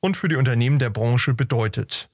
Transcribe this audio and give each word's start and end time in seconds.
und 0.00 0.16
für 0.16 0.28
die 0.28 0.36
Unternehmen 0.36 0.78
der 0.78 0.90
Branche 0.90 1.34
bedeutet. 1.34 2.08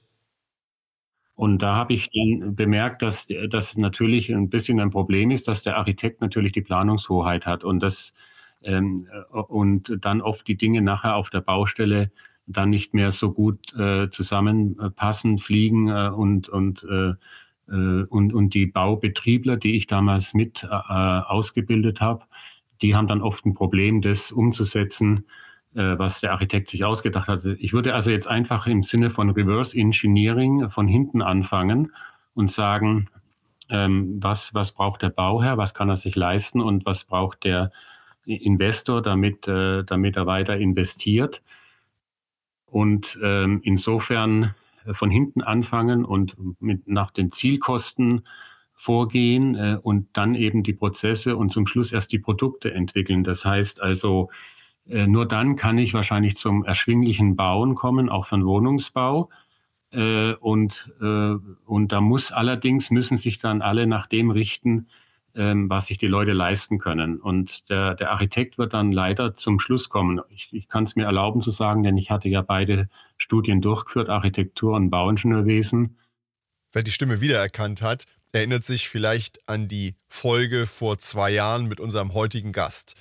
Und 1.35 1.61
da 1.61 1.75
habe 1.75 1.93
ich 1.93 2.09
dann 2.11 2.55
bemerkt, 2.55 3.01
dass 3.01 3.27
das 3.49 3.75
natürlich 3.75 4.29
ein 4.31 4.49
bisschen 4.49 4.79
ein 4.79 4.91
Problem 4.91 5.31
ist, 5.31 5.47
dass 5.47 5.63
der 5.63 5.77
Architekt 5.77 6.21
natürlich 6.21 6.51
die 6.51 6.61
Planungshoheit 6.61 7.45
hat 7.45 7.63
und 7.63 7.79
das 7.79 8.13
ähm, 8.61 9.07
und 9.31 9.97
dann 10.01 10.21
oft 10.21 10.47
die 10.47 10.57
Dinge 10.57 10.81
nachher 10.81 11.15
auf 11.15 11.29
der 11.29 11.41
Baustelle 11.41 12.11
dann 12.45 12.69
nicht 12.69 12.93
mehr 12.93 13.11
so 13.11 13.31
gut 13.31 13.73
äh, 13.75 14.09
zusammenpassen, 14.09 15.39
fliegen 15.39 15.87
äh, 15.87 16.09
und 16.09 16.49
und 16.49 16.83
äh, 16.83 17.13
äh 17.71 18.05
und, 18.09 18.33
und 18.33 18.53
die 18.53 18.67
Baubetriebler, 18.67 19.57
die 19.57 19.75
ich 19.75 19.87
damals 19.87 20.33
mit 20.33 20.63
äh, 20.63 20.67
ausgebildet 20.67 22.01
habe, 22.01 22.25
die 22.81 22.95
haben 22.95 23.07
dann 23.07 23.21
oft 23.21 23.45
ein 23.45 23.53
Problem, 23.53 24.01
das 24.01 24.31
umzusetzen, 24.31 25.25
was 25.73 26.21
der 26.21 26.31
Architekt 26.33 26.69
sich 26.69 26.83
ausgedacht 26.83 27.27
hat. 27.27 27.43
Ich 27.45 27.73
würde 27.73 27.95
also 27.95 28.11
jetzt 28.11 28.27
einfach 28.27 28.67
im 28.67 28.83
Sinne 28.83 29.09
von 29.09 29.29
Reverse 29.31 29.77
Engineering 29.77 30.69
von 30.69 30.87
hinten 30.87 31.21
anfangen 31.21 31.91
und 32.35 32.51
sagen, 32.51 33.09
ähm, 33.69 34.19
was, 34.21 34.53
was 34.53 34.73
braucht 34.73 35.01
der 35.01 35.09
Bauherr, 35.09 35.57
was 35.57 35.73
kann 35.73 35.89
er 35.89 35.97
sich 35.97 36.15
leisten 36.15 36.61
und 36.61 36.85
was 36.85 37.05
braucht 37.05 37.43
der 37.43 37.71
Investor, 38.25 39.01
damit, 39.01 39.47
äh, 39.47 39.83
damit 39.83 40.15
er 40.15 40.25
weiter 40.25 40.57
investiert. 40.57 41.43
Und 42.65 43.19
ähm, 43.21 43.61
insofern 43.63 44.55
von 44.91 45.09
hinten 45.09 45.41
anfangen 45.41 46.03
und 46.05 46.35
mit 46.61 46.87
nach 46.87 47.11
den 47.11 47.31
Zielkosten 47.31 48.27
vorgehen 48.75 49.55
äh, 49.55 49.77
und 49.81 50.07
dann 50.13 50.35
eben 50.35 50.63
die 50.63 50.73
Prozesse 50.73 51.37
und 51.37 51.51
zum 51.51 51.67
Schluss 51.67 51.93
erst 51.93 52.11
die 52.11 52.19
Produkte 52.19 52.73
entwickeln. 52.73 53.23
Das 53.23 53.45
heißt 53.45 53.81
also, 53.81 54.29
äh, 54.29 54.62
nur 54.85 55.25
dann 55.25 55.55
kann 55.55 55.77
ich 55.77 55.93
wahrscheinlich 55.93 56.35
zum 56.35 56.65
erschwinglichen 56.65 57.35
Bauen 57.35 57.73
kommen, 57.75 58.09
auch 58.09 58.25
von 58.25 58.45
Wohnungsbau. 58.45 59.29
Äh, 59.93 60.33
und, 60.33 60.91
äh, 61.01 61.35
und 61.65 61.91
da 61.91 62.01
muss 62.01 62.31
allerdings, 62.31 62.89
müssen 62.89 63.17
sich 63.17 63.37
dann 63.37 63.61
alle 63.61 63.85
nach 63.85 64.07
dem 64.07 64.31
richten, 64.31 64.87
ähm, 65.35 65.69
was 65.69 65.87
sich 65.87 65.99
die 65.99 66.07
Leute 66.07 66.33
leisten 66.33 66.79
können. 66.79 67.19
Und 67.19 67.69
der, 67.69 67.95
der 67.95 68.11
Architekt 68.11 68.57
wird 68.57 68.73
dann 68.73 68.91
leider 68.91 69.35
zum 69.35 69.59
Schluss 69.59 69.89
kommen. 69.89 70.19
Ich, 70.29 70.49
ich 70.51 70.67
kann 70.67 70.83
es 70.85 70.95
mir 70.95 71.05
erlauben 71.05 71.41
zu 71.41 71.51
sagen, 71.51 71.83
denn 71.83 71.97
ich 71.97 72.09
hatte 72.09 72.27
ja 72.27 72.41
beide 72.41 72.89
Studien 73.17 73.61
durchgeführt, 73.61 74.09
Architektur 74.09 74.75
und 74.75 74.89
Bauingenieurwesen. 74.89 75.97
Wer 76.71 76.83
die 76.83 76.91
Stimme 76.91 77.21
wiedererkannt 77.21 77.83
hat, 77.83 78.05
erinnert 78.31 78.63
sich 78.63 78.89
vielleicht 78.89 79.47
an 79.47 79.67
die 79.67 79.95
Folge 80.07 80.65
vor 80.65 80.97
zwei 80.97 81.29
Jahren 81.31 81.67
mit 81.67 81.79
unserem 81.79 82.15
heutigen 82.15 82.51
Gast. 82.51 82.95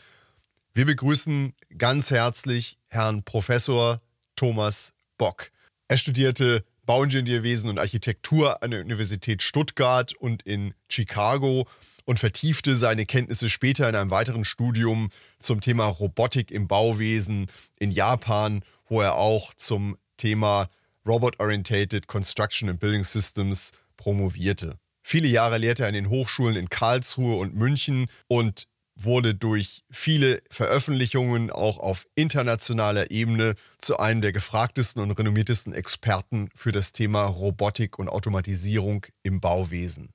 Wir 0.74 0.86
begrüßen 0.86 1.52
ganz 1.76 2.10
herzlich 2.10 2.78
Herrn 2.88 3.24
Professor 3.24 4.00
Thomas 4.36 4.94
Bock. 5.18 5.50
Er 5.88 5.98
studierte 5.98 6.64
Bauingenieurwesen 6.86 7.68
und 7.68 7.78
Architektur 7.78 8.62
an 8.62 8.70
der 8.70 8.80
Universität 8.80 9.42
Stuttgart 9.42 10.14
und 10.14 10.40
in 10.44 10.72
Chicago 10.88 11.68
und 12.06 12.18
vertiefte 12.18 12.74
seine 12.74 13.04
Kenntnisse 13.04 13.50
später 13.50 13.86
in 13.86 13.96
einem 13.96 14.10
weiteren 14.10 14.46
Studium 14.46 15.10
zum 15.40 15.60
Thema 15.60 15.84
Robotik 15.88 16.50
im 16.50 16.68
Bauwesen 16.68 17.48
in 17.78 17.90
Japan, 17.90 18.64
wo 18.88 19.02
er 19.02 19.16
auch 19.16 19.52
zum 19.52 19.98
Thema 20.16 20.70
Robot-Orientated 21.06 22.06
Construction 22.06 22.70
and 22.70 22.80
Building 22.80 23.04
Systems 23.04 23.72
promovierte. 23.98 24.78
Viele 25.02 25.28
Jahre 25.28 25.58
lehrte 25.58 25.82
er 25.82 25.88
an 25.88 25.94
den 25.94 26.08
Hochschulen 26.08 26.56
in 26.56 26.70
Karlsruhe 26.70 27.36
und 27.36 27.54
München 27.54 28.06
und 28.26 28.68
wurde 28.94 29.34
durch 29.34 29.84
viele 29.90 30.42
Veröffentlichungen 30.50 31.50
auch 31.50 31.78
auf 31.78 32.06
internationaler 32.14 33.10
Ebene 33.10 33.54
zu 33.78 33.98
einem 33.98 34.20
der 34.20 34.32
gefragtesten 34.32 35.02
und 35.02 35.12
renommiertesten 35.12 35.72
Experten 35.72 36.50
für 36.54 36.72
das 36.72 36.92
Thema 36.92 37.24
Robotik 37.24 37.98
und 37.98 38.08
Automatisierung 38.08 39.06
im 39.22 39.40
Bauwesen. 39.40 40.10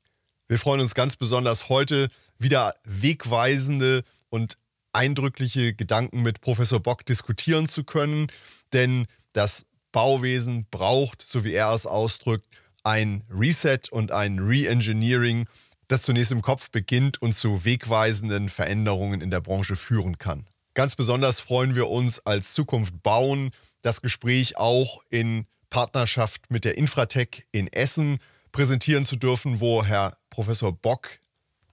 Wir 0.48 0.60
freuen 0.60 0.80
uns 0.80 0.96
ganz 0.96 1.16
besonders 1.16 1.70
heute 1.70 2.08
wieder 2.40 2.76
wegweisende 2.84 4.04
und 4.30 4.58
eindrückliche 4.94 5.74
Gedanken 5.74 6.22
mit 6.22 6.42
Professor 6.42 6.80
Bock 6.80 7.06
diskutieren 7.06 7.68
zu 7.68 7.84
können, 7.84 8.28
denn 8.74 9.08
das 9.34 9.66
Bauwesen 9.92 10.66
braucht, 10.70 11.22
so 11.22 11.44
wie 11.44 11.54
er 11.54 11.74
es 11.74 11.86
ausdrückt, 11.86 12.46
ein 12.84 13.24
Reset 13.30 13.80
und 13.92 14.12
ein 14.12 14.40
Reengineering 14.40 15.46
das 15.88 16.04
zunächst 16.04 16.32
im 16.32 16.42
Kopf 16.42 16.70
beginnt 16.70 17.22
und 17.22 17.34
zu 17.34 17.66
wegweisenden 17.66 18.50
Veränderungen 18.50 19.22
in 19.22 19.32
der 19.32 19.42
Branche 19.42 19.76
führen 19.76 20.18
kann. 20.18 20.48
Ganz 20.74 20.96
besonders 20.96 21.40
freuen 21.40 21.76
wir 21.76 21.88
uns 21.88 22.26
als 22.26 22.54
Zukunft 22.54 23.02
bauen, 23.02 23.52
das 23.82 24.02
Gespräch 24.02 24.58
auch 24.58 25.02
in 25.10 25.46
Partnerschaft 25.70 26.52
mit 26.52 26.66
der 26.66 26.78
Infratech 26.78 27.48
in 27.52 27.68
Essen 27.68 28.20
präsentieren 28.52 29.06
zu 29.06 29.16
dürfen, 29.16 29.60
wo 29.60 29.84
Herr 29.84 30.18
Professor 30.30 30.72
Bock 30.72 31.20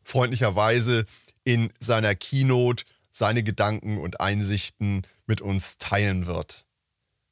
freundlicherweise 0.04 1.06
in 1.44 1.70
seiner 1.78 2.14
Keynote 2.14 2.84
seine 3.10 3.42
Gedanken 3.42 3.98
und 3.98 4.20
Einsichten 4.20 5.02
mit 5.26 5.40
uns 5.40 5.78
teilen 5.78 6.26
wird. 6.26 6.66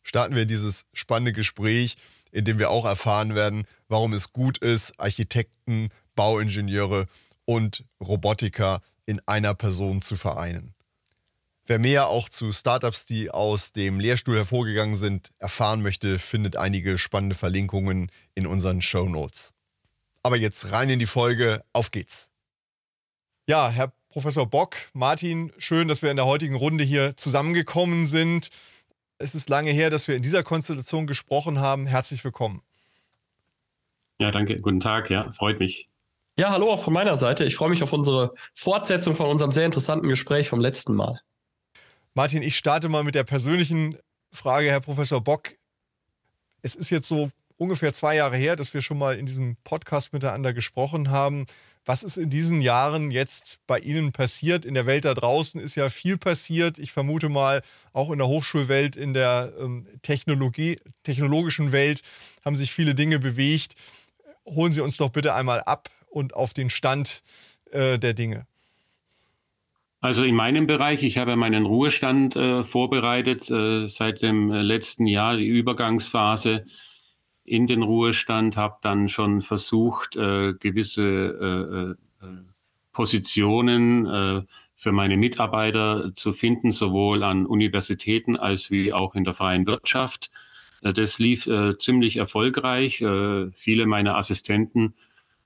Starten 0.03 0.35
wir 0.35 0.47
dieses 0.47 0.87
spannende 0.93 1.33
Gespräch, 1.33 1.97
in 2.31 2.45
dem 2.45 2.59
wir 2.59 2.71
auch 2.71 2.85
erfahren 2.85 3.35
werden, 3.35 3.67
warum 3.89 4.13
es 4.13 4.33
gut 4.33 4.59
ist, 4.59 4.99
Architekten, 4.99 5.91
Bauingenieure 6.15 7.07
und 7.45 7.85
Robotiker 8.01 8.81
in 9.07 9.21
einer 9.27 9.55
Person 9.55 10.03
zu 10.03 10.17
vereinen. 10.17 10.75
Wer 11.65 11.79
mehr 11.79 12.09
auch 12.09 12.29
zu 12.29 12.53
Startups, 12.53 13.07
die 13.07 13.31
aus 13.31 13.73
dem 13.73 14.01
Lehrstuhl 14.01 14.37
hervorgegangen 14.37 14.97
sind, 14.97 15.31
erfahren 15.39 15.81
möchte, 15.81 16.19
findet 16.19 16.57
einige 16.57 16.99
spannende 16.99 17.37
Verlinkungen 17.37 18.11
in 18.35 18.47
unseren 18.47 18.83
Show 18.83 19.09
Notes. 19.09 19.55
Aber 20.25 20.37
jetzt 20.37 20.73
rein 20.73 20.91
in 20.91 20.99
die 20.99 21.07
Folge, 21.07 21.65
auf 21.73 21.91
geht's. 21.91 22.33
Ja, 23.49 23.71
Herr 23.71 23.93
Professor 24.09 24.47
Bock, 24.47 24.77
Martin, 24.93 25.53
schön, 25.57 25.89
dass 25.89 26.03
wir 26.03 26.11
in 26.11 26.17
der 26.17 26.27
heutigen 26.27 26.55
Runde 26.55 26.85
hier 26.85 27.17
zusammengekommen 27.17 28.07
sind. 28.07 28.51
Es 29.19 29.35
ist 29.35 29.49
lange 29.49 29.71
her, 29.71 29.89
dass 29.89 30.09
wir 30.09 30.17
in 30.17 30.23
dieser 30.23 30.43
Konstellation 30.43 31.07
gesprochen 31.07 31.61
haben. 31.61 31.87
Herzlich 31.87 32.23
willkommen. 32.25 32.63
Ja, 34.19 34.31
danke. 34.31 34.57
Guten 34.57 34.81
Tag. 34.81 35.11
Ja, 35.11 35.33
freut 35.33 35.59
mich. 35.59 35.89
Ja, 36.39 36.51
hallo 36.51 36.73
auch 36.73 36.83
von 36.83 36.95
meiner 36.95 37.17
Seite. 37.17 37.45
Ich 37.45 37.57
freue 37.57 37.69
mich 37.69 37.83
auf 37.83 37.93
unsere 37.93 38.33
Fortsetzung 38.55 39.15
von 39.15 39.29
unserem 39.29 39.53
sehr 39.53 39.67
interessanten 39.67 40.09
Gespräch 40.09 40.49
vom 40.49 40.61
letzten 40.61 40.95
Mal. 40.95 41.21
Martin, 42.15 42.43
ich 42.43 42.57
starte 42.57 42.89
mal 42.89 43.05
mit 43.05 43.15
der 43.15 43.25
persönlichen 43.25 43.99
Frage, 44.33 44.71
Herr 44.71 44.81
Professor 44.81 45.21
Bock. 45.21 45.51
Es 46.63 46.75
ist 46.75 46.89
jetzt 46.89 47.07
so 47.07 47.31
ungefähr 47.59 47.93
zwei 47.93 48.17
Jahre 48.17 48.37
her, 48.37 48.57
dass 48.57 48.73
wir 48.73 48.81
schon 48.81 48.97
mal 48.97 49.17
in 49.17 49.27
diesem 49.27 49.57
Podcast 49.63 50.15
miteinander 50.15 50.55
gesprochen 50.55 51.11
haben. 51.11 51.45
Was 51.85 52.03
ist 52.03 52.17
in 52.17 52.31
diesen 52.31 52.63
Jahren 52.63 53.11
jetzt 53.11 53.59
bei 53.67 53.79
Ihnen 53.79 54.13
passiert? 54.13 54.65
In 54.65 54.73
der 54.73 54.87
Welt 54.87 55.05
da 55.05 55.13
draußen 55.13 55.61
ist 55.61 55.75
ja 55.75 55.91
viel 55.91 56.17
passiert. 56.17 56.79
Ich 56.79 56.93
vermute 56.93 57.29
mal, 57.29 57.61
auch 57.93 58.11
in 58.11 58.19
der 58.19 58.29
Hochschulwelt, 58.29 58.97
in 58.97 59.13
der 59.13 59.53
ähm, 59.61 59.87
Technologie, 60.01 60.79
technologischen 61.03 61.73
Welt 61.73 62.01
haben 62.43 62.57
sich 62.57 62.73
viele 62.73 62.95
Dinge 62.95 63.19
bewegt. 63.19 63.75
Holen 64.47 64.73
Sie 64.73 64.81
uns 64.81 64.97
doch 64.97 65.11
bitte 65.11 65.35
einmal 65.35 65.61
ab 65.61 65.91
und 66.13 66.35
auf 66.35 66.55
den 66.55 66.71
Stand 66.71 67.23
äh, 67.71 67.99
der 67.99 68.15
Dinge? 68.15 68.47
Also 70.03 70.25
in 70.25 70.35
meinem 70.35 70.67
Bereich, 70.67 71.05
ich 71.05 71.17
habe 71.19 71.37
meinen 71.37 71.65
Ruhestand 71.65 72.35
äh, 72.35 72.65
vorbereitet 72.65 73.49
äh, 73.49 73.87
seit 73.87 74.21
dem 74.21 74.51
äh, 74.51 74.61
letzten 74.61 75.07
Jahr, 75.07 75.37
die 75.37 75.47
Übergangsphase 75.47 76.67
in 77.45 77.69
den 77.69 77.83
Ruhestand, 77.83 78.57
habe 78.57 78.79
dann 78.83 79.09
schon 79.09 79.43
versucht, 79.43 80.17
äh, 80.17 80.55
gewisse 80.55 81.97
äh, 81.97 82.27
Positionen 82.93 84.47
für 84.75 84.93
meine 84.93 85.17
Mitarbeiter 85.17 86.13
zu 86.15 86.35
finden, 86.35 86.71
sowohl 86.71 87.23
an 87.23 87.47
Universitäten 87.47 88.37
als 88.37 88.71
wie 88.71 88.93
auch 88.93 89.15
in 89.15 89.25
der 89.25 89.33
freien 89.33 89.67
Wirtschaft. 89.67 90.31
Das 90.83 91.19
lief 91.19 91.49
ziemlich 91.79 92.19
erfolgreich. 92.19 92.99
Viele 93.55 93.87
meiner 93.87 94.17
Assistenten 94.17 94.93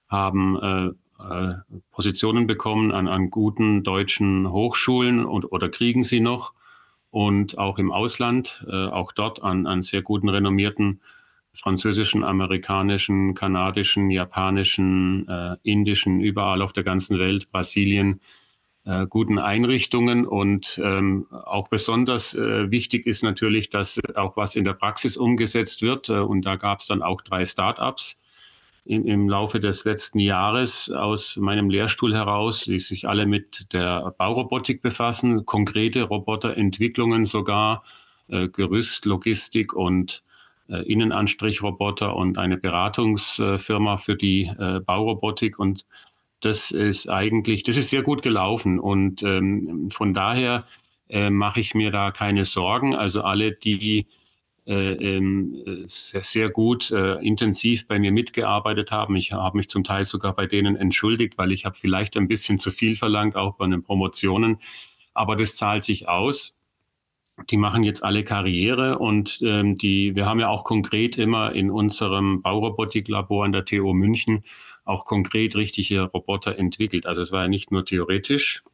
haben 0.08 0.56
äh, 0.56 0.91
äh, 1.23 1.55
Positionen 1.91 2.47
bekommen 2.47 2.93
an, 2.93 3.08
an 3.08 3.31
guten 3.31 3.82
deutschen 3.82 4.50
Hochschulen 4.50 5.25
und, 5.25 5.50
oder 5.50 5.69
kriegen 5.69 6.05
sie 6.05 6.20
noch. 6.20 6.53
und 7.11 7.56
auch 7.56 7.79
im 7.79 7.93
Ausland, 7.93 8.67
äh, 8.69 8.88
auch 8.88 9.12
dort 9.12 9.43
an, 9.43 9.67
an 9.67 9.82
sehr 9.82 10.03
guten, 10.03 10.29
renommierten 10.29 11.00
französischen, 11.55 12.23
amerikanischen, 12.25 13.35
kanadischen, 13.35 14.11
japanischen, 14.11 15.26
äh, 15.29 15.56
indischen, 15.62 16.20
überall 16.20 16.62
auf 16.62 16.73
der 16.73 16.85
ganzen 16.85 17.19
Welt, 17.19 17.50
Brasilien, 17.50 18.20
äh, 18.85 19.06
guten 19.06 19.38
Einrichtungen. 19.38 20.26
Und 20.26 20.79
ähm, 20.82 21.26
auch 21.31 21.69
besonders 21.69 22.35
äh, 22.35 22.70
wichtig 22.70 23.06
ist 23.06 23.23
natürlich, 23.23 23.70
dass 23.70 23.99
auch 24.14 24.37
was 24.37 24.55
in 24.55 24.64
der 24.64 24.75
Praxis 24.75 25.17
umgesetzt 25.17 25.82
wird. 25.82 26.08
Äh, 26.08 26.19
und 26.19 26.43
da 26.43 26.56
gab 26.56 26.81
es 26.81 26.87
dann 26.87 27.03
auch 27.03 27.23
drei 27.23 27.44
Start-ups 27.44 28.19
im, 28.86 29.06
im 29.06 29.28
Laufe 29.28 29.60
des 29.60 29.84
letzten 29.84 30.20
Jahres 30.20 30.90
aus 30.90 31.36
meinem 31.36 31.68
Lehrstuhl 31.70 32.14
heraus, 32.14 32.64
die 32.64 32.80
sich 32.80 33.08
alle 33.08 33.26
mit 33.26 33.72
der 33.72 34.14
Baurobotik 34.16 34.82
befassen, 34.82 35.44
konkrete 35.44 36.04
Roboterentwicklungen 36.04 37.26
sogar, 37.26 37.84
äh, 38.28 38.48
Gerüst, 38.48 39.04
Logistik 39.04 39.72
und 39.72 40.22
äh, 40.68 40.82
Innenanstrichroboter 40.82 42.16
und 42.16 42.38
eine 42.38 42.56
Beratungsfirma 42.56 43.96
für 43.98 44.16
die 44.16 44.44
äh, 44.58 44.80
Baurobotik 44.80 45.58
und 45.58 45.84
das 46.40 46.70
ist 46.70 47.08
eigentlich, 47.08 47.62
das 47.62 47.76
ist 47.76 47.90
sehr 47.90 48.02
gut 48.02 48.22
gelaufen 48.22 48.78
und 48.78 49.22
ähm, 49.22 49.90
von 49.90 50.12
daher 50.14 50.64
äh, 51.08 51.30
mache 51.30 51.60
ich 51.60 51.74
mir 51.74 51.90
da 51.90 52.10
keine 52.10 52.44
Sorgen. 52.44 52.94
Also 52.94 53.22
alle, 53.22 53.52
die 53.52 54.06
sehr, 54.66 56.24
sehr, 56.24 56.50
gut, 56.50 56.90
äh, 56.90 57.14
intensiv 57.24 57.86
bei 57.86 58.00
mir 58.00 58.10
mitgearbeitet 58.10 58.90
haben. 58.90 59.14
Ich 59.14 59.32
habe 59.32 59.56
mich 59.56 59.68
zum 59.68 59.84
Teil 59.84 60.04
sogar 60.04 60.34
bei 60.34 60.46
denen 60.46 60.74
entschuldigt, 60.74 61.38
weil 61.38 61.52
ich 61.52 61.64
habe 61.64 61.76
vielleicht 61.76 62.16
ein 62.16 62.26
bisschen 62.26 62.58
zu 62.58 62.72
viel 62.72 62.96
verlangt, 62.96 63.36
auch 63.36 63.54
bei 63.56 63.66
den 63.68 63.84
Promotionen. 63.84 64.58
Aber 65.14 65.36
das 65.36 65.56
zahlt 65.56 65.84
sich 65.84 66.08
aus. 66.08 66.56
Die 67.50 67.58
machen 67.58 67.84
jetzt 67.84 68.02
alle 68.02 68.24
Karriere 68.24 68.98
und 68.98 69.40
ähm, 69.42 69.78
die, 69.78 70.16
wir 70.16 70.26
haben 70.26 70.40
ja 70.40 70.48
auch 70.48 70.64
konkret 70.64 71.16
immer 71.16 71.52
in 71.52 71.70
unserem 71.70 72.42
Baurobotiklabor 72.42 73.44
an 73.44 73.52
der 73.52 73.64
TU 73.66 73.92
München 73.92 74.42
auch 74.84 75.04
konkret 75.04 75.54
richtige 75.54 76.02
Roboter 76.02 76.58
entwickelt. 76.58 77.06
Also 77.06 77.22
es 77.22 77.32
war 77.32 77.42
ja 77.42 77.48
nicht 77.48 77.70
nur 77.70 77.84
theoretisch 77.84 78.64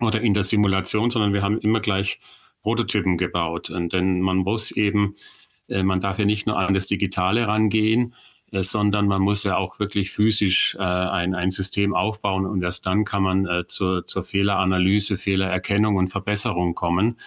oder 0.00 0.20
in 0.20 0.34
der 0.34 0.44
Simulation, 0.44 1.10
sondern 1.10 1.32
wir 1.32 1.42
haben 1.42 1.58
immer 1.58 1.80
gleich 1.80 2.18
Prototypen 2.62 3.18
gebaut. 3.18 3.70
Und 3.70 3.92
denn 3.92 4.20
man 4.20 4.38
muss 4.38 4.70
eben, 4.70 5.14
äh, 5.68 5.82
man 5.82 6.00
darf 6.00 6.18
ja 6.18 6.24
nicht 6.24 6.46
nur 6.46 6.58
an 6.58 6.74
das 6.74 6.86
Digitale 6.86 7.46
rangehen, 7.46 8.14
äh, 8.50 8.62
sondern 8.62 9.06
man 9.06 9.22
muss 9.22 9.44
ja 9.44 9.56
auch 9.56 9.78
wirklich 9.78 10.10
physisch 10.10 10.76
äh, 10.78 10.82
ein, 10.82 11.34
ein 11.34 11.50
System 11.50 11.94
aufbauen 11.94 12.46
und 12.46 12.62
erst 12.62 12.86
dann 12.86 13.04
kann 13.04 13.22
man 13.22 13.64
zur, 13.66 14.06
zur 14.06 14.24
Fehleranalyse, 14.24 15.18
Fehlererkennung 15.18 15.96
und 15.96 16.08
Verbesserung 16.08 16.74
kommen. 16.74 17.18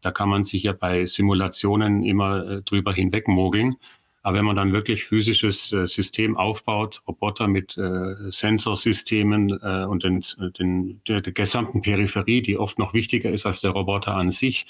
Da 0.00 0.10
kann 0.10 0.28
man 0.28 0.44
sich 0.44 0.64
ja 0.64 0.72
bei 0.72 1.06
Simulationen 1.06 2.04
immer 2.04 2.60
drüber 2.60 2.92
hinwegmogeln. 2.92 3.76
Aber 4.24 4.38
wenn 4.38 4.46
man 4.46 4.56
dann 4.56 4.72
wirklich 4.72 5.04
physisches 5.04 5.70
äh, 5.74 5.86
System 5.86 6.38
aufbaut, 6.38 7.02
Roboter 7.06 7.46
mit 7.46 7.76
äh, 7.76 8.30
Sensorsystemen 8.30 9.50
äh, 9.50 9.84
und 9.84 10.02
den, 10.02 10.24
den, 10.58 11.02
der, 11.06 11.20
der 11.20 11.34
gesamten 11.34 11.82
Peripherie, 11.82 12.40
die 12.40 12.56
oft 12.56 12.78
noch 12.78 12.94
wichtiger 12.94 13.30
ist 13.30 13.44
als 13.44 13.60
der 13.60 13.72
Roboter 13.72 14.14
an 14.14 14.30
sich, 14.30 14.66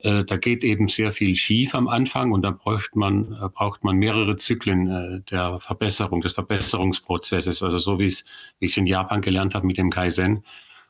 äh, 0.00 0.24
da 0.24 0.36
geht 0.36 0.64
eben 0.64 0.88
sehr 0.88 1.12
viel 1.12 1.36
schief 1.36 1.76
am 1.76 1.86
Anfang 1.86 2.32
und 2.32 2.42
da 2.42 2.50
braucht 2.50 2.96
man, 2.96 3.34
äh, 3.40 3.48
braucht 3.54 3.84
man 3.84 3.98
mehrere 3.98 4.34
Zyklen 4.34 5.24
der 5.30 5.60
Verbesserung, 5.60 6.20
des 6.20 6.32
Verbesserungsprozesses. 6.32 7.62
Also 7.62 7.78
so 7.78 8.00
wie 8.00 8.08
ich 8.08 8.24
es 8.60 8.76
in 8.76 8.88
Japan 8.88 9.20
gelernt 9.20 9.54
habe 9.54 9.64
mit 9.64 9.78
dem 9.78 9.90
Kaizen. 9.90 10.42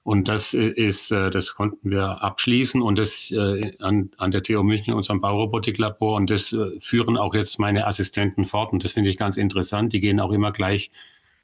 Und 0.05 0.27
das 0.29 0.53
äh, 0.53 0.67
ist, 0.69 1.13
äh, 1.13 1.31
das 1.31 1.55
konnten 1.55 1.91
wir 1.91 2.23
abschließen 2.23 2.83
und 2.83 2.99
das 2.99 3.31
äh, 3.31 3.73
an, 3.79 4.11
an 4.19 4.33
der 4.33 4.43
TU 4.43 4.63
München, 4.63 4.95
unserem 4.95 5.21
Baurobotiklabor. 5.21 6.17
Und 6.17 6.31
das 6.31 6.57
führen 6.81 7.17
auch 7.17 7.35
jetzt 7.35 7.59
meine 7.59 7.87
Assistenten 7.87 8.45
fort. 8.45 8.73
Und 8.73 8.85
das 8.85 8.95
finde 8.95 9.11
ich 9.11 9.17
ganz 9.17 9.37
interessant. 9.37 9.93
Die 9.93 10.01
gehen 10.01 10.19
auch 10.21 10.33
immer 10.33 10.51
gleich 10.53 10.91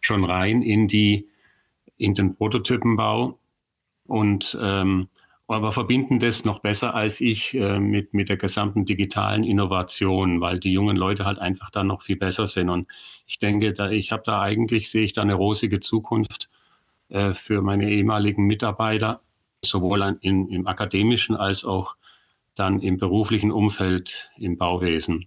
schon 0.01 0.25
rein 0.25 0.63
in 0.63 0.89
die, 0.89 1.29
in 1.97 2.15
den 2.15 2.35
Prototypenbau 2.35 3.39
und, 4.07 4.59
ähm, 4.61 5.09
aber 5.47 5.73
verbinden 5.73 6.19
das 6.19 6.45
noch 6.45 6.59
besser 6.61 6.95
als 6.95 7.21
ich 7.21 7.55
äh, 7.55 7.79
mit, 7.79 8.13
mit 8.13 8.29
der 8.29 8.37
gesamten 8.37 8.85
digitalen 8.85 9.45
Innovation, 9.45 10.41
weil 10.41 10.61
die 10.61 10.73
jungen 10.73 10.97
Leute 10.97 11.25
halt 11.25 11.39
einfach 11.39 11.71
da 11.71 11.85
noch 11.85 12.03
viel 12.03 12.17
besser 12.17 12.47
sind. 12.47 12.69
Und 12.69 12.87
ich 13.27 13.39
denke, 13.39 13.73
da, 13.73 13.91
ich 13.91 14.13
habe 14.13 14.23
da 14.27 14.43
eigentlich, 14.43 14.91
sehe 14.91 15.05
ich 15.05 15.15
da 15.15 15.23
eine 15.23 15.35
rosige 15.35 15.81
Zukunft 15.81 16.49
äh, 17.09 17.35
für 17.35 17.63
meine 17.63 17.91
ehemaligen 17.91 18.47
Mitarbeiter, 18.47 19.21
sowohl 19.65 20.19
in, 20.21 20.49
im 20.49 20.67
akademischen 20.67 21.37
als 21.37 21.65
auch 21.65 21.97
dann 22.55 22.81
im 22.81 22.99
beruflichen 22.99 23.51
Umfeld 23.51 24.31
im 24.37 24.57
Bauwesen. 24.57 25.27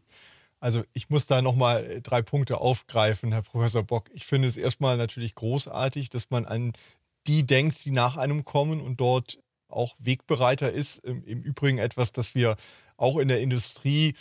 Also 0.59 0.83
ich 0.93 1.09
muss 1.09 1.25
da 1.25 1.41
nochmal 1.41 1.83
äh, 1.83 2.01
drei 2.01 2.21
Punkte 2.21 2.61
aufgreifen, 2.61 3.31
Herr 3.31 3.41
Professor 3.41 3.83
Bock. 3.83 4.09
Ich 4.13 4.25
finde 4.25 4.47
es 4.47 4.57
erstmal 4.57 4.95
natürlich 4.95 5.33
großartig, 5.35 6.09
dass 6.09 6.29
man 6.29 6.45
an 6.45 6.73
die 7.27 7.45
denkt, 7.45 7.83
die 7.85 7.91
nach 7.91 8.17
einem 8.17 8.45
kommen 8.45 8.79
und 8.79 8.99
dort 8.99 9.39
auch 9.69 9.95
Wegbereiter 9.99 10.71
ist. 10.71 10.99
Im, 10.99 11.23
Im, 11.23 11.41
Übrigen 11.41 11.79
etwas, 11.79 12.11
das 12.11 12.35
wir 12.35 12.57
auch 12.97 13.17
in 13.17 13.27
der 13.27 13.41
Industrie 13.41 14.13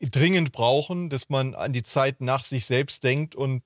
dringend 0.00 0.52
brauchen, 0.52 1.08
dass 1.08 1.30
man 1.30 1.54
an 1.54 1.72
die 1.72 1.82
Zeit 1.82 2.20
nach 2.20 2.44
sich 2.44 2.66
selbst 2.66 3.02
denkt 3.02 3.34
und 3.34 3.62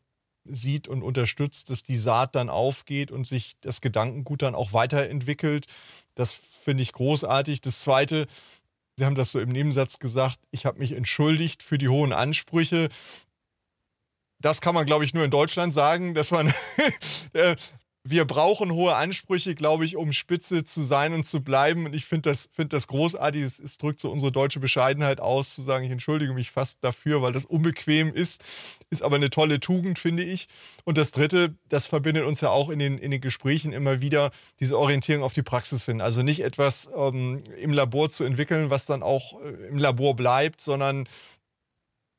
sieht 0.51 0.89
und 0.89 1.03
unterstützt, 1.03 1.71
dass 1.71 1.83
die 1.83 1.97
Saat 1.97 2.35
dann 2.35 2.49
aufgeht 2.49 3.11
und 3.11 3.27
sich 3.27 3.55
das 3.61 3.81
Gedankengut 3.81 4.43
dann 4.43 4.55
auch 4.55 4.73
weiterentwickelt. 4.73 5.67
Das 6.15 6.33
finde 6.33 6.83
ich 6.83 6.93
großartig. 6.93 7.61
Das 7.61 7.81
Zweite, 7.81 8.27
Sie 8.97 9.07
haben 9.07 9.15
das 9.15 9.33
so 9.33 9.41
im 9.41 9.49
Nebensatz 9.49 9.99
gesagt, 9.99 10.39
ich 10.51 10.67
habe 10.67 10.79
mich 10.79 10.93
entschuldigt 10.93 11.63
für 11.63 11.79
die 11.79 11.89
hohen 11.89 12.13
Ansprüche. 12.13 12.89
Das 14.41 14.61
kann 14.61 14.75
man, 14.75 14.87
glaube 14.87 15.05
ich, 15.05 15.15
nur 15.15 15.25
in 15.25 15.31
Deutschland 15.31 15.73
sagen, 15.73 16.15
dass 16.15 16.31
man 16.31 16.53
äh, 17.33 17.57
wir 18.03 18.25
brauchen 18.25 18.73
hohe 18.73 18.97
Ansprüche, 18.97 19.55
glaube 19.55 19.85
ich, 19.85 19.97
um 19.97 20.13
Spitze 20.13 20.65
zu 20.65 20.83
sein 20.83 21.13
und 21.13 21.25
zu 21.25 21.43
bleiben. 21.43 21.85
Und 21.85 21.95
ich 21.95 22.07
finde 22.07 22.31
das, 22.31 22.49
find 22.51 22.73
das 22.73 22.87
großartig. 22.87 23.43
Es, 23.43 23.59
es, 23.59 23.77
drückt 23.77 24.01
so 24.01 24.11
unsere 24.11 24.33
deutsche 24.33 24.59
Bescheidenheit 24.59 25.21
aus, 25.21 25.55
zu 25.55 25.61
sagen, 25.61 25.85
ich 25.85 25.93
entschuldige 25.93 26.33
mich 26.33 26.51
fast 26.51 26.83
dafür, 26.83 27.21
weil 27.21 27.35
das 27.35 27.45
unbequem 27.45 28.15
ist. 28.15 28.43
Ist 28.89 29.03
aber 29.03 29.17
eine 29.17 29.29
tolle 29.29 29.61
Tugend, 29.61 29.99
finde 29.99 30.23
ich. 30.23 30.49
Und 30.85 30.97
das 30.97 31.13
Dritte, 31.13 31.55
das 31.69 31.87
verbindet 31.87 32.25
uns 32.25 32.41
ja 32.41 32.49
auch 32.49 32.71
in 32.71 32.79
den, 32.79 32.97
in 32.97 33.11
den 33.11 33.21
Gesprächen 33.21 33.73
immer 33.73 34.01
wieder, 34.01 34.31
diese 34.61 34.79
Orientierung 34.79 35.23
auf 35.23 35.35
die 35.35 35.43
Praxis 35.43 35.85
hin. 35.85 36.01
Also 36.01 36.23
nicht 36.23 36.41
etwas 36.41 36.91
ähm, 36.97 37.43
im 37.61 37.73
Labor 37.75 38.09
zu 38.09 38.25
entwickeln, 38.25 38.71
was 38.71 38.87
dann 38.87 39.03
auch 39.03 39.39
äh, 39.43 39.69
im 39.69 39.77
Labor 39.77 40.17
bleibt, 40.17 40.63
sondern 40.63 41.07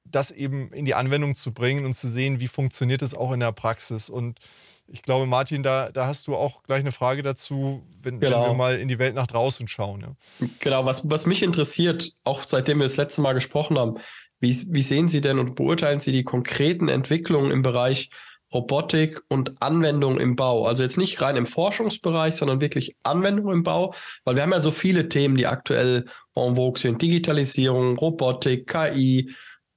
das 0.06 0.30
eben 0.30 0.72
in 0.74 0.86
die 0.86 0.94
Anwendung 0.94 1.34
zu 1.34 1.54
bringen 1.54 1.86
und 1.86 1.94
zu 1.94 2.08
sehen, 2.08 2.40
wie 2.40 2.48
funktioniert 2.48 3.02
es 3.02 3.16
auch 3.16 3.32
in 3.32 3.40
der 3.40 3.52
Praxis. 3.52 4.10
Und 4.10 4.40
ich 4.88 5.02
glaube, 5.04 5.26
Martin, 5.26 5.64
da, 5.64 5.90
da 5.92 6.08
hast 6.08 6.28
du 6.28 6.36
auch 6.36 6.64
gleich 6.64 6.82
eine 6.82 6.92
Frage 6.92 7.24
dazu, 7.24 7.84
wenn, 8.02 8.20
genau. 8.20 8.42
wenn 8.42 8.50
wir 8.50 8.54
mal 8.56 8.76
in 8.78 8.88
die 8.88 9.00
Welt 9.00 9.16
nach 9.16 9.28
draußen 9.28 9.68
schauen. 9.68 10.02
Ja. 10.02 10.48
Genau, 10.60 10.86
was, 10.86 11.10
was 11.10 11.26
mich 11.26 11.44
interessiert, 11.44 12.14
auch 12.24 12.44
seitdem 12.46 12.80
wir 12.80 12.86
das 12.86 12.98
letzte 12.98 13.22
Mal 13.22 13.34
gesprochen 13.34 13.78
haben, 13.78 13.98
wie, 14.40 14.56
wie 14.70 14.82
sehen 14.82 15.08
Sie 15.08 15.22
denn 15.22 15.40
und 15.40 15.56
beurteilen 15.56 16.00
Sie 16.00 16.12
die 16.12 16.24
konkreten 16.24 16.90
Entwicklungen 16.90 17.52
im 17.52 17.62
Bereich 17.62 18.10
Robotik 18.54 19.22
und 19.30 19.62
Anwendung 19.62 20.20
im 20.20 20.36
Bau? 20.36 20.66
Also 20.66 20.84
jetzt 20.84 20.98
nicht 20.98 21.22
rein 21.22 21.38
im 21.38 21.46
Forschungsbereich, 21.46 22.36
sondern 22.36 22.60
wirklich 22.60 22.96
Anwendung 23.04 23.52
im 23.52 23.64
Bau, 23.64 23.94
weil 24.26 24.36
wir 24.36 24.44
haben 24.44 24.52
ja 24.52 24.60
so 24.60 24.72
viele 24.72 25.08
Themen, 25.08 25.38
die 25.38 25.48
aktuell 25.48 26.06
en 26.36 26.56
vogue 26.56 26.80
sind. 26.80 27.02
Digitalisierung, 27.02 27.98
Robotik, 27.98 28.68
KI, 28.68 29.32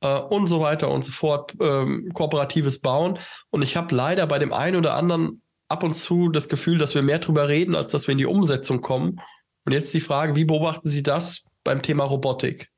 äh, 0.05 0.19
und 0.19 0.47
so 0.47 0.61
weiter 0.61 0.91
und 0.91 1.03
so 1.03 1.11
fort, 1.11 1.55
ähm, 1.61 2.11
kooperatives 2.13 2.81
Bauen. 2.81 3.19
Und 3.51 3.63
ich 3.63 3.77
habe 3.77 3.95
leider 3.95 4.27
bei 4.27 4.39
dem 4.39 4.53
einen 4.53 4.77
oder 4.77 4.95
anderen 4.95 5.41
ab 5.69 5.83
und 5.83 5.95
zu 5.95 6.29
das 6.29 6.49
Gefühl, 6.49 6.79
dass 6.79 6.95
wir 6.95 7.03
mehr 7.03 7.19
drüber 7.19 7.49
reden, 7.49 7.75
als 7.75 7.89
dass 7.89 8.07
wir 8.07 8.13
in 8.13 8.19
die 8.19 8.27
Umsetzung 8.27 8.83
kommen. 8.83 9.21
Und 9.65 9.73
jetzt 9.73 9.95
die 9.95 10.01
Frage, 10.01 10.37
wie 10.37 10.45
beobachten 10.45 10.91
Sie 10.91 11.03
das 11.03 11.45
beim 11.65 11.81
Thema 11.81 12.05
Robotik? 12.05 12.71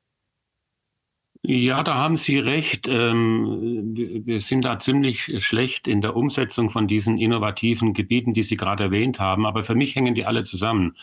Ja, 1.43 1.83
da 1.83 1.95
haben 1.95 2.17
Sie 2.17 2.39
recht. 2.39 2.87
Ähm, 2.87 3.93
wir 3.93 4.41
sind 4.41 4.63
da 4.63 4.79
ziemlich 4.79 5.45
schlecht 5.45 5.87
in 5.87 6.01
der 6.01 6.15
Umsetzung 6.15 6.69
von 6.69 6.87
diesen 6.87 7.17
innovativen 7.19 7.93
Gebieten, 7.93 8.33
die 8.33 8.43
Sie 8.43 8.57
gerade 8.57 8.85
erwähnt 8.85 9.19
haben. 9.19 9.45
Aber 9.45 9.63
für 9.63 9.75
mich 9.75 9.95
hängen 9.95 10.15
die 10.15 10.25
alle 10.25 10.43
zusammen. 10.43 10.95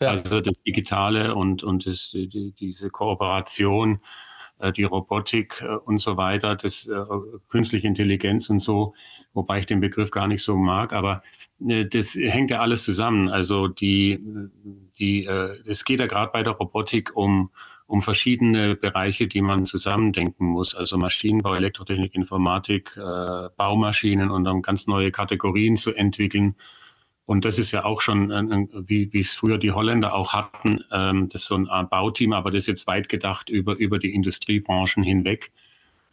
Ja. 0.00 0.10
Also 0.10 0.40
das 0.40 0.62
Digitale 0.62 1.34
und, 1.34 1.62
und 1.62 1.86
das, 1.86 2.10
diese 2.12 2.90
Kooperation 2.90 4.00
die 4.72 4.84
Robotik 4.84 5.62
äh, 5.62 5.76
und 5.84 5.98
so 5.98 6.16
weiter, 6.16 6.56
das 6.56 6.86
äh, 6.86 7.02
künstliche 7.48 7.86
Intelligenz 7.86 8.50
und 8.50 8.60
so, 8.60 8.94
wobei 9.32 9.60
ich 9.60 9.66
den 9.66 9.80
Begriff 9.80 10.10
gar 10.10 10.26
nicht 10.26 10.42
so 10.42 10.56
mag, 10.56 10.92
aber 10.92 11.22
das 11.58 12.14
hängt 12.14 12.50
ja 12.50 12.60
alles 12.60 12.84
zusammen. 12.84 13.28
Also 13.28 13.68
die, 13.68 14.18
die, 14.98 15.26
es 15.66 15.84
geht 15.84 16.00
ja 16.00 16.06
gerade 16.06 16.32
bei 16.32 16.42
der 16.42 16.54
Robotik 16.54 17.14
um 17.14 17.50
um 17.86 18.00
verschiedene 18.02 18.76
Bereiche, 18.76 19.26
die 19.26 19.42
man 19.42 19.66
zusammendenken 19.66 20.46
muss. 20.46 20.74
Also 20.74 20.96
Maschinenbau, 20.96 21.54
Elektrotechnik, 21.54 22.14
Informatik, 22.14 22.98
Baumaschinen 23.56 24.30
und 24.30 24.46
um 24.46 24.62
ganz 24.62 24.86
neue 24.86 25.10
Kategorien 25.10 25.76
zu 25.76 25.92
entwickeln 25.92 26.54
Und 27.30 27.44
das 27.44 27.60
ist 27.60 27.70
ja 27.70 27.84
auch 27.84 28.00
schon, 28.00 28.28
wie, 28.88 29.12
wie 29.12 29.20
es 29.20 29.34
früher 29.34 29.56
die 29.56 29.70
Holländer 29.70 30.14
auch 30.16 30.32
hatten, 30.32 30.82
ähm, 30.90 31.28
das 31.28 31.42
ist 31.42 31.46
so 31.46 31.54
ein 31.54 31.88
Bauteam, 31.88 32.32
aber 32.32 32.50
das 32.50 32.64
ist 32.64 32.66
jetzt 32.66 32.86
weit 32.88 33.08
gedacht 33.08 33.50
über, 33.50 33.76
über 33.76 34.00
die 34.00 34.12
Industriebranchen 34.12 35.04
hinweg. 35.04 35.52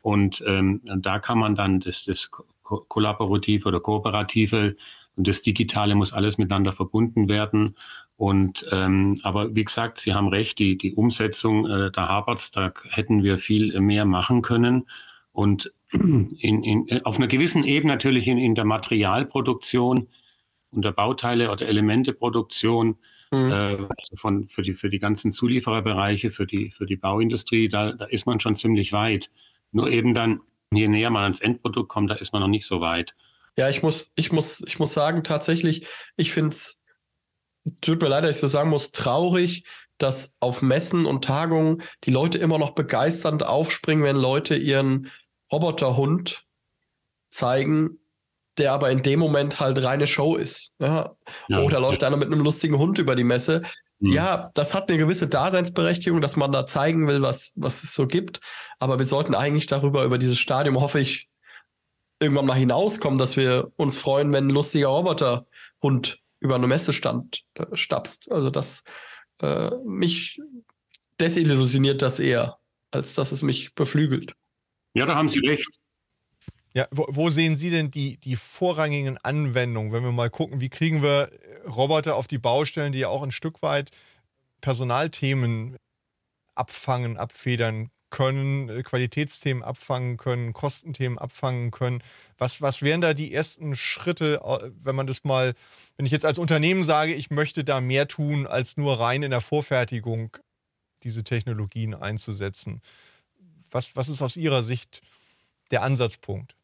Und 0.04 0.44
ähm, 0.46 0.82
da 0.86 1.18
kann 1.18 1.40
man 1.40 1.56
dann 1.56 1.80
das, 1.80 2.06
das 2.06 2.30
Kollaborative 2.62 3.68
oder 3.68 3.80
Kooperative 3.80 4.76
und 5.16 5.28
das 5.28 5.42
Digitale 5.42 5.96
muss 5.96 6.14
alles 6.14 6.38
miteinander 6.38 6.72
verbunden 6.72 7.28
werden. 7.28 7.76
Und 8.16 8.68
ähm, 8.72 9.20
aber 9.24 9.56
wie 9.56 9.64
gesagt, 9.66 9.98
Sie 9.98 10.14
haben 10.14 10.28
recht, 10.28 10.60
die, 10.60 10.78
die 10.78 10.94
Umsetzung, 10.94 11.66
äh, 11.66 11.90
da 11.90 12.10
hapert's, 12.10 12.52
da 12.52 12.72
hätten 12.92 13.24
wir 13.24 13.40
viel 13.40 13.82
mehr 13.82 14.06
machen 14.06 14.44
können. 14.44 14.88
Und 15.32 15.74
in, 15.92 16.64
in, 16.64 17.06
auf 17.06 17.18
einer 17.18 17.26
gewissen 17.26 17.64
Ebene 17.64 17.94
natürlich 17.94 18.28
in, 18.28 18.38
in 18.38 18.54
der 18.54 18.66
Materialproduktion 18.66 20.10
und 20.72 20.84
der 20.84 20.92
Bauteile 20.92 21.52
oder 21.52 21.68
Elementeproduktion, 21.68 22.98
mhm. 23.32 23.52
äh, 23.52 23.54
also 23.54 24.16
von, 24.16 24.48
für, 24.48 24.62
die, 24.62 24.74
für 24.74 24.90
die 24.90 25.00
ganzen 25.00 25.32
Zuliefererbereiche, 25.32 26.30
für 26.32 26.46
die, 26.46 26.72
für 26.72 26.86
die 26.86 26.98
Bauindustrie, 26.98 27.70
da, 27.70 27.94
da 27.94 28.06
ist 28.06 28.26
man 28.26 28.40
schon 28.40 28.56
ziemlich 28.56 28.94
weit. 28.94 29.32
Nur 29.72 29.90
eben 29.90 30.14
dann, 30.14 30.42
je 30.72 30.88
näher 30.88 31.10
man 31.10 31.24
ans 31.24 31.42
Endprodukt 31.42 31.90
kommt, 31.90 32.10
da 32.10 32.16
ist 32.16 32.34
man 32.34 32.42
noch 32.42 32.50
nicht 32.50 32.66
so 32.66 32.82
weit. 32.82 33.16
Ja, 33.56 33.70
ich 33.70 33.82
muss, 33.82 34.12
ich 34.16 34.32
muss, 34.32 34.62
ich 34.68 34.78
muss 34.80 34.94
sagen, 34.94 35.24
tatsächlich, 35.24 35.88
ich 36.16 36.32
finde 36.32 36.50
es, 36.50 36.82
tut 37.82 38.02
mir 38.02 38.08
leid, 38.08 38.24
dass 38.24 38.38
ich 38.38 38.42
so 38.42 38.48
sagen 38.48 38.70
muss, 38.70 38.92
traurig, 38.92 39.66
dass 39.98 40.38
auf 40.40 40.62
Messen 40.62 41.06
und 41.06 41.24
Tagungen 41.24 41.82
die 42.04 42.12
Leute 42.12 42.38
immer 42.38 42.60
noch 42.60 42.72
begeisternd 42.72 43.44
aufspringen, 43.44 44.04
wenn 44.04 44.16
Leute 44.16 44.56
ihren 44.56 45.10
Roboterhund 45.52 46.46
zeigen, 47.30 48.00
der 48.58 48.74
aber 48.74 48.92
in 48.92 49.04
dem 49.04 49.20
Moment 49.20 49.60
halt 49.60 49.84
reine 49.84 50.08
Show 50.08 50.36
ist. 50.36 50.76
Ja? 50.80 51.16
ja. 51.48 51.60
Oder 51.62 51.80
läuft 51.80 52.04
einer 52.04 52.18
mit 52.18 52.28
einem 52.28 52.42
lustigen 52.42 52.78
Hund 52.78 52.98
über 52.98 53.16
die 53.16 53.24
Messe. 53.24 53.62
Mhm. 54.00 54.12
Ja, 54.12 54.52
das 54.54 54.74
hat 54.74 54.90
eine 54.90 54.98
gewisse 54.98 55.28
Daseinsberechtigung, 55.28 56.22
dass 56.22 56.36
man 56.36 56.52
da 56.52 56.66
zeigen 56.66 57.08
will, 57.08 57.22
was, 57.22 57.54
was 57.56 57.84
es 57.84 57.94
so 57.94 58.08
gibt. 58.08 58.42
Aber 58.80 59.00
wir 59.00 59.06
sollten 59.06 59.36
eigentlich 59.36 59.68
darüber, 59.68 60.04
über 60.04 60.18
dieses 60.18 60.40
Stadium, 60.40 60.80
hoffe 60.80 61.00
ich, 61.00 61.30
irgendwann 62.20 62.46
mal 62.46 62.56
hinauskommen, 62.56 63.20
dass 63.20 63.38
wir 63.38 63.72
uns 63.76 63.98
freuen, 63.98 64.34
wenn 64.34 64.48
ein 64.48 64.54
lustiger 64.54 64.88
Roboterhund 64.88 66.20
über 66.40 66.56
eine 66.56 66.68
Messestand 66.68 67.44
äh, 67.56 67.66
stapst. 67.74 68.32
Also 68.32 68.50
das 68.50 68.84
äh, 69.42 69.70
mich 69.86 70.40
desillusioniert 71.20 72.02
das 72.02 72.20
eher, 72.20 72.58
als 72.92 73.14
dass 73.14 73.32
es 73.32 73.42
mich 73.42 73.74
beflügelt. 73.76 74.36
Ja, 74.94 75.06
da 75.06 75.16
haben 75.16 75.30
Sie 75.30 75.40
recht. 75.40 75.68
Ja, 76.78 76.86
wo, 76.92 77.08
wo, 77.10 77.32
sehen 77.32 77.56
Sie 77.56 77.72
denn 77.72 77.90
die, 77.90 78.18
die 78.18 78.36
vorrangigen 78.36 79.18
Anwendungen, 79.24 79.92
wenn 79.92 80.04
wir 80.04 80.12
mal 80.12 80.30
gucken, 80.30 80.62
wie 80.62 80.70
kriegen 80.70 81.02
wir 81.02 81.32
Roboter 81.66 82.16
auf 82.16 82.28
die 82.28 82.38
Baustellen, 82.38 82.92
die 82.92 83.00
ja 83.00 83.08
auch 83.08 83.24
ein 83.24 83.32
Stück 83.32 83.64
weit 83.64 83.90
Personalthemen 84.62 85.78
abfangen, 86.54 87.18
abfedern 87.18 87.90
können, 88.12 88.84
Qualitätsthemen 88.84 89.64
abfangen 89.64 90.18
können, 90.18 90.54
Kostenthemen 90.54 91.18
abfangen 91.18 91.72
können. 91.72 92.04
Was, 92.38 92.62
was 92.62 92.84
wären 92.84 93.02
da 93.02 93.16
die 93.16 93.34
ersten 93.34 93.76
Schritte, 93.76 94.40
wenn 94.76 94.96
man 94.96 95.08
das 95.08 95.24
mal, 95.24 95.56
wenn 95.96 96.06
ich 96.06 96.12
jetzt 96.12 96.26
als 96.26 96.38
Unternehmen 96.38 96.84
sage, 96.84 97.16
ich 97.16 97.32
möchte 97.32 97.64
da 97.64 97.82
mehr 97.82 98.08
tun, 98.08 98.46
als 98.46 98.78
nur 98.78 99.00
rein 99.00 99.24
in 99.24 99.32
der 99.32 99.42
Vorfertigung 99.42 100.38
diese 101.02 101.24
Technologien 101.24 101.96
einzusetzen? 101.96 102.82
Was, 103.72 103.96
was 103.96 104.10
ist 104.10 104.22
aus 104.22 104.38
Ihrer 104.38 104.62
Sicht 104.62 105.02
der 105.72 105.82
Ansatzpunkt? 105.82 106.57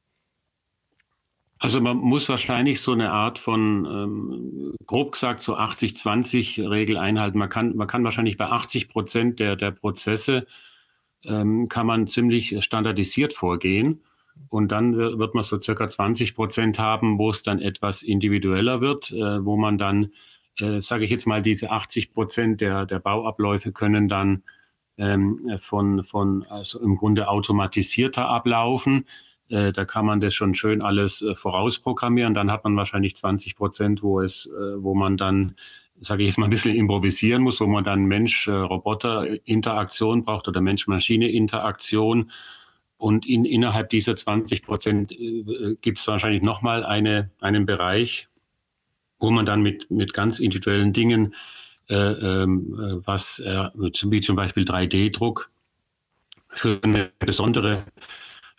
Also 1.64 1.80
man 1.80 1.96
muss 1.96 2.28
wahrscheinlich 2.28 2.82
so 2.82 2.92
eine 2.92 3.12
Art 3.12 3.40
von, 3.40 3.86
ähm, 3.86 4.76
grob 4.86 5.14
gesagt, 5.14 5.42
so 5.42 5.56
80-20-Regel 5.56 6.98
einhalten. 6.98 7.38
Man 7.38 7.48
kann, 7.48 7.74
man 7.78 7.88
kann 7.88 8.04
wahrscheinlich 8.04 8.36
bei 8.36 8.48
80 8.48 8.90
Prozent 8.90 9.40
der, 9.40 9.56
der 9.56 9.72
Prozesse 9.72 10.46
ähm, 11.24 11.70
kann 11.70 11.88
man 11.88 12.08
ziemlich 12.08 12.62
standardisiert 12.66 13.32
vorgehen. 13.32 14.04
Und 14.50 14.74
dann 14.74 14.98
wird 14.98 15.36
man 15.36 15.44
so 15.46 15.58
circa 15.58 15.88
20 15.88 16.36
Prozent 16.36 16.80
haben, 16.80 17.18
wo 17.18 17.30
es 17.30 17.44
dann 17.44 17.62
etwas 17.62 18.04
individueller 18.04 18.82
wird, 18.82 19.12
äh, 19.12 19.46
wo 19.46 19.56
man 19.56 19.78
dann, 19.78 20.12
äh, 20.60 20.82
sage 20.82 21.06
ich 21.06 21.12
jetzt 21.12 21.28
mal, 21.28 21.42
diese 21.42 21.72
80 21.72 22.12
Prozent 22.12 22.60
der, 22.60 22.86
der 22.86 23.00
Bauabläufe 23.00 23.72
können 23.72 24.10
dann 24.10 24.44
ähm, 24.98 25.50
von, 25.60 26.04
von 26.04 26.44
also 26.44 26.82
im 26.82 26.98
Grunde 26.98 27.30
automatisierter 27.30 28.28
ablaufen. 28.28 29.06
Äh, 29.54 29.72
da 29.72 29.86
kann 29.86 30.06
man 30.08 30.20
das 30.20 30.34
schon 30.34 30.56
schön 30.56 30.82
alles 30.82 31.22
äh, 31.22 31.36
vorausprogrammieren. 31.36 32.34
Dann 32.34 32.52
hat 32.52 32.64
man 32.64 32.76
wahrscheinlich 32.76 33.16
20 33.16 33.56
Prozent, 33.56 34.02
wo 34.02 34.20
es, 34.20 34.48
äh, 34.48 34.82
wo 34.82 34.96
man 34.96 35.16
dann 35.16 35.54
sage 36.00 36.24
ich 36.24 36.30
jetzt 36.30 36.40
mal, 36.40 36.46
ein 36.46 36.50
bisschen 36.50 36.74
improvisieren 36.76 37.44
muss, 37.44 37.62
wo 37.62 37.68
man 37.68 37.84
dann 37.84 38.06
Mensch-Roboter-Interaktion 38.06 40.26
braucht 40.26 40.48
oder 40.48 40.60
Mensch-Maschine-Interaktion. 40.60 42.32
Und 42.98 43.28
in, 43.28 43.46
innerhalb 43.46 43.92
dieser 43.92 44.16
20 44.16 44.64
Prozent 44.64 45.12
äh, 45.12 45.76
gibt 45.82 46.00
es 46.00 46.08
wahrscheinlich 46.08 46.42
nochmal 46.42 46.84
eine, 46.84 47.30
einen 47.40 47.68
Bereich, 47.68 48.30
wo 49.20 49.30
man 49.30 49.46
dann 49.46 49.62
mit, 49.62 49.92
mit 49.92 50.16
ganz 50.16 50.40
individuellen 50.40 50.94
Dingen, 50.94 51.36
äh, 51.90 51.96
ähm, 51.96 52.74
äh, 52.74 53.06
was 53.06 53.38
äh, 53.40 53.70
wie 53.76 54.22
zum 54.22 54.36
Beispiel 54.36 54.64
3D-Druck 54.64 55.52
für 56.50 56.80
eine 56.82 57.12
besondere 57.20 57.86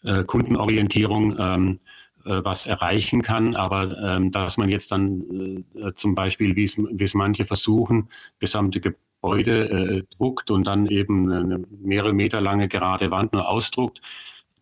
äh, 0.05 0.25
Kundenorientierung 0.25 1.37
ähm, 1.39 1.81
äh, 2.25 2.43
was 2.45 2.67
erreichen 2.67 3.23
kann, 3.23 3.55
aber 3.57 3.99
ähm, 3.99 4.31
dass 4.31 4.57
man 4.57 4.69
jetzt 4.69 4.93
dann 4.93 5.65
äh, 5.75 5.93
zum 5.95 6.15
Beispiel, 6.15 6.57
wie 6.57 6.65
es 7.05 7.15
manche 7.15 7.45
versuchen, 7.45 8.09
gesamte 8.39 8.81
Gebäude 8.81 9.69
äh, 9.69 10.03
druckt 10.17 10.51
und 10.51 10.65
dann 10.65 10.87
eben 10.87 11.31
eine 11.31 11.65
mehrere 11.83 12.13
Meter 12.13 12.41
lange 12.41 12.69
gerade 12.69 13.11
Wand 13.11 13.33
nur 13.33 13.49
ausdruckt, 13.49 14.01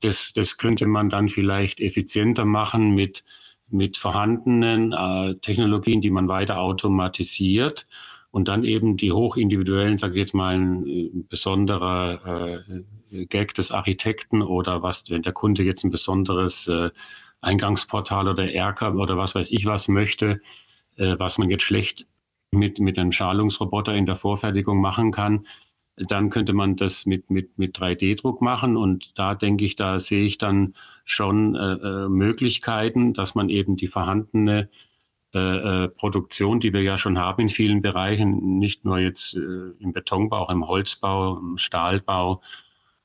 das, 0.00 0.32
das 0.32 0.58
könnte 0.58 0.86
man 0.86 1.08
dann 1.08 1.28
vielleicht 1.28 1.80
effizienter 1.80 2.44
machen 2.44 2.94
mit, 2.94 3.24
mit 3.68 3.96
vorhandenen 3.96 4.92
äh, 4.92 5.36
Technologien, 5.36 6.00
die 6.00 6.10
man 6.10 6.28
weiter 6.28 6.58
automatisiert 6.58 7.86
und 8.32 8.48
dann 8.48 8.64
eben 8.64 8.96
die 8.96 9.12
hochindividuellen, 9.12 9.98
sage 9.98 10.14
ich 10.14 10.20
jetzt 10.20 10.34
mal, 10.34 10.56
ein 10.56 10.86
äh, 10.86 11.10
besonderer 11.28 12.64
äh, 12.68 12.82
Gag 13.28 13.54
des 13.54 13.70
Architekten 13.72 14.42
oder 14.42 14.82
was, 14.82 15.10
wenn 15.10 15.22
der 15.22 15.32
Kunde 15.32 15.62
jetzt 15.62 15.84
ein 15.84 15.90
besonderes 15.90 16.68
äh, 16.68 16.90
Eingangsportal 17.40 18.28
oder 18.28 18.50
Erker 18.52 18.94
oder 18.94 19.16
was 19.16 19.34
weiß 19.34 19.50
ich 19.50 19.66
was 19.66 19.88
möchte, 19.88 20.40
äh, 20.96 21.16
was 21.18 21.38
man 21.38 21.50
jetzt 21.50 21.64
schlecht 21.64 22.06
mit, 22.52 22.78
mit 22.78 22.98
einem 22.98 23.12
Schalungsroboter 23.12 23.94
in 23.94 24.06
der 24.06 24.16
Vorfertigung 24.16 24.80
machen 24.80 25.10
kann, 25.10 25.46
dann 25.96 26.30
könnte 26.30 26.52
man 26.52 26.76
das 26.76 27.06
mit, 27.06 27.30
mit, 27.30 27.58
mit 27.58 27.76
3D-Druck 27.76 28.40
machen. 28.40 28.76
Und 28.76 29.18
da 29.18 29.34
denke 29.34 29.64
ich, 29.64 29.76
da 29.76 29.98
sehe 29.98 30.24
ich 30.24 30.38
dann 30.38 30.74
schon 31.04 31.54
äh, 31.54 31.74
äh, 31.74 32.08
Möglichkeiten, 32.08 33.12
dass 33.12 33.34
man 33.34 33.48
eben 33.48 33.76
die 33.76 33.88
vorhandene 33.88 34.68
äh, 35.34 35.84
äh, 35.84 35.88
Produktion, 35.88 36.60
die 36.60 36.72
wir 36.72 36.82
ja 36.82 36.98
schon 36.98 37.18
haben 37.18 37.42
in 37.42 37.48
vielen 37.48 37.82
Bereichen, 37.82 38.58
nicht 38.58 38.84
nur 38.84 38.98
jetzt 38.98 39.34
äh, 39.34 39.70
im 39.80 39.92
Betonbau, 39.92 40.44
auch 40.44 40.50
im 40.50 40.66
Holzbau, 40.66 41.38
im 41.38 41.58
Stahlbau, 41.58 42.42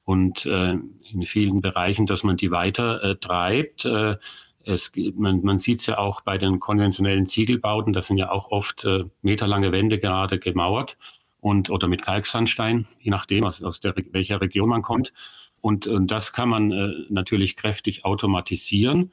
und 0.08 0.46
äh, 0.46 0.78
in 1.12 1.26
vielen 1.26 1.60
Bereichen, 1.60 2.06
dass 2.06 2.24
man 2.24 2.38
die 2.38 2.50
weiter 2.50 3.04
äh, 3.04 3.16
treibt. 3.18 3.84
Äh, 3.84 4.16
es, 4.64 4.94
man, 5.16 5.42
man 5.42 5.60
sieht 5.60 5.82
es 5.82 5.88
ja 5.88 5.98
auch 5.98 6.22
bei 6.22 6.38
den 6.38 6.62
konventionellen 6.62 7.26
Ziegelbauten, 7.26 7.92
das 7.92 8.08
sind 8.08 8.18
ja 8.18 8.32
auch 8.32 8.50
oft 8.50 8.86
äh, 8.86 9.04
meterlange 9.22 9.74
Wände 9.74 9.98
gerade 9.98 10.40
gemauert 10.40 10.98
und 11.42 11.70
oder 11.70 11.90
mit 11.90 12.04
Kalksandstein, 12.04 12.88
je 13.02 13.12
nachdem, 13.12 13.44
aus, 13.44 13.62
aus 13.62 13.82
der, 13.82 13.96
welcher 14.12 14.40
Region 14.40 14.70
man 14.70 14.82
kommt. 14.82 15.12
Und, 15.60 15.88
und 15.88 16.10
das 16.10 16.32
kann 16.32 16.48
man 16.48 16.72
äh, 16.72 16.94
natürlich 17.10 17.58
kräftig 17.58 18.06
automatisieren. 18.06 19.12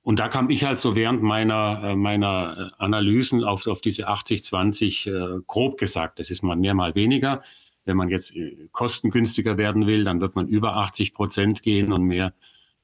Und 0.00 0.20
da 0.20 0.28
kam 0.28 0.48
ich 0.48 0.64
halt 0.64 0.78
so 0.78 0.96
während 0.96 1.22
meiner, 1.22 1.82
äh, 1.84 1.96
meiner 1.96 2.72
Analysen 2.78 3.44
auf, 3.44 3.66
auf 3.66 3.82
diese 3.82 4.08
80-20 4.08 5.10
äh, 5.10 5.42
grob 5.46 5.76
gesagt, 5.76 6.18
das 6.18 6.30
ist 6.30 6.42
mal 6.42 6.56
mehr, 6.56 6.72
mal 6.72 6.94
weniger, 6.94 7.42
wenn 7.84 7.96
man 7.96 8.08
jetzt 8.08 8.34
äh, 8.34 8.68
kostengünstiger 8.72 9.56
werden 9.56 9.86
will, 9.86 10.04
dann 10.04 10.20
wird 10.20 10.36
man 10.36 10.48
über 10.48 10.76
80 10.76 11.14
Prozent 11.14 11.62
gehen 11.62 11.92
und 11.92 12.02
mehr 12.02 12.32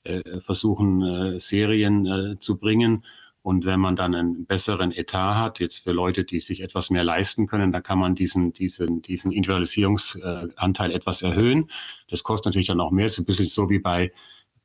äh, 0.05 0.41
versuchen, 0.41 1.03
äh, 1.03 1.41
Serien 1.41 2.07
äh, 2.07 2.39
zu 2.39 2.59
bringen. 2.59 3.05
Und 3.43 3.65
wenn 3.65 3.81
man 3.81 3.97
dann 3.97 4.15
einen 4.15 4.45
besseren 4.45 4.93
Etat 4.93 5.37
hat, 5.37 5.61
jetzt 5.61 5.79
für 5.79 5.93
Leute, 5.93 6.25
die 6.25 6.41
sich 6.41 6.61
etwas 6.61 6.91
mehr 6.91 7.05
leisten 7.05 7.47
können, 7.47 7.73
dann 7.73 7.83
kann 7.83 7.99
man 7.99 8.15
diesen, 8.15 8.53
diesen, 8.53 9.01
diesen 9.01 9.33
Individualisierungsanteil 9.33 10.91
etwas 10.93 11.23
erhöhen. 11.23 11.71
Das 12.09 12.23
kostet 12.23 12.47
natürlich 12.47 12.67
dann 12.67 12.81
auch 12.81 12.91
mehr. 12.91 13.09
So 13.09 13.23
ein 13.23 13.25
bisschen 13.25 13.47
so 13.47 13.71
wie 13.71 13.79
bei, 13.79 14.13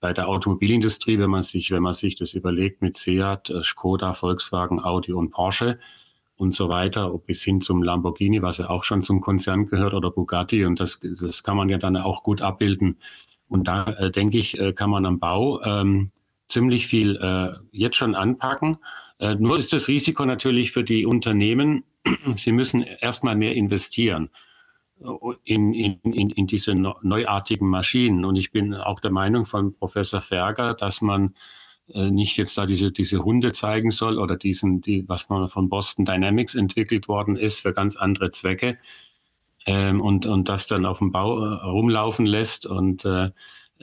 bei 0.02 0.12
der 0.12 0.28
Automobilindustrie, 0.28 1.20
wenn 1.20 1.30
man 1.30 1.42
sich, 1.42 1.72
wenn 1.72 1.84
man 1.84 1.94
sich 1.94 2.18
das 2.18 2.34
überlegt 2.34 2.82
mit 2.82 2.98
Seat, 2.98 3.50
äh, 3.50 3.64
Skoda, 3.64 4.14
Volkswagen, 4.14 4.84
Audi 4.84 5.14
und 5.14 5.32
Porsche 5.32 5.80
und 6.38 6.54
so 6.54 6.70
weiter, 6.70 7.10
bis 7.26 7.44
hin 7.44 7.62
zum 7.62 7.82
Lamborghini, 7.82 8.42
was 8.42 8.58
ja 8.58 8.70
auch 8.70 8.84
schon 8.84 9.02
zum 9.02 9.22
Konzern 9.22 9.68
gehört, 9.68 9.94
oder 9.94 10.12
Bugatti. 10.12 10.66
Und 10.66 10.80
das, 10.80 11.00
das 11.02 11.44
kann 11.44 11.58
man 11.58 11.70
ja 11.70 11.78
dann 11.78 11.96
auch 11.98 12.24
gut 12.24 12.42
abbilden. 12.42 12.98
Und 13.48 13.68
da 13.68 13.86
äh, 13.86 14.12
denke 14.12 14.38
ich, 14.38 14.60
äh, 14.60 14.74
kann 14.74 14.90
man 14.90 15.06
am 15.06 15.20
Bau 15.20 15.62
ähm, 15.64 16.12
ziemlich 16.48 16.88
viel 16.88 17.16
äh, 17.18 17.58
jetzt 17.72 17.96
schon 17.96 18.16
anpacken. 18.16 18.78
Äh, 19.20 19.36
nur 19.36 19.58
ist 19.58 19.72
das 19.72 19.88
Risiko 19.88 20.26
natürlich 20.26 20.72
für 20.72 20.84
die 20.84 21.06
Unternehmen, 21.06 21.84
sie 22.36 22.52
müssen 22.52 22.82
erstmal 22.82 23.36
mehr 23.36 23.56
investieren 23.56 24.30
äh, 25.00 25.08
in, 25.44 25.74
in, 25.74 26.30
in, 26.30 26.48
diese 26.48 26.76
neuartigen 26.76 27.68
Maschinen. 27.68 28.26
Und 28.26 28.36
ich 28.36 28.52
bin 28.52 28.74
auch 28.74 29.00
der 29.00 29.12
Meinung 29.12 29.46
von 29.46 29.74
Professor 29.76 30.22
Ferger, 30.22 30.74
dass 30.74 31.02
man 31.02 31.36
nicht 31.88 32.38
jetzt 32.38 32.58
da 32.58 32.66
diese, 32.66 32.92
diese 32.92 33.24
Hunde 33.24 33.52
zeigen 33.52 33.92
soll 33.92 34.18
oder 34.18 34.38
diesen, 34.38 34.82
die, 34.82 35.08
was 35.08 35.30
man 35.30 35.48
von 35.48 35.70
Boston 35.70 36.04
Dynamics 36.04 36.56
entwickelt 36.56 37.08
worden 37.08 37.36
ist 37.38 37.60
für 37.60 37.74
ganz 37.74 37.96
andere 37.96 38.32
Zwecke 38.32 38.78
ähm, 39.66 40.02
und, 40.02 40.26
und 40.26 40.50
das 40.50 40.68
dann 40.68 40.86
auf 40.86 41.00
dem 41.00 41.12
Bau 41.12 41.44
äh, 41.44 41.64
rumlaufen 41.66 42.26
lässt. 42.26 42.66
Und 42.66 43.06
äh, 43.06 43.30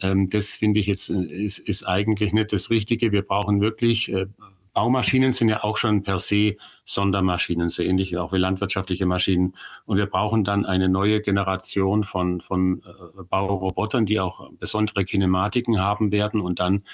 ähm, 0.00 0.28
das 0.28 0.54
finde 0.54 0.80
ich 0.80 0.86
jetzt 0.86 1.10
ist, 1.10 1.58
ist 1.58 1.88
eigentlich 1.88 2.32
nicht 2.32 2.52
das 2.52 2.70
Richtige. 2.70 3.12
Wir 3.12 3.22
brauchen 3.22 3.60
wirklich 3.60 4.12
äh, 4.12 4.26
Baumaschinen 4.74 5.32
sind 5.32 5.50
ja 5.50 5.64
auch 5.64 5.76
schon 5.76 6.02
per 6.02 6.18
se 6.18 6.56
Sondermaschinen, 6.86 7.68
so 7.68 7.82
ähnlich 7.82 8.16
auch 8.16 8.32
wie 8.32 8.38
landwirtschaftliche 8.38 9.04
Maschinen. 9.04 9.54
Und 9.84 9.98
wir 9.98 10.06
brauchen 10.06 10.44
dann 10.44 10.64
eine 10.64 10.88
neue 10.88 11.20
Generation 11.20 12.04
von, 12.04 12.40
von 12.40 12.82
äh, 12.82 13.22
Baurobotern, 13.24 14.06
die 14.06 14.18
auch 14.18 14.50
besondere 14.52 15.04
Kinematiken 15.04 15.78
haben 15.78 16.10
werden 16.10 16.40
und 16.40 16.58
dann, 16.58 16.84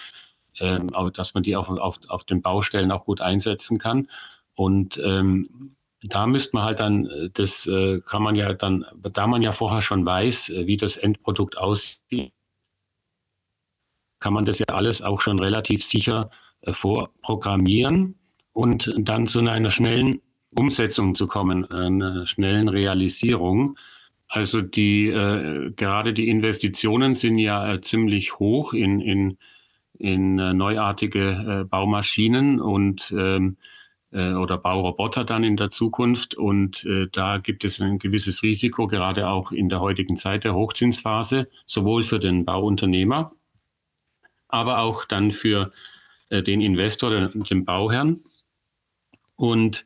ähm, 0.61 0.89
dass 1.15 1.35
man 1.35 1.43
die 1.43 1.57
auf, 1.57 1.69
auf, 1.69 2.01
auf 2.09 2.25
den 2.25 2.43
Baustellen 2.43 2.91
auch 2.91 3.05
gut 3.05 3.21
einsetzen 3.21 3.79
kann. 3.79 4.09
Und 4.55 5.01
ähm, 5.05 5.75
da 6.03 6.27
müsste 6.27 6.57
man 6.57 6.65
halt 6.65 6.81
dann, 6.81 7.31
das 7.35 7.67
äh, 7.67 8.01
kann 8.01 8.23
man 8.23 8.37
ja 8.37 8.53
dann, 8.53 8.85
da 9.13 9.27
man 9.27 9.43
ja 9.43 9.53
vorher 9.53 9.83
schon 9.83 10.05
weiß, 10.07 10.51
äh, 10.51 10.67
wie 10.67 10.77
das 10.77 10.97
Endprodukt 10.97 11.59
aussieht, 11.59 12.33
kann 14.21 14.33
man 14.33 14.45
das 14.45 14.59
ja 14.59 14.67
alles 14.69 15.03
auch 15.03 15.21
schon 15.21 15.39
relativ 15.39 15.85
sicher 15.85 16.31
äh, 16.63 16.73
vorprogrammieren 16.73 18.17
und 18.53 18.93
dann 18.99 19.27
zu 19.27 19.41
einer 19.41 19.71
schnellen 19.71 20.21
Umsetzung 20.55 21.15
zu 21.15 21.27
kommen, 21.27 21.71
einer 21.71 22.27
schnellen 22.27 22.69
Realisierung. 22.69 23.79
Also 24.29 24.61
die 24.61 25.09
äh, 25.09 25.71
gerade 25.71 26.13
die 26.13 26.29
Investitionen 26.29 27.15
sind 27.15 27.39
ja 27.39 27.75
äh, 27.75 27.81
ziemlich 27.81 28.39
hoch 28.39 28.73
in, 28.73 29.01
in, 29.01 29.39
in 29.99 30.39
äh, 30.39 30.55
neuartige 30.55 31.63
äh, 31.63 31.65
Baumaschinen 31.65 32.61
und 32.61 33.13
ähm, 33.17 33.57
äh, 34.11 34.33
oder 34.33 34.59
Bauroboter 34.59 35.25
dann 35.25 35.45
in 35.45 35.57
der 35.57 35.71
Zukunft. 35.71 36.35
Und 36.35 36.87
da 37.13 37.39
gibt 37.39 37.65
es 37.65 37.81
ein 37.81 37.99
gewisses 37.99 38.43
Risiko, 38.43 38.87
gerade 38.87 39.29
auch 39.29 39.53
in 39.53 39.69
der 39.69 39.81
heutigen 39.81 40.17
Zeit 40.17 40.45
der 40.45 40.55
Hochzinsphase, 40.55 41.49
sowohl 41.67 42.05
für 42.05 42.19
den 42.19 42.45
Bauunternehmer, 42.45 43.33
aber 44.49 44.79
auch 44.79 45.05
dann 45.05 45.33
für 45.33 45.71
äh, 46.31 46.43
den 46.43 46.61
Investor, 46.61 47.11
den, 47.11 47.43
den 47.45 47.65
Bauherrn. 47.65 48.19
Und 49.37 49.85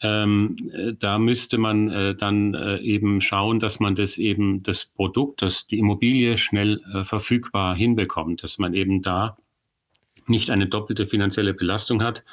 ähm, 0.00 0.56
da 0.98 1.18
müsste 1.18 1.58
man 1.58 1.90
äh, 1.90 2.14
dann 2.14 2.54
äh, 2.54 2.78
eben 2.78 3.20
schauen, 3.20 3.60
dass 3.60 3.80
man 3.80 3.94
das 3.94 4.18
eben 4.18 4.62
das 4.62 4.84
Produkt, 4.86 5.42
dass 5.42 5.66
die 5.66 5.78
Immobilie 5.78 6.36
schnell 6.38 6.82
äh, 6.92 7.04
verfügbar 7.04 7.74
hinbekommt, 7.74 8.42
dass 8.42 8.58
man 8.58 8.74
eben 8.74 9.02
da 9.02 9.36
nicht 10.28 10.50
eine 10.50 10.66
doppelte 10.66 11.06
finanzielle 11.06 11.54
Belastung 11.54 12.02
hat 12.02 12.24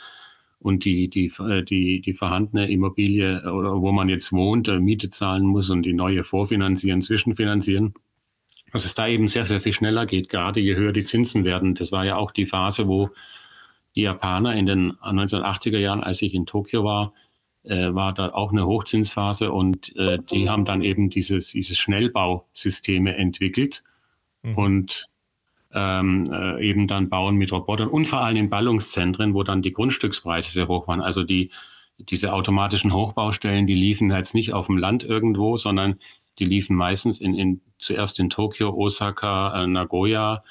und 0.59 0.85
die, 0.85 1.09
die, 1.09 1.31
äh, 1.39 1.63
die, 1.63 2.01
die 2.01 2.13
vorhandene 2.13 2.69
Immobilie 2.69 3.41
oder 3.51 3.81
wo 3.81 3.91
man 3.91 4.09
jetzt 4.09 4.31
wohnt, 4.31 4.67
äh, 4.67 4.79
Miete 4.79 5.09
zahlen 5.09 5.45
muss 5.45 5.69
und 5.69 5.83
die 5.83 5.93
neue 5.93 6.23
vorfinanzieren, 6.23 7.01
zwischenfinanzieren. 7.01 7.93
Dass 8.71 8.85
es 8.85 8.95
da 8.95 9.07
eben 9.07 9.27
sehr, 9.27 9.45
sehr 9.45 9.59
viel 9.59 9.73
schneller 9.73 10.05
geht, 10.05 10.29
gerade 10.29 10.59
je 10.59 10.75
höher 10.75 10.93
die 10.93 11.01
Zinsen 11.01 11.43
werden. 11.43 11.75
Das 11.75 11.91
war 11.91 12.05
ja 12.05 12.15
auch 12.15 12.31
die 12.31 12.45
Phase, 12.45 12.87
wo 12.87 13.09
die 13.95 14.01
Japaner 14.03 14.55
in 14.55 14.65
den 14.65 14.93
1980er 14.93 15.77
Jahren, 15.77 16.01
als 16.01 16.21
ich 16.21 16.33
in 16.33 16.45
Tokio 16.45 16.83
war, 16.83 17.13
äh, 17.63 17.93
war 17.93 18.13
da 18.13 18.29
auch 18.29 18.51
eine 18.51 18.65
Hochzinsphase 18.65 19.51
und 19.51 19.95
äh, 19.97 20.19
die 20.31 20.49
haben 20.49 20.65
dann 20.65 20.81
eben 20.81 21.09
dieses, 21.09 21.51
dieses 21.51 21.77
Schnellbausysteme 21.77 23.15
entwickelt 23.15 23.83
mhm. 24.43 24.57
und 24.57 25.09
ähm, 25.73 26.31
äh, 26.33 26.61
eben 26.61 26.87
dann 26.87 27.09
bauen 27.09 27.35
mit 27.35 27.51
Robotern 27.51 27.87
und 27.87 28.05
vor 28.05 28.21
allem 28.21 28.37
in 28.37 28.49
Ballungszentren, 28.49 29.33
wo 29.33 29.43
dann 29.43 29.61
die 29.61 29.71
Grundstückspreise 29.71 30.51
sehr 30.51 30.67
hoch 30.67 30.87
waren. 30.87 31.01
Also 31.01 31.23
die, 31.23 31.51
diese 31.97 32.33
automatischen 32.33 32.93
Hochbaustellen, 32.93 33.67
die 33.67 33.75
liefen 33.75 34.11
jetzt 34.11 34.35
nicht 34.35 34.53
auf 34.53 34.67
dem 34.67 34.77
Land 34.77 35.03
irgendwo, 35.03 35.57
sondern 35.57 35.99
die 36.39 36.45
liefen 36.45 36.75
meistens 36.75 37.19
in, 37.19 37.33
in 37.35 37.61
zuerst 37.79 38.19
in 38.19 38.29
Tokio, 38.29 38.73
Osaka, 38.73 39.63
äh, 39.63 39.67
Nagoya, 39.67 40.43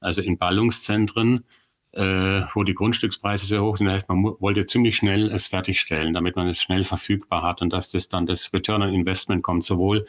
also 0.00 0.20
in 0.20 0.38
Ballungszentren 0.38 1.44
äh, 1.92 2.42
wo 2.54 2.64
die 2.64 2.74
Grundstückspreise 2.74 3.46
sehr 3.46 3.62
hoch 3.62 3.76
sind. 3.76 3.86
Das 3.86 3.96
heißt, 3.96 4.08
man 4.08 4.22
wollte 4.22 4.66
ziemlich 4.66 4.96
schnell 4.96 5.30
es 5.32 5.46
fertigstellen, 5.46 6.14
damit 6.14 6.36
man 6.36 6.48
es 6.48 6.60
schnell 6.60 6.84
verfügbar 6.84 7.42
hat 7.42 7.62
und 7.62 7.72
dass 7.72 7.90
das 7.90 8.08
dann 8.08 8.26
das 8.26 8.52
Return 8.52 8.82
on 8.82 8.92
Investment 8.92 9.42
kommt, 9.42 9.64
sowohl 9.64 10.06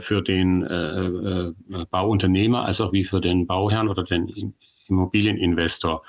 für 0.00 0.22
den 0.22 0.62
äh, 0.62 1.06
äh, 1.06 1.54
Bauunternehmer 1.90 2.64
als 2.64 2.80
auch 2.80 2.92
wie 2.92 3.04
für 3.04 3.20
den 3.20 3.46
Bauherrn 3.46 3.88
oder 3.88 4.04
den 4.04 4.54
Immobilieninvestor. 4.88 6.02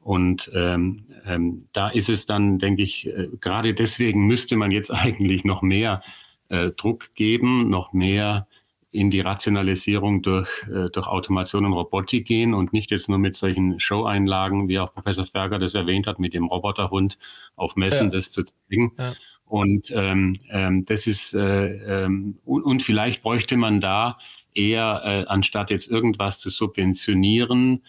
Und 0.00 0.52
ähm, 0.54 1.04
ähm, 1.26 1.66
da 1.72 1.88
ist 1.88 2.08
es 2.08 2.26
dann, 2.26 2.58
denke 2.58 2.82
ich, 2.82 3.08
äh, 3.08 3.28
gerade 3.40 3.74
deswegen 3.74 4.26
müsste 4.26 4.56
man 4.56 4.70
jetzt 4.70 4.90
eigentlich 4.94 5.44
noch 5.44 5.62
mehr 5.62 6.00
äh, 6.48 6.70
Druck 6.70 7.14
geben, 7.14 7.68
noch 7.70 7.92
mehr 7.92 8.46
in 8.92 9.10
die 9.10 9.20
Rationalisierung 9.20 10.22
durch, 10.22 10.48
äh, 10.68 10.90
durch 10.90 11.06
Automation 11.06 11.64
und 11.64 11.72
Robotik 11.72 12.24
gehen 12.26 12.54
und 12.54 12.72
nicht 12.72 12.90
jetzt 12.92 13.08
nur 13.08 13.18
mit 13.18 13.34
solchen 13.34 13.80
Show-Einlagen, 13.80 14.68
wie 14.68 14.78
auch 14.78 14.94
Professor 14.94 15.26
Ferger 15.26 15.58
das 15.58 15.74
erwähnt 15.74 16.06
hat, 16.06 16.18
mit 16.18 16.34
dem 16.34 16.46
Roboterhund 16.46 17.18
auf 17.56 17.76
Messen 17.76 18.06
ja. 18.06 18.12
das 18.12 18.30
zu 18.30 18.44
zeigen. 18.44 18.92
Ja. 18.98 19.12
Und 19.46 19.92
ähm, 19.94 20.36
ähm, 20.50 20.84
das 20.84 21.06
ist 21.06 21.34
äh, 21.34 22.04
ähm, 22.04 22.38
und, 22.44 22.62
und, 22.64 22.82
vielleicht 22.82 23.22
bräuchte 23.22 23.56
man 23.56 23.80
da 23.80 24.18
eher, 24.54 25.02
äh, 25.04 25.24
anstatt 25.28 25.70
jetzt 25.70 25.88
irgendwas 25.88 26.40
zu 26.40 26.50
subventionieren, 26.50 27.82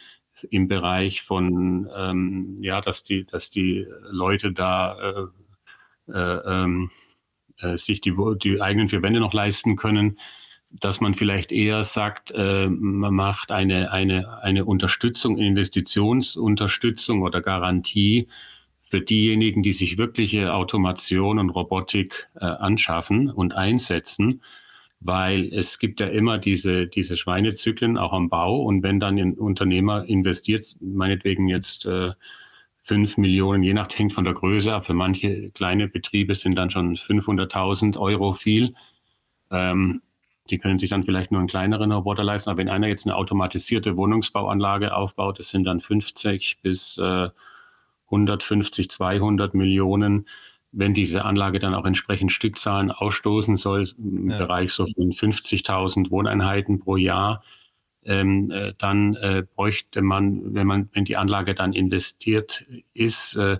im 0.51 0.67
Bereich 0.67 1.23
von 1.23 1.89
ähm, 1.95 2.57
ja, 2.61 2.79
dass 2.81 3.03
die, 3.03 3.25
dass 3.25 3.49
die 3.49 3.87
Leute 4.09 4.51
da 4.51 4.99
äh, 4.99 6.13
äh, 6.13 6.37
ähm, 6.45 6.89
äh, 7.59 7.77
sich 7.77 8.01
die, 8.01 8.15
die 8.43 8.61
eigenen 8.61 8.89
vier 8.89 9.01
Wände 9.01 9.19
noch 9.19 9.33
leisten 9.33 9.75
können, 9.75 10.19
dass 10.69 11.01
man 11.01 11.13
vielleicht 11.13 11.51
eher 11.51 11.83
sagt, 11.83 12.31
äh, 12.35 12.67
man 12.67 13.13
macht 13.13 13.51
eine, 13.51 13.91
eine, 13.91 14.41
eine 14.41 14.65
Unterstützung, 14.65 15.37
Investitionsunterstützung 15.37 17.21
oder 17.21 17.41
Garantie 17.41 18.27
für 18.87 19.01
diejenigen, 19.01 19.63
die 19.63 19.73
sich 19.73 19.97
wirkliche 19.97 20.53
Automation 20.53 21.39
und 21.39 21.49
Robotik 21.49 22.29
äh, 22.35 22.45
anschaffen 22.45 23.29
und 23.29 23.53
einsetzen, 23.53 24.41
weil 25.01 25.53
es 25.53 25.77
gibt 25.77 25.99
ja 25.99 26.07
immer 26.07 26.37
diese, 26.37 26.87
diese 26.87 27.17
Schweinezyklen 27.17 27.97
auch 27.97 28.13
am 28.13 28.29
Bau 28.29 28.61
und 28.61 28.83
wenn 28.83 29.01
dann 29.01 29.17
ein 29.17 29.33
Unternehmer 29.33 30.05
investiert, 30.05 30.77
meinetwegen 30.79 31.49
jetzt 31.49 31.85
äh, 31.85 32.11
fünf 32.81 33.17
Millionen, 33.17 33.61
je 33.61 33.73
nach 33.73 33.89
hängt 33.93 34.13
von 34.13 34.23
der 34.23 34.33
Größe 34.33 34.73
ab. 34.73 34.85
Für 34.85 34.93
manche 34.93 35.49
kleine 35.49 35.89
Betriebe 35.89 36.33
sind 36.33 36.55
dann 36.55 36.69
schon 36.69 36.95
500.000 36.95 37.97
Euro 37.99 38.31
viel. 38.31 38.73
Ähm, 39.51 40.01
die 40.49 40.59
können 40.59 40.77
sich 40.77 40.91
dann 40.91 41.03
vielleicht 41.03 41.31
nur 41.31 41.41
einen 41.41 41.49
kleineren 41.49 41.91
Roboter 41.91 42.23
leisten. 42.23 42.49
Aber 42.49 42.59
wenn 42.59 42.69
einer 42.69 42.87
jetzt 42.87 43.05
eine 43.05 43.17
automatisierte 43.17 43.97
Wohnungsbauanlage 43.97 44.95
aufbaut, 44.95 45.39
das 45.39 45.49
sind 45.49 45.65
dann 45.65 45.81
50 45.81 46.59
bis 46.61 46.97
äh, 46.97 47.29
150, 48.07 48.89
200 48.89 49.53
Millionen. 49.53 50.27
Wenn 50.71 50.93
diese 50.93 51.25
Anlage 51.25 51.59
dann 51.59 51.73
auch 51.73 51.85
entsprechend 51.85 52.31
Stückzahlen 52.31 52.91
ausstoßen 52.91 53.55
soll, 53.55 53.87
im 53.97 54.29
ja. 54.29 54.37
Bereich 54.37 54.71
so 54.71 54.85
von 54.85 55.11
50.000 55.11 56.11
Wohneinheiten 56.11 56.79
pro 56.79 56.97
Jahr, 56.97 57.41
ähm, 58.07 58.49
äh, 58.51 58.73
dann 58.77 59.15
äh, 59.15 59.43
bräuchte 59.55 60.01
man, 60.01 60.53
wenn 60.53 60.65
man, 60.65 60.89
wenn 60.93 61.05
die 61.05 61.17
Anlage 61.17 61.53
dann 61.53 61.73
investiert 61.73 62.65
ist, 62.93 63.35
äh, 63.35 63.57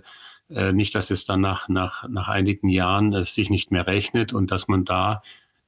äh 0.48 0.72
nicht, 0.72 0.94
dass 0.94 1.10
es 1.10 1.26
dann 1.26 1.42
nach, 1.42 1.68
nach, 1.68 2.08
nach 2.08 2.28
einigen 2.28 2.70
Jahren 2.70 3.12
äh, 3.12 3.24
sich 3.24 3.50
nicht 3.50 3.70
mehr 3.70 3.86
rechnet 3.86 4.32
und 4.32 4.50
dass 4.50 4.66
man 4.66 4.86
da 4.86 5.22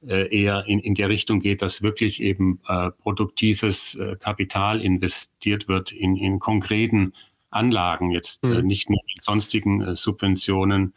äh, 0.05 0.35
eher 0.35 0.65
in, 0.65 0.79
in 0.79 0.95
der 0.95 1.09
Richtung 1.09 1.41
geht, 1.41 1.61
dass 1.61 1.83
wirklich 1.83 2.21
eben 2.21 2.59
produktives 3.03 3.99
Kapital 4.19 4.81
investiert 4.81 5.67
wird 5.67 5.91
in, 5.91 6.15
in 6.15 6.39
konkreten 6.39 7.13
Anlagen, 7.51 8.11
jetzt 8.11 8.43
mhm. 8.43 8.53
äh, 8.53 8.61
nicht 8.63 8.89
nur 8.89 8.99
in 9.15 9.21
sonstigen 9.21 9.81
äh, 9.81 9.95
Subventionen. 9.95 10.95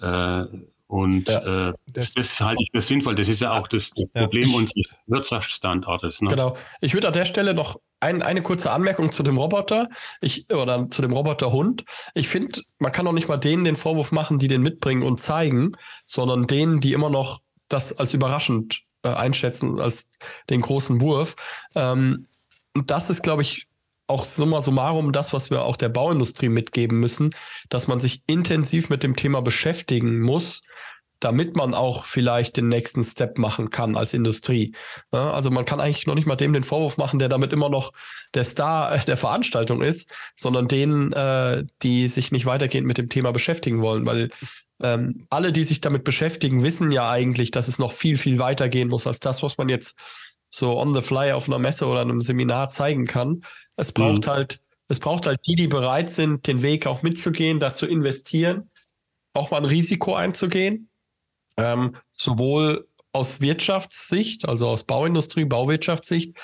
Äh, 0.00 0.44
und 0.92 1.26
ja, 1.28 1.70
äh, 1.70 1.72
das, 1.86 2.12
das, 2.12 2.38
halte 2.38 2.62
ich 2.62 2.68
für 2.70 2.82
sinnvoll. 2.82 3.14
Das 3.14 3.26
ist 3.26 3.40
ja 3.40 3.52
auch 3.52 3.66
das, 3.66 3.90
das 3.96 4.10
ja, 4.14 4.22
Problem 4.22 4.48
ich, 4.48 4.54
unseres 4.54 4.86
Wirtschaftsstandortes. 5.06 6.20
Ne? 6.20 6.28
Genau. 6.28 6.54
Ich 6.82 6.92
würde 6.92 7.08
an 7.08 7.14
der 7.14 7.24
Stelle 7.24 7.54
noch 7.54 7.80
ein, 8.00 8.20
eine 8.20 8.42
kurze 8.42 8.72
Anmerkung 8.72 9.10
zu 9.10 9.22
dem 9.22 9.38
Roboter 9.38 9.88
ich, 10.20 10.52
oder 10.52 10.90
zu 10.90 11.00
dem 11.00 11.12
Roboterhund. 11.12 11.84
Ich 12.14 12.28
finde, 12.28 12.60
man 12.78 12.92
kann 12.92 13.06
auch 13.06 13.12
nicht 13.12 13.28
mal 13.28 13.38
denen 13.38 13.64
den 13.64 13.76
Vorwurf 13.76 14.12
machen, 14.12 14.38
die 14.38 14.48
den 14.48 14.60
mitbringen 14.60 15.02
und 15.02 15.18
zeigen, 15.18 15.72
sondern 16.04 16.46
denen, 16.46 16.80
die 16.80 16.92
immer 16.92 17.08
noch 17.08 17.40
das 17.68 17.98
als 17.98 18.12
überraschend 18.12 18.82
äh, 19.02 19.08
einschätzen, 19.08 19.80
als 19.80 20.18
den 20.50 20.60
großen 20.60 21.00
Wurf. 21.00 21.36
Ähm, 21.74 22.26
und 22.74 22.90
das 22.90 23.08
ist, 23.08 23.22
glaube 23.22 23.40
ich, 23.40 23.66
auch 24.12 24.24
summa 24.24 24.60
summarum 24.60 25.12
das, 25.12 25.32
was 25.32 25.50
wir 25.50 25.62
auch 25.62 25.76
der 25.76 25.88
Bauindustrie 25.88 26.48
mitgeben 26.48 27.00
müssen, 27.00 27.34
dass 27.68 27.88
man 27.88 27.98
sich 27.98 28.22
intensiv 28.26 28.88
mit 28.88 29.02
dem 29.02 29.16
Thema 29.16 29.42
beschäftigen 29.42 30.20
muss, 30.20 30.62
damit 31.18 31.56
man 31.56 31.72
auch 31.72 32.04
vielleicht 32.04 32.56
den 32.56 32.68
nächsten 32.68 33.04
Step 33.04 33.38
machen 33.38 33.70
kann 33.70 33.96
als 33.96 34.12
Industrie. 34.12 34.74
Also 35.10 35.50
man 35.50 35.64
kann 35.64 35.80
eigentlich 35.80 36.06
noch 36.06 36.16
nicht 36.16 36.26
mal 36.26 36.36
dem 36.36 36.52
den 36.52 36.64
Vorwurf 36.64 36.96
machen, 36.96 37.18
der 37.18 37.28
damit 37.28 37.52
immer 37.52 37.68
noch 37.68 37.92
der 38.34 38.44
Star 38.44 38.96
der 38.98 39.16
Veranstaltung 39.16 39.82
ist, 39.82 40.12
sondern 40.36 40.68
denen, 40.68 41.12
äh, 41.12 41.64
die 41.82 42.08
sich 42.08 42.32
nicht 42.32 42.46
weitergehend 42.46 42.86
mit 42.86 42.98
dem 42.98 43.08
Thema 43.08 43.32
beschäftigen 43.32 43.82
wollen, 43.82 44.04
weil 44.04 44.30
ähm, 44.82 45.26
alle, 45.30 45.52
die 45.52 45.64
sich 45.64 45.80
damit 45.80 46.02
beschäftigen, 46.02 46.64
wissen 46.64 46.90
ja 46.90 47.08
eigentlich, 47.08 47.52
dass 47.52 47.68
es 47.68 47.78
noch 47.78 47.92
viel, 47.92 48.18
viel 48.18 48.40
weitergehen 48.40 48.88
muss 48.88 49.06
als 49.06 49.20
das, 49.20 49.42
was 49.42 49.58
man 49.58 49.68
jetzt 49.68 49.98
so 50.50 50.78
on 50.78 50.94
the 50.94 51.00
fly 51.00 51.32
auf 51.32 51.48
einer 51.48 51.58
Messe 51.58 51.86
oder 51.86 52.00
einem 52.00 52.20
Seminar 52.20 52.68
zeigen 52.68 53.06
kann. 53.06 53.40
Es 53.76 53.92
braucht 53.92 54.26
mhm. 54.26 54.30
halt, 54.30 54.60
es 54.88 55.00
braucht 55.00 55.26
halt 55.26 55.46
die, 55.46 55.54
die 55.54 55.68
bereit 55.68 56.10
sind, 56.10 56.46
den 56.46 56.62
Weg 56.62 56.86
auch 56.86 57.02
mitzugehen, 57.02 57.60
da 57.60 57.74
zu 57.74 57.86
investieren, 57.86 58.70
auch 59.34 59.50
mal 59.50 59.58
ein 59.58 59.64
Risiko 59.64 60.14
einzugehen 60.14 60.90
ähm, 61.56 61.96
sowohl 62.12 62.88
aus 63.12 63.40
Wirtschaftssicht, 63.40 64.48
also 64.48 64.68
aus 64.68 64.84
Bauindustrie, 64.84 65.44
Bauwirtschaftssicht, 65.44 66.38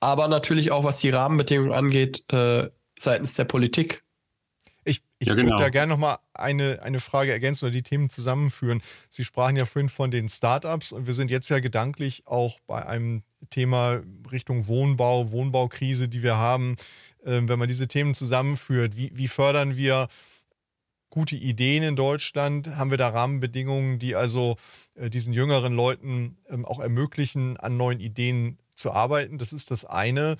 aber 0.00 0.28
natürlich 0.28 0.70
auch 0.70 0.84
was 0.84 1.00
die 1.00 1.10
Rahmenbedingungen 1.10 1.72
angeht, 1.72 2.24
äh, 2.32 2.70
seitens 2.98 3.34
der 3.34 3.44
Politik. 3.44 4.04
Ich, 4.84 5.02
ich 5.18 5.28
ja, 5.28 5.34
genau. 5.34 5.50
würde 5.50 5.64
da 5.64 5.68
gerne 5.68 5.92
nochmal 5.92 6.16
eine, 6.32 6.80
eine 6.82 7.00
Frage 7.00 7.30
ergänzen 7.30 7.66
oder 7.66 7.72
die 7.72 7.82
Themen 7.82 8.08
zusammenführen. 8.08 8.80
Sie 9.10 9.24
sprachen 9.24 9.56
ja 9.56 9.66
vorhin 9.66 9.90
von 9.90 10.10
den 10.10 10.28
Startups 10.28 10.92
und 10.92 11.06
wir 11.06 11.14
sind 11.14 11.30
jetzt 11.30 11.50
ja 11.50 11.60
gedanklich 11.60 12.26
auch 12.26 12.58
bei 12.66 12.86
einem 12.86 13.22
Thema 13.50 14.02
Richtung 14.30 14.66
Wohnbau, 14.66 15.30
Wohnbaukrise, 15.30 16.08
die 16.08 16.22
wir 16.22 16.36
haben. 16.36 16.76
Ähm, 17.24 17.48
wenn 17.48 17.58
man 17.58 17.68
diese 17.68 17.88
Themen 17.88 18.14
zusammenführt, 18.14 18.96
wie, 18.96 19.10
wie 19.14 19.28
fördern 19.28 19.76
wir 19.76 20.08
gute 21.10 21.36
Ideen 21.36 21.82
in 21.82 21.96
Deutschland? 21.96 22.76
Haben 22.76 22.90
wir 22.90 22.98
da 22.98 23.08
Rahmenbedingungen, 23.08 23.98
die 23.98 24.14
also 24.14 24.56
äh, 24.94 25.10
diesen 25.10 25.32
jüngeren 25.32 25.74
Leuten 25.74 26.36
ähm, 26.48 26.64
auch 26.64 26.80
ermöglichen, 26.80 27.56
an 27.56 27.76
neuen 27.76 28.00
Ideen 28.00 28.58
zu 28.74 28.92
arbeiten? 28.92 29.38
Das 29.38 29.52
ist 29.52 29.70
das 29.70 29.84
eine. 29.84 30.36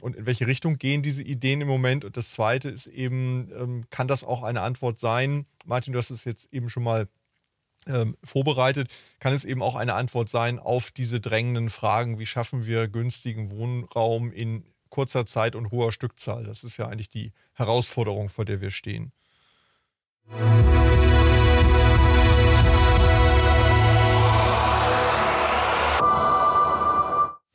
Und 0.00 0.16
in 0.16 0.26
welche 0.26 0.46
Richtung 0.46 0.78
gehen 0.78 1.02
diese 1.02 1.22
Ideen 1.22 1.60
im 1.60 1.68
Moment? 1.68 2.04
Und 2.04 2.16
das 2.16 2.32
zweite 2.32 2.68
ist 2.68 2.86
eben, 2.86 3.50
ähm, 3.54 3.84
kann 3.90 4.08
das 4.08 4.24
auch 4.24 4.42
eine 4.42 4.62
Antwort 4.62 4.98
sein? 4.98 5.46
Martin, 5.66 5.92
du 5.92 5.98
hast 5.98 6.10
es 6.10 6.24
jetzt 6.24 6.52
eben 6.52 6.70
schon 6.70 6.82
mal 6.82 7.06
ähm, 7.86 8.16
vorbereitet. 8.22 8.88
Kann 9.18 9.32
es 9.32 9.44
eben 9.44 9.62
auch 9.62 9.76
eine 9.76 9.94
Antwort 9.94 10.28
sein 10.28 10.58
auf 10.58 10.90
diese 10.90 11.20
drängenden 11.20 11.70
Fragen, 11.70 12.18
wie 12.18 12.26
schaffen 12.26 12.64
wir 12.64 12.88
günstigen 12.88 13.50
Wohnraum 13.50 14.32
in 14.32 14.64
kurzer 14.88 15.24
Zeit 15.26 15.54
und 15.54 15.70
hoher 15.70 15.92
Stückzahl? 15.92 16.44
Das 16.44 16.64
ist 16.64 16.76
ja 16.76 16.86
eigentlich 16.86 17.08
die 17.08 17.32
Herausforderung, 17.54 18.28
vor 18.28 18.44
der 18.44 18.60
wir 18.60 18.70
stehen. 18.70 19.12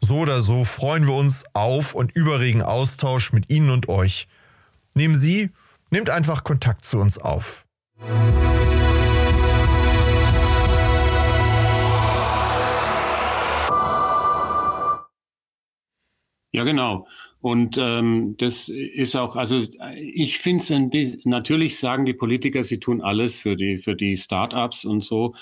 So 0.00 0.20
oder 0.20 0.40
so 0.40 0.64
freuen 0.64 1.06
wir 1.06 1.12
uns 1.14 1.44
auf 1.54 1.94
und 1.94 2.12
über 2.12 2.40
regen 2.40 2.62
Austausch 2.62 3.32
mit 3.32 3.50
Ihnen 3.50 3.68
und 3.68 3.90
euch. 3.90 4.26
Nehmen 4.94 5.16
Sie, 5.16 5.50
nehmt 5.90 6.08
einfach 6.08 6.44
Kontakt 6.44 6.86
zu 6.86 6.98
uns 6.98 7.18
auf. 7.18 7.66
Ja, 16.52 16.64
genau. 16.64 17.06
Und 17.40 17.76
ähm, 17.78 18.36
das 18.38 18.68
ist 18.68 19.14
auch, 19.16 19.36
also 19.36 19.62
ich 19.96 20.38
finde 20.38 20.64
es, 20.98 21.24
natürlich 21.24 21.78
sagen 21.78 22.06
die 22.06 22.14
Politiker, 22.14 22.62
sie 22.62 22.80
tun 22.80 23.00
alles 23.00 23.38
für 23.38 23.54
die, 23.56 23.78
für 23.78 23.94
die 23.94 24.16
Start-ups 24.16 24.84
und 24.84 25.02
so 25.04 25.32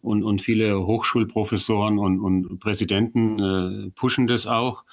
und, 0.00 0.22
und 0.22 0.42
viele 0.42 0.86
Hochschulprofessoren 0.86 1.98
und, 1.98 2.20
und 2.20 2.60
Präsidenten 2.60 3.88
äh, 3.88 3.90
pushen 3.90 4.26
das 4.26 4.46
auch. 4.46 4.84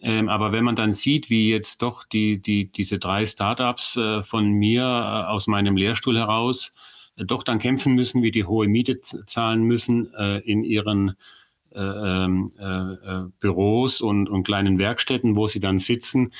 Ähm, 0.00 0.28
aber 0.28 0.52
wenn 0.52 0.64
man 0.64 0.76
dann 0.76 0.92
sieht, 0.92 1.30
wie 1.30 1.50
jetzt 1.50 1.82
doch 1.82 2.04
die, 2.04 2.40
die, 2.40 2.70
diese 2.70 2.98
drei 2.98 3.26
Startups 3.26 3.96
äh, 3.96 4.22
von 4.22 4.48
mir 4.50 4.82
äh, 4.82 5.30
aus 5.30 5.46
meinem 5.46 5.76
Lehrstuhl 5.76 6.16
heraus 6.18 6.72
äh, 7.16 7.24
doch 7.24 7.42
dann 7.42 7.58
kämpfen 7.58 7.94
müssen, 7.94 8.22
wie 8.22 8.30
die 8.30 8.44
hohe 8.44 8.68
Miete 8.68 9.00
zahlen 9.00 9.62
müssen 9.62 10.12
äh, 10.14 10.38
in 10.40 10.62
ihren 10.62 11.16
Büros 13.40 14.00
und, 14.00 14.28
und 14.28 14.42
kleinen 14.42 14.78
Werkstätten, 14.78 15.36
wo 15.36 15.46
sie 15.46 15.60
dann 15.60 15.78
sitzen, 15.78 16.32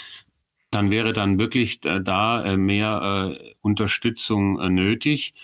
dann 0.70 0.90
wäre 0.90 1.12
dann 1.12 1.38
wirklich 1.38 1.80
da 1.80 2.56
mehr 2.56 3.36
Unterstützung 3.60 4.54
nötig. 4.74 5.34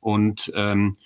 Und 0.00 0.52
ähm, 0.54 0.96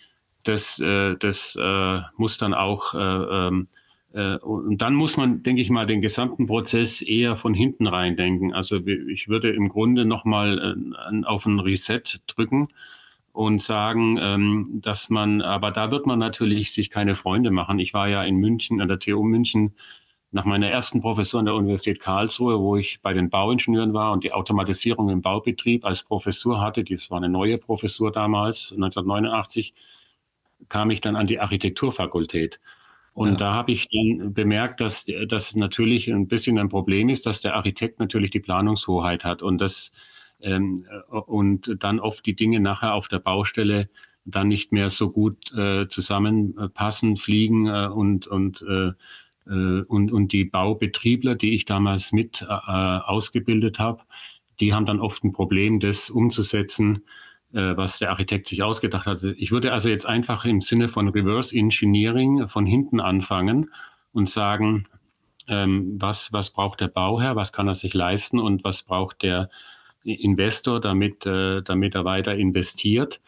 das, 0.48 0.78
äh, 0.78 1.16
das 1.16 1.56
äh, 1.60 2.00
muss 2.16 2.38
dann 2.38 2.54
auch, 2.54 2.94
äh, 2.94 2.98
ähm, 2.98 3.68
äh, 4.12 4.36
und 4.38 4.78
dann 4.78 4.94
muss 4.94 5.16
man, 5.16 5.42
denke 5.42 5.60
ich 5.60 5.70
mal, 5.70 5.86
den 5.86 6.00
gesamten 6.00 6.46
Prozess 6.46 7.02
eher 7.02 7.36
von 7.36 7.54
hinten 7.54 7.86
rein 7.86 8.16
denken. 8.16 8.54
Also 8.54 8.78
ich 8.86 9.28
würde 9.28 9.50
im 9.50 9.68
Grunde 9.68 10.04
nochmal 10.04 10.76
äh, 10.76 11.24
auf 11.26 11.44
ein 11.46 11.60
Reset 11.60 12.02
drücken 12.26 12.66
und 13.38 13.62
sagen, 13.62 14.18
ähm, 14.20 14.80
dass 14.82 15.10
man, 15.10 15.42
aber 15.42 15.70
da 15.70 15.92
wird 15.92 16.06
man 16.06 16.18
natürlich 16.18 16.72
sich 16.72 16.90
keine 16.90 17.14
Freunde 17.14 17.52
machen. 17.52 17.78
Ich 17.78 17.94
war 17.94 18.08
ja 18.08 18.24
in 18.24 18.34
München, 18.34 18.80
an 18.80 18.88
der 18.88 18.98
TU 18.98 19.22
München, 19.22 19.76
nach 20.32 20.44
meiner 20.44 20.68
ersten 20.68 21.00
Professur 21.00 21.38
an 21.38 21.46
der 21.46 21.54
Universität 21.54 22.00
Karlsruhe, 22.00 22.58
wo 22.58 22.76
ich 22.76 23.00
bei 23.00 23.12
den 23.12 23.30
Bauingenieuren 23.30 23.94
war 23.94 24.10
und 24.10 24.24
die 24.24 24.32
Automatisierung 24.32 25.08
im 25.08 25.22
Baubetrieb 25.22 25.84
als 25.84 26.02
Professur 26.02 26.60
hatte, 26.60 26.82
das 26.82 27.12
war 27.12 27.18
eine 27.18 27.28
neue 27.28 27.58
Professur 27.58 28.10
damals, 28.10 28.72
1989, 28.72 29.72
kam 30.68 30.90
ich 30.90 31.00
dann 31.00 31.14
an 31.14 31.28
die 31.28 31.38
Architekturfakultät. 31.38 32.58
Und 33.12 33.28
ja. 33.30 33.36
da 33.36 33.54
habe 33.54 33.70
ich 33.70 33.86
dann 33.88 34.34
bemerkt, 34.34 34.80
dass 34.80 35.06
das 35.28 35.54
natürlich 35.54 36.08
ein 36.08 36.26
bisschen 36.26 36.58
ein 36.58 36.70
Problem 36.70 37.08
ist, 37.08 37.24
dass 37.24 37.40
der 37.40 37.54
Architekt 37.54 38.00
natürlich 38.00 38.32
die 38.32 38.40
Planungshoheit 38.40 39.22
hat 39.22 39.42
und 39.42 39.60
das 39.60 39.92
ähm, 40.40 40.84
und 41.08 41.76
dann 41.78 42.00
oft 42.00 42.24
die 42.26 42.36
Dinge 42.36 42.60
nachher 42.60 42.94
auf 42.94 43.08
der 43.08 43.18
Baustelle 43.18 43.88
dann 44.24 44.48
nicht 44.48 44.72
mehr 44.72 44.90
so 44.90 45.10
gut 45.10 45.52
äh, 45.56 45.88
zusammenpassen, 45.88 47.16
fliegen 47.16 47.66
äh, 47.66 47.88
und 47.88 48.26
und 48.26 48.62
äh, 48.62 48.92
äh 49.50 49.82
und, 49.82 50.12
und 50.12 50.32
die 50.32 50.44
Baubetriebler, 50.44 51.34
die 51.34 51.54
ich 51.54 51.64
damals 51.64 52.12
mit 52.12 52.42
äh, 52.42 52.46
ausgebildet 52.46 53.78
habe, 53.78 54.02
die 54.60 54.74
haben 54.74 54.86
dann 54.86 55.00
oft 55.00 55.24
ein 55.24 55.32
Problem, 55.32 55.80
das 55.80 56.10
umzusetzen, 56.10 57.04
äh, 57.52 57.76
was 57.76 57.98
der 57.98 58.10
Architekt 58.10 58.48
sich 58.48 58.62
ausgedacht 58.62 59.06
hat. 59.06 59.22
Ich 59.22 59.50
würde 59.50 59.72
also 59.72 59.88
jetzt 59.88 60.06
einfach 60.06 60.44
im 60.44 60.60
Sinne 60.60 60.88
von 60.88 61.08
Reverse 61.08 61.56
Engineering 61.56 62.48
von 62.48 62.66
hinten 62.66 63.00
anfangen 63.00 63.70
und 64.12 64.28
sagen, 64.28 64.86
ähm, 65.48 65.96
was, 65.98 66.32
was 66.32 66.50
braucht 66.50 66.80
der 66.80 66.88
Bauherr, 66.88 67.36
was 67.36 67.52
kann 67.52 67.68
er 67.68 67.74
sich 67.74 67.94
leisten 67.94 68.38
und 68.38 68.64
was 68.64 68.82
braucht 68.82 69.22
der 69.22 69.48
Investor, 70.14 70.80
damit, 70.80 71.26
äh, 71.26 71.62
damit 71.62 71.94
er 71.94 72.04
weiter 72.04 72.36
investiert. 72.36 73.20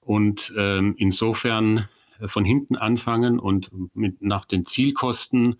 Und 0.00 0.52
ähm, 0.56 0.94
insofern 0.98 1.88
von 2.26 2.44
hinten 2.44 2.76
anfangen 2.76 3.38
und 3.38 3.70
mit 3.94 4.22
nach 4.22 4.44
den 4.44 4.66
Zielkosten 4.66 5.56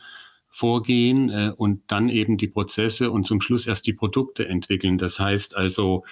vorgehen 0.49 1.31
äh, 1.31 1.53
und 1.57 1.83
dann 1.89 2.09
eben 2.09 2.37
die 2.37 2.47
Prozesse 2.47 3.11
und 3.11 3.27
zum 3.27 3.41
Schluss 3.41 3.67
erst 3.67 3.87
die 3.87 3.93
Produkte 3.93 4.47
entwickeln. 4.47 4.99
Das 4.99 5.19
heißt 5.19 5.57
also, 5.57 6.05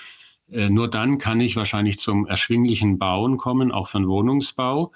äh, 0.50 0.68
nur 0.68 0.88
dann 0.88 1.18
kann 1.18 1.40
ich 1.40 1.54
wahrscheinlich 1.56 1.98
zum 1.98 2.26
erschwinglichen 2.26 2.98
Bauen 2.98 3.36
kommen, 3.36 3.70
auch 3.70 3.88
von 3.88 4.08
Wohnungsbau. 4.08 4.90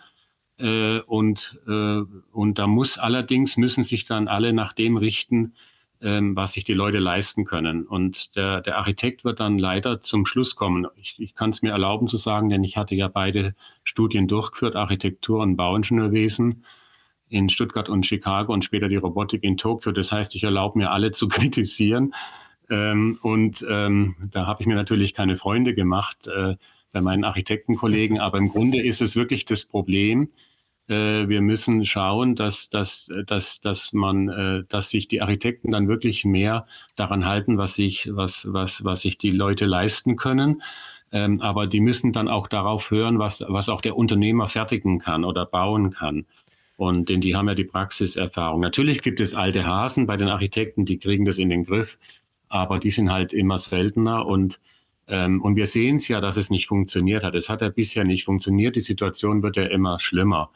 Äh, 0.59 0.99
und, 1.01 1.61
äh, 1.69 2.01
und 2.33 2.59
da 2.59 2.67
muss 2.67 2.99
allerdings, 2.99 3.57
müssen 3.57 3.85
sich 3.85 4.05
dann 4.05 4.27
alle 4.27 4.53
nach 4.53 4.73
dem 4.73 4.97
richten, 4.97 5.55
ähm, 6.03 6.37
was 6.37 6.53
sich 6.53 6.65
die 6.65 6.75
Leute 6.75 6.99
leisten 6.99 7.45
können. 7.45 7.87
Und 7.87 8.37
der, 8.37 8.61
der 8.61 8.79
Architekt 8.79 9.25
wird 9.25 9.41
dann 9.41 9.59
leider 9.59 10.01
zum 10.01 10.27
Schluss 10.27 10.57
kommen. 10.57 10.87
Ich, 10.97 11.17
ich 11.19 11.35
kann 11.35 11.51
es 11.51 11.63
mir 11.63 11.71
erlauben 11.71 12.09
zu 12.09 12.17
sagen, 12.17 12.51
denn 12.51 12.65
ich 12.65 12.77
hatte 12.77 12.95
ja 12.95 13.09
beide 13.09 13.55
Studien 13.85 14.29
durchgeführt, 14.29 14.77
Architektur 14.77 15.41
und 15.41 15.57
Bauingenieurwesen 15.57 16.65
in 17.29 17.49
Stuttgart 17.49 17.89
und 17.89 18.07
Chicago 18.07 18.53
und 18.53 18.65
später 18.65 18.89
die 18.89 18.97
Robotik 18.97 19.43
in 19.43 19.57
Tokio. 19.57 19.93
Das 19.93 20.13
heißt, 20.13 20.35
ich 20.35 20.45
erlaube 20.45 20.79
mir 20.79 20.91
alle 20.91 21.11
zu 21.11 21.29
kritisieren. 21.29 22.15
Ähm, 22.69 23.19
und 23.23 23.65
ähm, 23.69 24.17
da 24.31 24.47
habe 24.47 24.63
ich 24.63 24.67
mir 24.67 24.77
natürlich 24.77 25.15
keine 25.15 25.37
Freunde 25.37 25.75
gemacht 25.75 26.29
äh, 26.29 26.57
bei 26.93 27.01
meinen 27.01 27.25
Architektenkollegen. 27.25 28.21
Aber 28.21 28.39
im 28.39 28.49
Grunde 28.49 28.81
ist 28.83 29.01
es 29.01 29.17
wirklich 29.17 29.45
das 29.45 29.65
Problem, 29.65 30.31
äh, 30.89 31.29
wir 31.29 31.41
müssen 31.41 31.85
schauen, 31.85 32.35
dass, 32.35 32.69
dass, 32.71 33.11
dass, 33.27 33.61
dass 33.61 33.93
man, 33.93 34.29
äh, 34.29 34.65
dass 34.69 34.91
sich 34.91 35.09
die 35.09 35.23
Architekten 35.23 35.73
dann 35.73 35.89
wirklich 35.89 36.25
mehr 36.25 36.67
daran 36.95 37.25
halten, 37.25 37.59
was 37.59 37.75
sich, 37.75 38.09
was, 38.13 38.47
was, 38.51 38.85
was 38.85 39.03
sich 39.03 39.19
die 39.19 39.31
Leute 39.31 39.67
leisten 39.67 40.17
können. 40.17 40.63
Ähm, 41.13 41.41
aber 41.41 41.67
die 41.67 41.81
müssen 41.81 42.13
dann 42.13 42.29
auch 42.29 42.49
darauf 42.49 42.91
hören, 42.91 43.19
was, 43.19 43.45
was 43.47 43.69
auch 43.69 43.81
der 43.81 43.97
Unternehmer 43.97 44.49
fertigen 44.49 44.99
kann 44.99 45.25
oder 45.25 45.47
bauen 45.47 45.91
kann. 45.91 46.27
Und 46.77 47.09
denn 47.09 47.21
die 47.21 47.35
haben 47.35 47.49
ja 47.49 47.55
die 47.55 47.65
Praxiserfahrung. 47.65 48.61
Natürlich 48.61 49.03
gibt 49.03 49.21
es 49.21 49.35
alte 49.35 49.65
Hasen 49.67 50.07
bei 50.07 50.17
den 50.17 50.29
Architekten, 50.29 50.85
die 50.85 50.99
kriegen 50.99 51.25
das 51.25 51.39
in 51.39 51.49
den 51.49 51.65
Griff, 51.65 51.99
aber 52.49 52.79
die 52.79 52.91
sind 52.91 53.11
halt 53.11 53.33
immer 53.33 53.59
seltener 53.59 54.27
und 54.27 54.61
ähm, 55.09 55.41
und 55.43 55.57
wir 55.57 55.67
sehen 55.67 55.97
es 55.97 56.09
ja, 56.09 56.21
dass 56.21 56.37
es 56.37 56.51
nicht 56.51 56.67
funktioniert 56.67 57.23
hat. 57.23 57.35
Es 57.35 57.49
hat 57.49 57.61
ja 57.61 57.69
bisher 57.69 58.05
nicht 58.05 58.25
funktioniert. 58.25 58.77
Die 58.77 58.81
Situation 58.81 59.43
wird 59.43 59.57
ja 59.57 59.65
immer 59.65 60.01
schlimmer. 60.01 60.51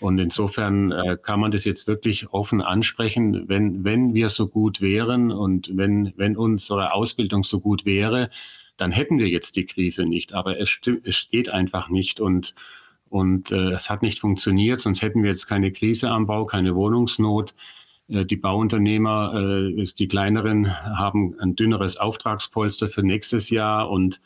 Und 0.00 0.18
insofern 0.18 0.92
äh, 0.92 1.16
kann 1.20 1.40
man 1.40 1.50
das 1.50 1.64
jetzt 1.64 1.86
wirklich 1.86 2.28
offen 2.32 2.60
ansprechen, 2.60 3.48
wenn, 3.48 3.84
wenn 3.84 4.14
wir 4.14 4.28
so 4.28 4.48
gut 4.48 4.80
wären 4.80 5.30
und 5.30 5.70
wenn, 5.76 6.12
wenn 6.16 6.36
unsere 6.36 6.92
Ausbildung 6.92 7.44
so 7.44 7.60
gut 7.60 7.84
wäre, 7.84 8.30
dann 8.76 8.92
hätten 8.92 9.18
wir 9.18 9.28
jetzt 9.28 9.56
die 9.56 9.66
Krise 9.66 10.04
nicht. 10.04 10.34
Aber 10.34 10.58
es, 10.58 10.80
es 11.04 11.28
geht 11.30 11.48
einfach 11.48 11.88
nicht 11.88 12.20
und, 12.20 12.54
und 13.08 13.52
äh, 13.52 13.70
es 13.70 13.88
hat 13.88 14.02
nicht 14.02 14.18
funktioniert, 14.18 14.80
sonst 14.80 15.00
hätten 15.00 15.22
wir 15.22 15.30
jetzt 15.30 15.46
keine 15.46 15.72
Krise 15.72 16.10
am 16.10 16.26
Bau, 16.26 16.44
keine 16.44 16.74
Wohnungsnot. 16.74 17.54
Äh, 18.08 18.24
die 18.24 18.36
Bauunternehmer, 18.36 19.72
äh, 19.78 19.84
die 19.84 20.08
kleineren, 20.08 20.70
haben 20.98 21.38
ein 21.38 21.56
dünneres 21.56 21.96
Auftragspolster 21.96 22.88
für 22.88 23.02
nächstes 23.02 23.50
Jahr 23.50 23.90
und 23.90 24.20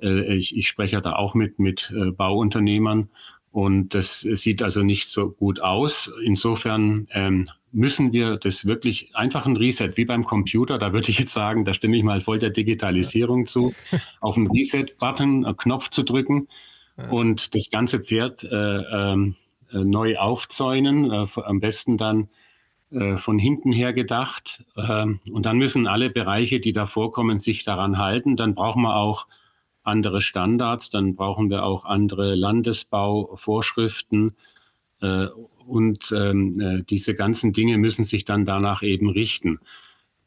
äh, 0.00 0.36
ich, 0.36 0.56
ich 0.56 0.68
spreche 0.68 1.02
da 1.02 1.14
auch 1.16 1.34
mit, 1.34 1.58
mit 1.58 1.92
Bauunternehmern 2.16 3.08
und 3.58 3.92
das 3.92 4.20
sieht 4.20 4.62
also 4.62 4.84
nicht 4.84 5.08
so 5.08 5.30
gut 5.30 5.58
aus. 5.58 6.12
Insofern 6.22 7.08
ähm, 7.10 7.44
müssen 7.72 8.12
wir 8.12 8.36
das 8.36 8.66
wirklich 8.66 9.10
einfach 9.16 9.46
ein 9.46 9.56
Reset, 9.56 9.96
wie 9.96 10.04
beim 10.04 10.22
Computer, 10.22 10.78
da 10.78 10.92
würde 10.92 11.10
ich 11.10 11.18
jetzt 11.18 11.32
sagen, 11.32 11.64
da 11.64 11.74
stimme 11.74 11.96
ich 11.96 12.04
mal 12.04 12.20
voll 12.20 12.38
der 12.38 12.50
Digitalisierung 12.50 13.48
zu, 13.48 13.74
auf 14.20 14.36
den 14.36 14.46
Reset-Button, 14.46 15.44
einen 15.44 15.56
Knopf 15.56 15.88
zu 15.88 16.04
drücken 16.04 16.46
und 17.10 17.56
das 17.56 17.70
ganze 17.72 17.98
Pferd 17.98 18.44
äh, 18.44 18.46
ähm, 18.46 19.34
äh, 19.72 19.78
neu 19.78 20.18
aufzäunen, 20.18 21.10
äh, 21.10 21.26
am 21.42 21.58
besten 21.58 21.98
dann 21.98 22.28
äh, 22.92 23.16
von 23.16 23.40
hinten 23.40 23.72
her 23.72 23.92
gedacht. 23.92 24.66
Ähm, 24.76 25.18
und 25.32 25.46
dann 25.46 25.58
müssen 25.58 25.88
alle 25.88 26.10
Bereiche, 26.10 26.60
die 26.60 26.72
da 26.72 26.86
vorkommen, 26.86 27.38
sich 27.38 27.64
daran 27.64 27.98
halten. 27.98 28.36
Dann 28.36 28.54
brauchen 28.54 28.82
wir 28.82 28.94
auch 28.94 29.26
andere 29.88 30.22
Standards, 30.22 30.90
dann 30.90 31.16
brauchen 31.16 31.50
wir 31.50 31.64
auch 31.64 31.84
andere 31.84 32.34
Landesbauvorschriften. 32.34 34.36
Äh, 35.00 35.26
und 35.66 36.12
ähm, 36.12 36.60
äh, 36.60 36.82
diese 36.82 37.14
ganzen 37.14 37.52
Dinge 37.52 37.78
müssen 37.78 38.04
sich 38.04 38.24
dann 38.24 38.44
danach 38.44 38.82
eben 38.82 39.10
richten. 39.10 39.60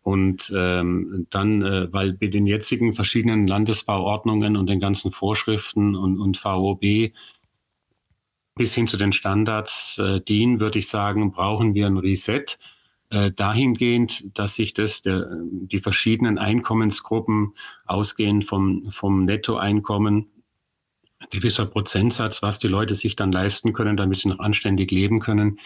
Und 0.03 0.51
ähm, 0.55 1.27
dann, 1.29 1.61
äh, 1.61 1.93
weil 1.93 2.13
bei 2.13 2.27
den 2.27 2.47
jetzigen 2.47 2.93
verschiedenen 2.93 3.47
Landesbauordnungen 3.47 4.57
und 4.57 4.67
den 4.67 4.79
ganzen 4.79 5.11
Vorschriften 5.11 5.95
und, 5.95 6.19
und 6.19 6.37
VOB 6.37 7.11
bis 8.55 8.73
hin 8.73 8.87
zu 8.87 8.97
den 8.97 9.13
Standards 9.13 9.97
äh, 9.99 10.21
dienen, 10.21 10.59
würde 10.59 10.79
ich 10.79 10.87
sagen, 10.87 11.31
brauchen 11.31 11.73
wir 11.73 11.87
ein 11.87 11.97
Reset 11.97 12.45
äh, 13.11 13.29
dahingehend, 13.29 14.37
dass 14.37 14.55
sich 14.55 14.73
das 14.73 15.01
der, 15.01 15.27
die 15.43 15.79
verschiedenen 15.79 16.37
Einkommensgruppen 16.37 17.55
ausgehend 17.85 18.45
vom, 18.45 18.89
vom 18.89 19.25
Nettoeinkommen, 19.25 20.27
gewisser 21.29 21.65
Prozentsatz, 21.65 22.41
was 22.41 22.59
die 22.59 22.69
Leute 22.69 22.95
sich 22.95 23.17
dann 23.17 23.33
leisten 23.33 23.73
können, 23.73 23.97
damit 23.97 24.19
sie 24.19 24.29
noch 24.29 24.39
anständig 24.39 24.91
leben 24.91 25.19
können, 25.19 25.59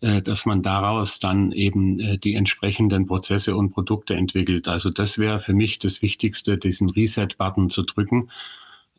äh, 0.00 0.20
dass 0.20 0.46
man 0.46 0.62
daraus 0.62 1.20
dann 1.20 1.52
eben 1.52 2.00
äh, 2.00 2.18
die 2.18 2.34
entsprechenden 2.34 3.06
Prozesse 3.06 3.54
und 3.54 3.70
Produkte 3.70 4.16
entwickelt. 4.16 4.66
Also 4.66 4.90
das 4.90 5.16
wäre 5.16 5.38
für 5.38 5.54
mich 5.54 5.78
das 5.78 6.02
Wichtigste, 6.02 6.58
diesen 6.58 6.90
Reset-Button 6.90 7.70
zu 7.70 7.84
drücken, 7.84 8.30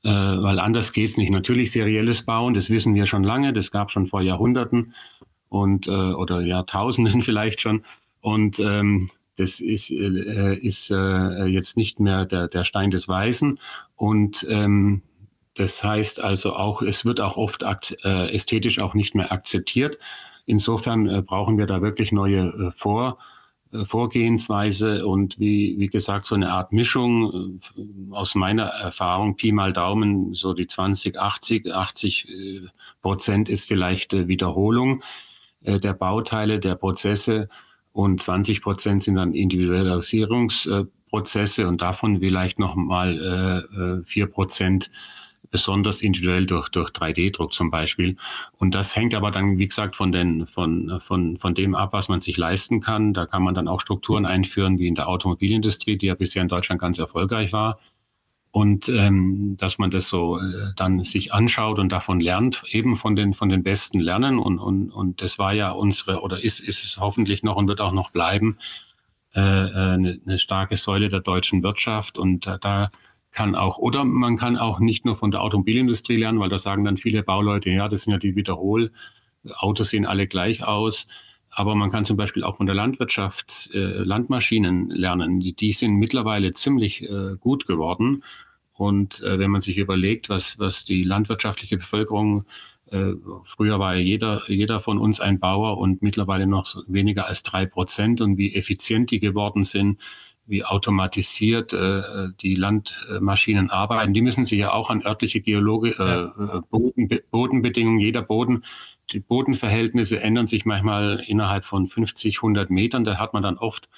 weil 0.04 0.58
anders 0.58 0.94
geht's 0.94 1.18
nicht. 1.18 1.30
Natürlich 1.30 1.70
serielles 1.70 2.24
Bauen, 2.24 2.56
das 2.56 2.72
wissen 2.72 2.96
wir 2.96 3.06
schon 3.06 3.24
lange, 3.24 3.54
das 3.54 3.70
gab 3.70 3.92
schon 3.92 4.08
vor 4.08 4.24
Jahrhunderten 4.24 4.96
und 5.52 5.88
äh, 5.88 5.92
oder 5.92 6.42
Jahrtausenden 6.42 7.22
vielleicht 7.24 7.62
schon. 7.62 7.84
Und 8.22 8.60
ähm, 8.60 9.10
das 9.36 9.60
ist, 9.60 9.92
äh, 9.92 10.56
ist 10.56 10.90
äh, 10.92 11.46
jetzt 11.46 11.78
nicht 11.78 12.00
mehr 12.00 12.26
der, 12.26 12.48
der 12.48 12.64
Stein 12.64 12.90
des 12.90 13.10
Weisen. 13.10 13.60
Und 13.96 14.46
ähm, 14.50 15.02
das 15.56 15.84
heißt 15.84 16.22
also 16.22 16.56
auch, 16.56 16.82
es 16.82 17.04
wird 17.04 17.20
auch 17.20 17.36
oft 17.36 17.64
äh, 18.04 18.34
ästhetisch 18.34 18.80
auch 18.80 18.94
nicht 18.94 19.14
mehr 19.14 19.32
akzeptiert. 19.32 20.00
Insofern 20.46 21.08
äh, 21.10 21.22
brauchen 21.22 21.58
wir 21.58 21.66
da 21.66 21.82
wirklich 21.82 22.14
neue 22.14 22.48
äh, 22.48 22.72
Vor, 22.72 23.18
äh, 23.74 23.84
Vorgehensweise 23.84 25.06
und 25.06 25.38
wie, 25.38 25.76
wie 25.78 25.88
gesagt, 25.88 26.28
so 26.28 26.36
eine 26.36 26.52
Art 26.52 26.72
Mischung 26.72 27.60
äh, 27.76 28.14
aus 28.14 28.36
meiner 28.36 28.68
Erfahrung, 28.68 29.36
Pi 29.36 29.52
mal 29.52 29.74
Daumen, 29.74 30.34
so 30.34 30.54
die 30.54 30.68
20, 30.68 31.20
80, 31.20 31.74
80 31.74 32.28
Prozent 33.02 33.50
ist 33.50 33.68
vielleicht 33.68 34.14
Wiederholung 34.14 35.02
äh, 35.02 35.31
der 35.62 35.94
Bauteile, 35.94 36.60
der 36.60 36.76
Prozesse 36.76 37.48
und 37.94 38.22
20 38.22 38.62
Prozent 38.62 39.02
sind 39.04 39.16
dann 39.16 39.34
Individualisierungsprozesse 39.34 41.68
und 41.68 41.82
davon 41.82 42.20
vielleicht 42.20 42.60
noch 42.60 42.76
mal 42.76 44.02
äh, 44.02 44.06
vier 44.06 44.28
Prozent 44.28 44.92
besonders 45.50 46.02
individuell 46.02 46.46
durch, 46.46 46.70
durch 46.70 46.92
3D-Druck 46.92 47.54
zum 47.54 47.70
Beispiel. 47.70 48.16
Und 48.58 48.74
das 48.74 48.96
hängt 48.96 49.14
aber 49.14 49.32
dann, 49.32 49.58
wie 49.58 49.68
gesagt, 49.68 49.98
von, 49.98 50.14
den, 50.14 50.48
von, 50.48 51.02
von, 51.02 51.36
von 51.38 51.54
dem 51.54 51.76
ab, 51.76 51.92
was 51.92 52.08
man 52.08 52.22
sich 52.22 52.38
leisten 52.38 52.80
kann. 52.80 53.14
Da 53.14 53.26
kann 53.26 53.44
man 53.44 53.54
dann 53.54 53.68
auch 53.68 53.82
Strukturen 53.82 54.26
einführen, 54.26 54.80
wie 54.80 54.88
in 54.88 54.96
der 54.96 55.10
Automobilindustrie, 55.10 55.98
die 55.98 56.06
ja 56.06 56.16
bisher 56.16 56.42
in 56.42 56.48
Deutschland 56.48 56.80
ganz 56.80 57.00
erfolgreich 57.00 57.52
war 57.52 57.80
und 58.52 58.90
ähm, 58.90 59.56
dass 59.58 59.78
man 59.78 59.92
das 59.92 60.10
so 60.10 60.38
äh, 60.38 60.74
dann 60.76 61.04
sich 61.04 61.34
anschaut 61.34 61.80
und 61.80 61.92
davon 61.92 62.20
lernt, 62.20 62.64
eben 62.70 62.96
von 62.96 63.16
den 63.16 63.34
von 63.34 63.50
den 63.50 63.64
Besten 63.64 64.00
lernen 64.00 64.40
und 64.40 64.60
und 64.60 64.92
und 64.92 65.22
das 65.22 65.40
war 65.40 65.54
ja 65.54 65.72
unsere 65.72 66.22
oder 66.22 66.44
ist 66.44 66.60
ist 66.60 66.84
es 66.84 66.98
hoffentlich 66.98 67.44
noch 67.44 67.56
und 67.56 67.68
wird 67.68 67.82
auch 67.82 67.94
noch 67.94 68.12
bleiben 68.12 68.58
äh, 69.34 69.40
eine, 69.40 70.12
äh, 70.12 70.20
eine 70.26 70.40
starke 70.40 70.78
Säule 70.78 71.10
der 71.10 71.22
deutschen 71.22 71.64
Wirtschaft 71.64 72.18
und 72.18 72.48
äh, 72.48 72.58
da 72.60 72.92
kann 73.32 73.56
auch 73.56 73.78
oder 73.78 74.04
man 74.04 74.38
kann 74.38 74.58
auch 74.58 74.80
nicht 74.80 75.06
nur 75.06 75.16
von 75.16 75.32
der 75.32 75.42
Automobilindustrie 75.42 76.18
lernen, 76.18 76.40
weil 76.40 76.50
da 76.50 76.58
sagen 76.58 76.84
dann 76.84 76.98
viele 76.98 77.24
Bauleute, 77.24 77.70
ja, 77.70 77.88
das 77.88 78.04
sind 78.04 78.14
ja 78.14 78.20
die 78.20 78.36
Wiederhol 78.36 78.92
Autos 79.58 79.90
sehen 79.90 80.06
alle 80.06 80.28
gleich 80.28 80.64
aus. 80.64 81.08
Aber 81.52 81.76
man 81.76 81.92
kann 81.92 82.06
zum 82.06 82.18
Beispiel 82.18 82.44
auch 82.44 82.58
von 82.58 82.66
der 82.66 82.76
Landwirtschaft 82.76 83.70
äh, 83.74 83.78
Landmaschinen 83.78 84.90
lernen. 84.90 85.42
Die, 85.42 85.54
die 85.54 85.74
sind 85.74 85.96
mittlerweile 85.96 86.54
ziemlich 86.54 87.04
äh, 87.04 87.36
gut 87.40 87.68
geworden. 87.68 88.24
Und 88.74 89.22
äh, 89.22 89.38
wenn 89.38 89.52
man 89.52 89.62
sich 89.62 89.78
überlegt, 89.78 90.30
was, 90.30 90.58
was 90.60 90.86
die 90.86 91.04
landwirtschaftliche 91.04 91.78
Bevölkerung, 91.78 92.46
äh, 92.90 93.14
früher 93.44 93.80
war 93.80 93.96
ja 93.96 94.02
jeder, 94.02 94.42
jeder 94.48 94.80
von 94.80 94.98
uns 94.98 95.20
ein 95.20 95.40
Bauer 95.40 95.78
und 95.78 96.02
mittlerweile 96.02 96.48
noch 96.48 96.76
weniger 96.88 97.28
als 97.28 97.44
drei 97.44 97.66
Prozent 97.66 98.22
und 98.22 98.38
wie 98.38 98.56
effizient 98.56 99.12
die 99.12 99.20
geworden 99.20 99.66
sind, 99.66 100.00
wie 100.46 100.66
automatisiert 100.66 101.74
äh, 101.74 102.30
die 102.42 102.56
Landmaschinen 102.56 103.70
arbeiten. 103.70 104.14
Die 104.14 104.22
müssen 104.22 104.46
sich 104.46 104.60
ja 104.60 104.74
auch 104.74 104.90
an 104.90 105.06
örtliche 105.06 105.42
Geologe, 105.42 105.92
äh, 105.92 106.58
äh 106.58 106.62
Boden, 106.70 107.10
Bodenbedingungen, 107.30 108.00
jeder 108.00 108.22
Boden 108.22 108.64
die 109.12 109.20
Bodenverhältnisse 109.20 110.22
ändern 110.22 110.48
sich 110.48 110.66
manchmal 110.66 111.22
innerhalb 111.26 111.66
von 111.66 111.88
50, 111.88 112.38
100 112.38 112.70
Metern. 112.70 113.04
Da 113.04 113.18
hat 113.18 113.34
man 113.34 113.44
dann 113.44 113.58
oft, 113.58 113.90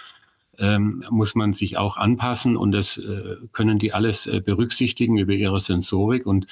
ähm, 0.58 1.04
muss 1.10 1.36
man 1.36 1.54
sich 1.54 1.78
auch 1.78 1.98
anpassen 1.98 2.58
und 2.58 2.72
das 2.72 2.98
äh, 2.98 3.38
können 3.52 3.80
die 3.80 3.94
alles 3.94 4.28
äh, 4.28 4.40
berücksichtigen 4.40 5.18
über 5.18 5.34
ihre 5.34 5.60
Sensorik. 5.60 6.26
Und 6.26 6.48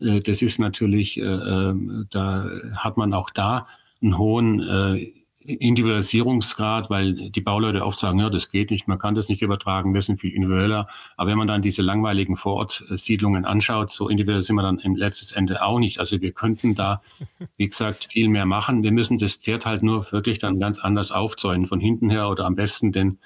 äh, 0.00 0.20
das 0.20 0.42
ist 0.42 0.58
natürlich, 0.58 1.18
äh, 1.18 1.22
ähm, 1.24 2.06
da 2.10 2.50
hat 2.76 2.96
man 2.96 3.12
auch 3.12 3.30
da 3.30 3.66
einen 4.02 4.18
hohen 4.18 4.62
äh, 4.62 5.12
Individualisierungsgrad, 5.46 6.90
weil 6.90 7.30
die 7.30 7.40
Bauleute 7.40 7.84
oft 7.84 7.98
sagen, 7.98 8.18
ja, 8.18 8.28
das 8.28 8.50
geht 8.50 8.70
nicht, 8.70 8.88
man 8.88 8.98
kann 8.98 9.14
das 9.14 9.28
nicht 9.28 9.42
übertragen, 9.42 9.94
wir 9.94 10.02
sind 10.02 10.20
viel 10.20 10.32
individueller. 10.32 10.88
Aber 11.16 11.30
wenn 11.30 11.38
man 11.38 11.46
dann 11.46 11.62
diese 11.62 11.82
langweiligen 11.82 12.36
Vorortsiedlungen 12.36 13.44
anschaut, 13.44 13.90
so 13.90 14.08
individuell 14.08 14.42
sind 14.42 14.56
wir 14.56 14.62
dann 14.62 14.78
im 14.78 14.96
letzten 14.96 15.36
Ende 15.36 15.62
auch 15.62 15.78
nicht. 15.78 16.00
Also 16.00 16.20
wir 16.20 16.32
könnten 16.32 16.74
da, 16.74 17.00
wie 17.56 17.68
gesagt, 17.68 18.08
viel 18.10 18.28
mehr 18.28 18.46
machen. 18.46 18.82
Wir 18.82 18.92
müssen 18.92 19.18
das 19.18 19.36
Pferd 19.36 19.66
halt 19.66 19.82
nur 19.82 20.10
wirklich 20.12 20.38
dann 20.38 20.58
ganz 20.58 20.78
anders 20.78 21.12
aufzäunen, 21.12 21.66
von 21.66 21.80
hinten 21.80 22.10
her 22.10 22.28
oder 22.28 22.44
am 22.44 22.56
besten 22.56 22.92
den 22.92 23.18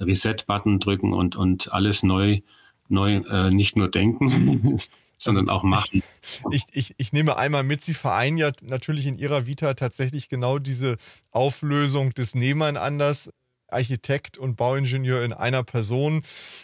Reset-Button 0.00 0.80
drücken 0.80 1.12
und, 1.12 1.36
und 1.36 1.72
alles 1.72 2.02
neu, 2.02 2.40
neu 2.88 3.16
äh, 3.16 3.50
nicht 3.50 3.76
nur 3.76 3.88
denken, 3.88 4.78
sondern 5.18 5.48
auch 5.48 5.62
machen. 5.62 6.02
Ich, 6.50 6.64
ich, 6.72 6.94
ich 6.98 7.12
nehme 7.12 7.36
einmal 7.36 7.62
mit, 7.62 7.82
Sie 7.82 7.94
vereinen 7.94 8.36
ja 8.36 8.52
natürlich 8.62 9.06
in 9.06 9.18
Ihrer 9.18 9.46
Vita 9.46 9.74
tatsächlich 9.74 10.28
genau 10.28 10.58
diese 10.58 10.96
Auflösung 11.30 12.12
des 12.14 12.34
Nebeneinanders, 12.34 13.30
Architekt 13.68 14.38
und 14.38 14.56
Bauingenieur 14.56 15.24
in 15.24 15.32
einer 15.32 15.64
Person. 15.64 16.22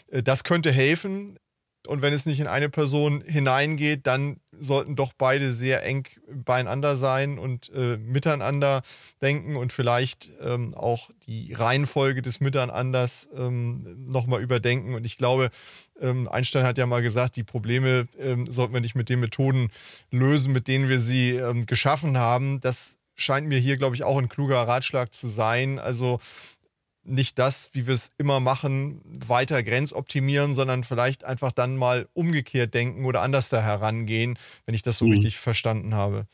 Äh, 0.08 0.22
das 0.22 0.44
könnte 0.44 0.70
helfen. 0.70 1.38
Und 1.88 2.00
wenn 2.02 2.12
es 2.12 2.26
nicht 2.26 2.38
in 2.38 2.46
eine 2.46 2.68
Person 2.68 3.22
hineingeht, 3.22 4.06
dann 4.06 4.36
sollten 4.58 4.96
doch 4.96 5.12
beide 5.12 5.52
sehr 5.52 5.84
eng 5.84 6.06
beieinander 6.28 6.96
sein 6.96 7.38
und 7.38 7.70
äh, 7.74 7.96
miteinander 7.96 8.82
denken 9.20 9.56
und 9.56 9.72
vielleicht 9.72 10.30
ähm, 10.40 10.74
auch 10.74 11.10
die 11.26 11.52
Reihenfolge 11.52 12.22
des 12.22 12.40
Miteinanders 12.40 13.28
ähm, 13.36 14.06
nochmal 14.06 14.42
überdenken. 14.42 14.94
Und 14.94 15.06
ich 15.06 15.16
glaube, 15.16 15.50
ähm, 16.00 16.28
Einstein 16.28 16.66
hat 16.66 16.78
ja 16.78 16.86
mal 16.86 17.02
gesagt, 17.02 17.36
die 17.36 17.44
Probleme 17.44 18.08
ähm, 18.18 18.50
sollten 18.50 18.74
wir 18.74 18.80
nicht 18.80 18.94
mit 18.94 19.08
den 19.08 19.20
Methoden 19.20 19.70
lösen, 20.10 20.52
mit 20.52 20.68
denen 20.68 20.88
wir 20.88 21.00
sie 21.00 21.30
ähm, 21.30 21.66
geschaffen 21.66 22.18
haben. 22.18 22.60
Das 22.60 22.98
scheint 23.14 23.46
mir 23.46 23.58
hier, 23.58 23.76
glaube 23.76 23.94
ich, 23.94 24.04
auch 24.04 24.18
ein 24.18 24.28
kluger 24.28 24.60
Ratschlag 24.62 25.12
zu 25.12 25.28
sein. 25.28 25.78
Also 25.78 26.18
nicht 27.04 27.38
das, 27.38 27.70
wie 27.72 27.86
wir 27.86 27.94
es 27.94 28.10
immer 28.18 28.40
machen, 28.40 29.00
weiter 29.04 29.62
grenzoptimieren, 29.62 30.54
sondern 30.54 30.84
vielleicht 30.84 31.24
einfach 31.24 31.52
dann 31.52 31.76
mal 31.76 32.08
umgekehrt 32.12 32.74
denken 32.74 33.04
oder 33.04 33.22
anders 33.22 33.48
da 33.48 33.60
herangehen, 33.60 34.38
wenn 34.66 34.74
ich 34.74 34.82
das 34.82 34.98
so 34.98 35.06
mhm. 35.06 35.12
richtig 35.12 35.38
verstanden 35.38 35.94
habe. 35.94 36.26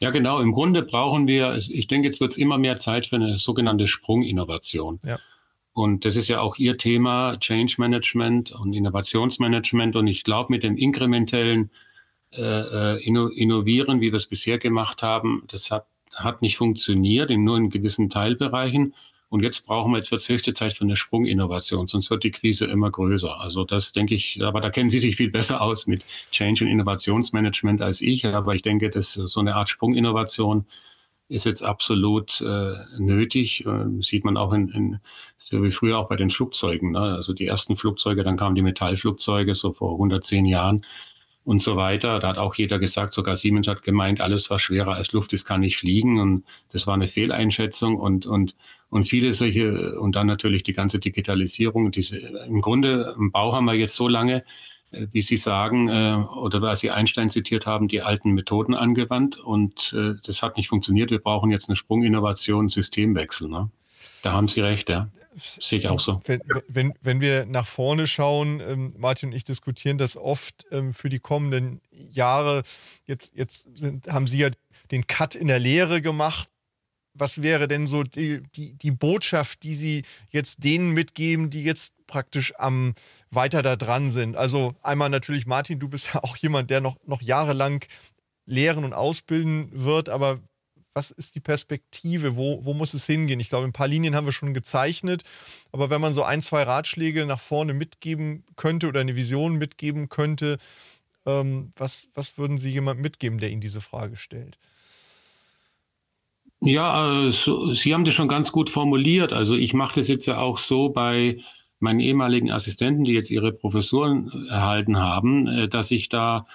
Ja, 0.00 0.10
genau. 0.10 0.40
Im 0.40 0.52
Grunde 0.52 0.82
brauchen 0.82 1.26
wir, 1.26 1.56
ich 1.56 1.88
denke, 1.88 2.08
jetzt 2.08 2.20
wird 2.20 2.30
es 2.30 2.38
immer 2.38 2.56
mehr 2.56 2.76
Zeit 2.76 3.08
für 3.08 3.16
eine 3.16 3.38
sogenannte 3.38 3.86
Sprunginnovation. 3.86 5.00
Ja. 5.04 5.18
Und 5.72 6.04
das 6.04 6.16
ist 6.16 6.28
ja 6.28 6.40
auch 6.40 6.56
Ihr 6.56 6.76
Thema, 6.76 7.36
Change 7.38 7.76
Management 7.78 8.52
und 8.52 8.72
Innovationsmanagement. 8.72 9.96
Und 9.96 10.06
ich 10.06 10.24
glaube, 10.24 10.52
mit 10.52 10.62
dem 10.62 10.76
inkrementellen 10.76 11.70
äh, 12.32 12.42
äh 12.42 13.02
Innovieren, 13.04 14.00
wie 14.00 14.12
wir 14.12 14.16
es 14.16 14.26
bisher 14.26 14.58
gemacht 14.58 15.02
haben, 15.02 15.44
das 15.48 15.70
hat, 15.70 15.86
hat 16.12 16.42
nicht 16.42 16.56
funktioniert, 16.56 17.30
in 17.30 17.44
nur 17.44 17.56
in 17.56 17.70
gewissen 17.70 18.10
Teilbereichen. 18.10 18.94
Und 19.30 19.42
jetzt 19.42 19.66
brauchen 19.66 19.92
wir, 19.92 19.98
jetzt 19.98 20.10
wird 20.10 20.22
es 20.22 20.28
höchste 20.28 20.54
Zeit 20.54 20.72
für 20.72 20.84
eine 20.84 20.96
Sprunginnovation, 20.96 21.86
sonst 21.86 22.08
wird 22.10 22.24
die 22.24 22.30
Krise 22.30 22.64
immer 22.64 22.90
größer. 22.90 23.40
Also 23.40 23.64
das 23.64 23.92
denke 23.92 24.14
ich, 24.14 24.42
aber 24.42 24.60
da 24.60 24.70
kennen 24.70 24.88
Sie 24.88 24.98
sich 24.98 25.16
viel 25.16 25.30
besser 25.30 25.60
aus 25.60 25.86
mit 25.86 26.02
Change- 26.30 26.64
und 26.64 26.70
Innovationsmanagement 26.70 27.82
als 27.82 28.00
ich. 28.00 28.26
Aber 28.26 28.54
ich 28.54 28.62
denke, 28.62 28.88
dass 28.88 29.12
so 29.12 29.40
eine 29.40 29.54
Art 29.56 29.68
Sprunginnovation 29.68 30.66
ist 31.28 31.44
jetzt 31.44 31.62
absolut 31.62 32.40
äh, 32.40 32.74
nötig. 32.98 33.66
Äh, 33.66 34.02
sieht 34.02 34.24
man 34.24 34.36
auch 34.36 34.52
in, 34.52 34.68
in, 34.70 34.98
so 35.36 35.62
wie 35.62 35.70
früher 35.70 35.98
auch 35.98 36.08
bei 36.08 36.16
den 36.16 36.30
Flugzeugen. 36.30 36.92
Ne? 36.92 37.00
Also 37.00 37.34
die 37.34 37.46
ersten 37.46 37.76
Flugzeuge, 37.76 38.24
dann 38.24 38.36
kamen 38.36 38.54
die 38.54 38.62
Metallflugzeuge 38.62 39.54
so 39.54 39.72
vor 39.72 39.92
110 39.92 40.46
Jahren 40.46 40.86
und 41.44 41.60
so 41.60 41.76
weiter. 41.76 42.18
Da 42.18 42.28
hat 42.28 42.38
auch 42.38 42.54
jeder 42.54 42.78
gesagt, 42.78 43.12
sogar 43.12 43.36
Siemens 43.36 43.68
hat 43.68 43.82
gemeint, 43.82 44.20
alles 44.20 44.48
was 44.50 44.62
schwerer 44.62 44.94
als 44.94 45.12
Luft 45.12 45.32
ist, 45.34 45.44
kann 45.44 45.60
nicht 45.60 45.76
fliegen. 45.76 46.18
Und 46.18 46.44
das 46.72 46.86
war 46.86 46.94
eine 46.94 47.08
Fehleinschätzung 47.08 47.96
und, 47.98 48.26
und, 48.26 48.56
und 48.90 49.04
viele 49.04 49.32
solche, 49.32 49.98
und 50.00 50.16
dann 50.16 50.26
natürlich 50.26 50.62
die 50.62 50.72
ganze 50.72 50.98
Digitalisierung. 50.98 51.90
Diese, 51.90 52.16
Im 52.16 52.60
Grunde, 52.60 53.14
im 53.18 53.30
Bau 53.30 53.52
haben 53.52 53.66
wir 53.66 53.74
jetzt 53.74 53.94
so 53.94 54.08
lange 54.08 54.44
äh, 54.90 55.06
wie 55.12 55.22
Sie 55.22 55.36
sagen, 55.36 55.88
äh, 55.88 56.24
oder 56.36 56.62
weil 56.62 56.76
Sie 56.76 56.90
Einstein 56.90 57.30
zitiert 57.30 57.66
haben, 57.66 57.88
die 57.88 58.02
alten 58.02 58.32
Methoden 58.32 58.74
angewandt 58.74 59.38
und 59.38 59.92
äh, 59.96 60.14
das 60.24 60.42
hat 60.42 60.56
nicht 60.56 60.68
funktioniert. 60.68 61.10
Wir 61.10 61.18
brauchen 61.18 61.50
jetzt 61.50 61.68
eine 61.68 61.76
Sprunginnovation, 61.76 62.68
Systemwechsel. 62.68 63.48
Ne? 63.48 63.70
Da 64.22 64.32
haben 64.32 64.48
Sie 64.48 64.60
recht, 64.60 64.88
ja. 64.88 65.08
Sehe 65.36 65.78
ich 65.78 65.88
auch 65.88 66.00
so. 66.00 66.20
Wenn, 66.24 66.40
wenn, 66.66 66.94
wenn 67.00 67.20
wir 67.20 67.46
nach 67.46 67.68
vorne 67.68 68.08
schauen, 68.08 68.60
ähm, 68.66 68.92
Martin 68.98 69.28
und 69.28 69.36
ich 69.36 69.44
diskutieren 69.44 69.96
das 69.96 70.16
oft 70.16 70.66
ähm, 70.72 70.92
für 70.92 71.10
die 71.10 71.20
kommenden 71.20 71.80
Jahre. 71.92 72.62
Jetzt, 73.06 73.36
jetzt 73.36 73.68
sind, 73.78 74.08
haben 74.08 74.26
Sie 74.26 74.38
ja 74.38 74.48
den 74.90 75.06
Cut 75.06 75.36
in 75.36 75.46
der 75.46 75.60
Lehre 75.60 76.02
gemacht 76.02 76.48
was 77.18 77.42
wäre 77.42 77.68
denn 77.68 77.86
so 77.86 78.02
die, 78.02 78.42
die, 78.54 78.74
die 78.74 78.90
Botschaft, 78.90 79.62
die 79.62 79.74
Sie 79.74 80.04
jetzt 80.30 80.64
denen 80.64 80.92
mitgeben, 80.92 81.50
die 81.50 81.64
jetzt 81.64 82.06
praktisch 82.06 82.54
am 82.58 82.94
weiter 83.30 83.62
da 83.62 83.76
dran 83.76 84.10
sind? 84.10 84.36
Also 84.36 84.74
einmal 84.82 85.10
natürlich, 85.10 85.46
Martin, 85.46 85.78
du 85.78 85.88
bist 85.88 86.10
ja 86.14 86.22
auch 86.22 86.36
jemand, 86.36 86.70
der 86.70 86.80
noch, 86.80 86.96
noch 87.06 87.22
jahrelang 87.22 87.84
lehren 88.46 88.84
und 88.84 88.94
ausbilden 88.94 89.70
wird, 89.72 90.08
aber 90.08 90.40
was 90.94 91.10
ist 91.12 91.34
die 91.36 91.40
Perspektive? 91.40 92.34
Wo, 92.34 92.64
wo 92.64 92.74
muss 92.74 92.94
es 92.94 93.06
hingehen? 93.06 93.38
Ich 93.38 93.50
glaube, 93.50 93.66
ein 93.66 93.72
paar 93.72 93.86
Linien 93.86 94.16
haben 94.16 94.26
wir 94.26 94.32
schon 94.32 94.54
gezeichnet, 94.54 95.22
aber 95.70 95.90
wenn 95.90 96.00
man 96.00 96.12
so 96.12 96.24
ein, 96.24 96.42
zwei 96.42 96.62
Ratschläge 96.64 97.24
nach 97.24 97.40
vorne 97.40 97.72
mitgeben 97.72 98.44
könnte 98.56 98.88
oder 98.88 99.00
eine 99.00 99.14
Vision 99.14 99.56
mitgeben 99.56 100.08
könnte, 100.08 100.58
ähm, 101.26 101.70
was, 101.76 102.08
was 102.14 102.38
würden 102.38 102.58
Sie 102.58 102.72
jemandem 102.72 103.02
mitgeben, 103.02 103.38
der 103.38 103.50
Ihnen 103.50 103.60
diese 103.60 103.80
Frage 103.80 104.16
stellt? 104.16 104.58
Ja, 106.60 107.26
äh, 107.26 107.32
so, 107.32 107.72
Sie 107.74 107.94
haben 107.94 108.04
das 108.04 108.14
schon 108.14 108.28
ganz 108.28 108.50
gut 108.52 108.70
formuliert. 108.70 109.32
Also 109.32 109.56
ich 109.56 109.74
mache 109.74 109.94
das 109.96 110.08
jetzt 110.08 110.26
ja 110.26 110.38
auch 110.38 110.58
so 110.58 110.88
bei 110.88 111.38
meinen 111.78 112.00
ehemaligen 112.00 112.50
Assistenten, 112.50 113.04
die 113.04 113.12
jetzt 113.12 113.30
ihre 113.30 113.52
Professuren 113.52 114.30
äh, 114.48 114.48
erhalten 114.48 114.98
haben, 114.98 115.46
äh, 115.46 115.68
dass 115.68 115.90
ich 115.90 116.08
da 116.08 116.46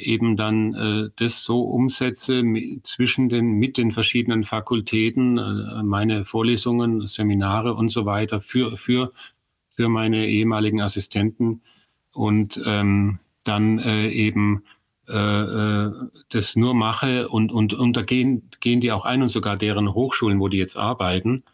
eben 0.00 0.36
dann 0.36 1.10
das 1.16 1.42
so 1.42 1.62
umsetze 1.62 2.44
zwischen 2.84 3.28
den, 3.28 3.54
mit 3.54 3.76
den 3.76 3.90
verschiedenen 3.90 4.44
Fakultäten, 4.44 5.34
meine 5.84 6.24
Vorlesungen, 6.24 7.08
Seminare 7.08 7.74
und 7.74 7.88
so 7.88 8.06
weiter 8.06 8.40
für, 8.40 8.76
für, 8.76 9.12
für 9.68 9.88
meine 9.88 10.28
ehemaligen 10.28 10.80
Assistenten 10.80 11.62
und 12.12 12.62
ähm, 12.64 13.18
dann 13.44 13.80
äh, 13.80 14.08
eben 14.10 14.62
äh, 15.08 15.90
das 16.30 16.56
nur 16.56 16.74
mache 16.74 17.28
und, 17.28 17.52
und, 17.52 17.72
und 17.74 17.96
da 17.96 18.02
gehen, 18.02 18.50
gehen 18.60 18.80
die 18.80 18.92
auch 18.92 19.04
ein 19.04 19.22
und 19.22 19.30
sogar 19.30 19.56
deren 19.56 19.94
Hochschulen, 19.94 20.40
wo 20.40 20.48
die 20.48 20.58
jetzt 20.58 20.76
arbeiten, 20.76 21.44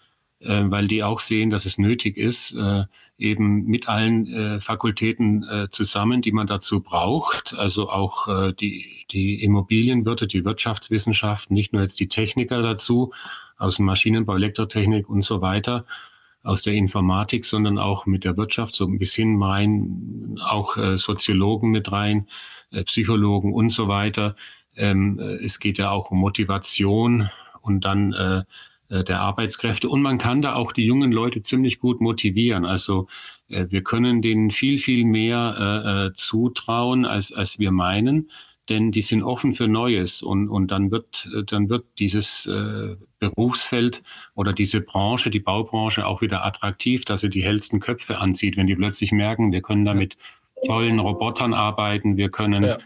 äh, 0.41 0.63
weil 0.67 0.89
die 0.89 1.03
auch 1.03 1.21
sehen, 1.21 1.51
dass 1.51 1.65
es 1.65 1.79
nötig 1.79 2.17
ist, 2.17 2.53
äh, 2.53 2.85
eben 3.17 3.65
mit 3.67 3.89
allen 3.89 4.27
äh, 4.27 4.61
Fakultäten 4.61 5.45
äh, 5.45 5.69
zusammen, 5.71 6.21
die 6.21 6.33
man 6.33 6.47
dazu 6.47 6.81
braucht, 6.81 7.55
also 7.55 7.89
auch 7.91 8.27
äh, 8.29 8.53
die, 8.53 9.07
die 9.11 9.43
Immobilienwirte, 9.43 10.27
die 10.27 10.45
Wirtschaftswissenschaft, 10.45 11.51
nicht 11.51 11.73
nur 11.73 11.83
jetzt 11.83 12.01
die 12.01 12.09
Techniker 12.09 12.61
dazu, 12.63 13.13
aus 13.57 13.77
dem 13.77 13.85
Maschinenbau, 13.87 14.35
Elektrotechnik 14.35 15.09
und 15.09 15.23
so 15.23 15.41
weiter, 15.41 15.85
aus 16.43 16.63
der 16.63 16.75
Informatik, 16.75 17.45
sondern 17.45 17.79
auch 17.79 18.05
mit 18.05 18.25
der 18.25 18.37
Wirtschaft 18.37 18.75
so 18.75 18.85
ein 18.85 18.99
bisschen 18.99 19.43
rein, 19.43 20.39
auch 20.45 20.77
äh, 20.77 20.99
Soziologen 20.99 21.71
mit 21.71 21.93
rein, 21.93 22.29
Psychologen 22.83 23.53
und 23.53 23.71
so 23.71 23.89
weiter. 23.89 24.35
Ähm, 24.77 25.19
äh, 25.21 25.45
es 25.45 25.61
geht 25.61 25.79
ja 25.79 25.91
auch 25.91 26.11
um 26.11 26.19
Motivation 26.19 27.31
und 27.61 27.85
dann 27.85 28.13
äh, 28.13 28.43
äh, 28.89 29.05
der 29.05 29.21
Arbeitskräfte. 29.21 29.89
Und 29.89 30.03
man 30.03 30.19
kann 30.19 30.43
da 30.43 30.55
auch 30.55 30.73
die 30.73 30.85
jungen 30.85 31.13
Leute 31.13 31.43
ziemlich 31.43 31.79
gut 31.79 32.01
motivieren. 32.01 32.67
Also 32.67 33.09
äh, 33.49 33.67
wir 33.71 33.83
können 33.83 34.23
denen 34.23 34.51
viel, 34.51 34.79
viel 34.79 35.05
mehr 35.05 36.11
äh, 36.13 36.17
zutrauen, 36.17 37.07
als, 37.07 37.33
als 37.33 37.59
wir 37.59 37.71
meinen. 37.71 38.31
Denn 38.71 38.93
die 38.93 39.03
sind 39.03 39.23
offen 39.23 39.53
für 39.53 39.69
Neues 39.69 40.23
und, 40.23 40.49
und 40.49 40.71
dann 40.71 40.91
wird, 40.91 41.29
dann 41.49 41.69
wird 41.69 41.85
dieses 41.99 42.47
äh, 42.47 42.97
Berufsfeld 43.19 44.03
oder 44.35 44.55
diese 44.55 44.81
Branche, 44.81 45.29
die 45.29 45.41
Baubranche 45.41 46.07
auch 46.07 46.23
wieder 46.23 46.47
attraktiv, 46.47 47.05
dass 47.05 47.21
sie 47.21 47.29
die 47.29 47.45
hellsten 47.45 47.81
Köpfe 47.81 48.19
anzieht, 48.19 48.57
wenn 48.57 48.67
die 48.67 48.75
plötzlich 48.75 49.13
merken, 49.13 49.53
wir 49.53 49.61
können 49.61 49.85
damit 49.85 50.17
tollen 50.67 50.99
Robotern 50.99 51.55
arbeiten, 51.55 52.17
wir 52.17 52.31
können 52.31 52.65
ja. 52.65 52.79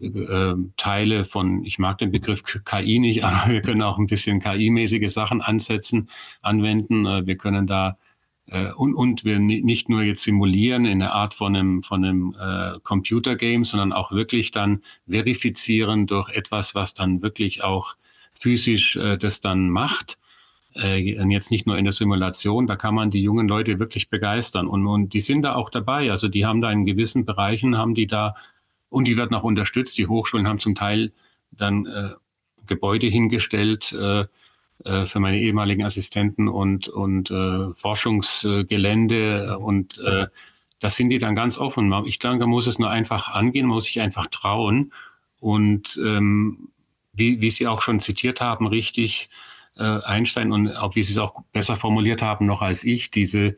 äh, 0.00 0.54
Teile 0.76 1.24
von, 1.24 1.64
ich 1.64 1.78
mag 1.78 1.98
den 1.98 2.10
Begriff 2.10 2.42
KI 2.42 2.98
nicht, 2.98 3.24
aber 3.24 3.52
wir 3.52 3.62
können 3.62 3.82
auch 3.82 3.98
ein 3.98 4.06
bisschen 4.06 4.40
KI-mäßige 4.40 5.12
Sachen 5.12 5.40
ansetzen, 5.40 6.08
anwenden. 6.42 7.06
Äh, 7.06 7.26
wir 7.26 7.36
können 7.36 7.66
da 7.66 7.98
äh, 8.48 8.72
und, 8.72 8.94
und 8.94 9.24
wir 9.24 9.38
nicht 9.38 9.88
nur 9.88 10.02
jetzt 10.02 10.22
simulieren 10.22 10.84
in 10.84 11.02
einer 11.02 11.12
Art 11.12 11.34
von 11.34 11.56
einem, 11.56 11.82
von 11.82 12.04
einem 12.04 12.36
äh, 12.38 12.78
Computergame, 12.82 13.64
sondern 13.64 13.92
auch 13.92 14.12
wirklich 14.12 14.50
dann 14.50 14.82
verifizieren 15.08 16.06
durch 16.06 16.30
etwas, 16.30 16.74
was 16.74 16.94
dann 16.94 17.22
wirklich 17.22 17.64
auch 17.64 17.96
physisch 18.34 18.96
äh, 18.96 19.16
das 19.16 19.40
dann 19.40 19.70
macht 19.70 20.18
äh, 20.76 20.96
jetzt 20.98 21.50
nicht 21.50 21.66
nur 21.66 21.78
in 21.78 21.84
der 21.84 21.92
Simulation, 21.92 22.66
da 22.66 22.76
kann 22.76 22.94
man 22.94 23.10
die 23.10 23.22
jungen 23.22 23.48
Leute 23.48 23.78
wirklich 23.78 24.10
begeistern 24.10 24.66
und, 24.66 24.86
und 24.86 25.12
die 25.12 25.20
sind 25.20 25.42
da 25.42 25.54
auch 25.54 25.70
dabei. 25.70 26.10
Also 26.10 26.28
die 26.28 26.46
haben 26.46 26.60
da 26.60 26.70
in 26.70 26.86
gewissen 26.86 27.24
Bereichen, 27.24 27.76
haben 27.76 27.94
die 27.94 28.06
da, 28.06 28.34
und 28.88 29.06
die 29.06 29.16
werden 29.16 29.34
auch 29.34 29.44
unterstützt. 29.44 29.98
Die 29.98 30.06
Hochschulen 30.06 30.48
haben 30.48 30.58
zum 30.58 30.74
Teil 30.74 31.12
dann 31.50 31.86
äh, 31.86 32.10
Gebäude 32.66 33.06
hingestellt, 33.06 33.92
äh, 33.92 34.26
äh, 34.84 35.06
für 35.06 35.20
meine 35.20 35.40
ehemaligen 35.40 35.84
Assistenten 35.84 36.48
und, 36.48 36.88
und 36.88 37.30
äh, 37.30 37.72
Forschungsgelände 37.74 39.58
und 39.58 39.98
äh, 39.98 40.26
da 40.78 40.90
sind 40.90 41.10
die 41.10 41.18
dann 41.18 41.34
ganz 41.34 41.56
offen. 41.58 41.92
Ich 42.04 42.18
denke, 42.18 42.40
man 42.40 42.50
muss 42.50 42.66
es 42.66 42.78
nur 42.78 42.90
einfach 42.90 43.30
angehen, 43.30 43.66
muss 43.66 43.84
sich 43.84 44.00
einfach 44.00 44.26
trauen. 44.26 44.92
Und 45.40 45.98
ähm, 46.04 46.68
wie, 47.14 47.40
wie 47.40 47.50
Sie 47.50 47.66
auch 47.66 47.80
schon 47.80 48.00
zitiert 48.00 48.40
haben, 48.40 48.66
richtig, 48.66 49.30
äh, 49.78 49.82
Einstein 49.82 50.52
und 50.52 50.74
auch 50.74 50.96
wie 50.96 51.02
Sie 51.02 51.12
es 51.12 51.18
auch 51.18 51.42
besser 51.52 51.76
formuliert 51.76 52.22
haben 52.22 52.46
noch 52.46 52.62
als 52.62 52.84
ich, 52.84 53.10
diese, 53.10 53.56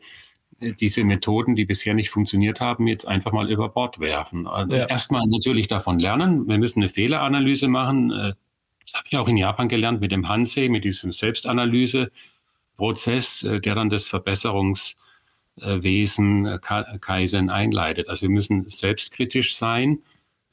diese 0.59 1.03
Methoden, 1.03 1.55
die 1.55 1.65
bisher 1.65 1.93
nicht 1.93 2.09
funktioniert 2.09 2.59
haben, 2.59 2.87
jetzt 2.87 3.07
einfach 3.07 3.31
mal 3.31 3.47
über 3.49 3.69
Bord 3.69 3.99
werfen. 3.99 4.47
Also 4.47 4.75
ja. 4.75 4.87
Erstmal 4.87 5.27
natürlich 5.27 5.67
davon 5.67 5.99
lernen. 5.99 6.47
Wir 6.47 6.57
müssen 6.57 6.81
eine 6.81 6.89
Fehleranalyse 6.89 7.67
machen. 7.67 8.11
Äh, 8.11 8.33
das 8.81 8.95
habe 8.95 9.05
ich 9.09 9.17
auch 9.17 9.27
in 9.27 9.37
Japan 9.37 9.69
gelernt 9.69 10.01
mit 10.01 10.11
dem 10.11 10.27
Hansei, 10.27 10.67
mit 10.67 10.83
diesem 10.83 11.11
Selbstanalyseprozess, 11.11 13.43
äh, 13.43 13.61
der 13.61 13.75
dann 13.75 13.89
das 13.89 14.07
Verbesserungswesen 14.07 16.45
äh, 16.45 16.59
Kaizen 16.99 17.49
einleitet. 17.49 18.09
Also 18.09 18.23
wir 18.23 18.29
müssen 18.29 18.67
selbstkritisch 18.67 19.55
sein 19.55 19.99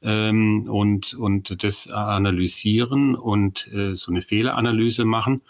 ähm, 0.03 0.69
und, 0.69 1.15
und 1.15 1.63
das 1.63 1.89
analysieren 1.89 3.15
und 3.15 3.69
äh, 3.73 3.95
so 3.95 4.13
eine 4.13 4.23
Fehleranalyse 4.23 5.05
machen. 5.05 5.43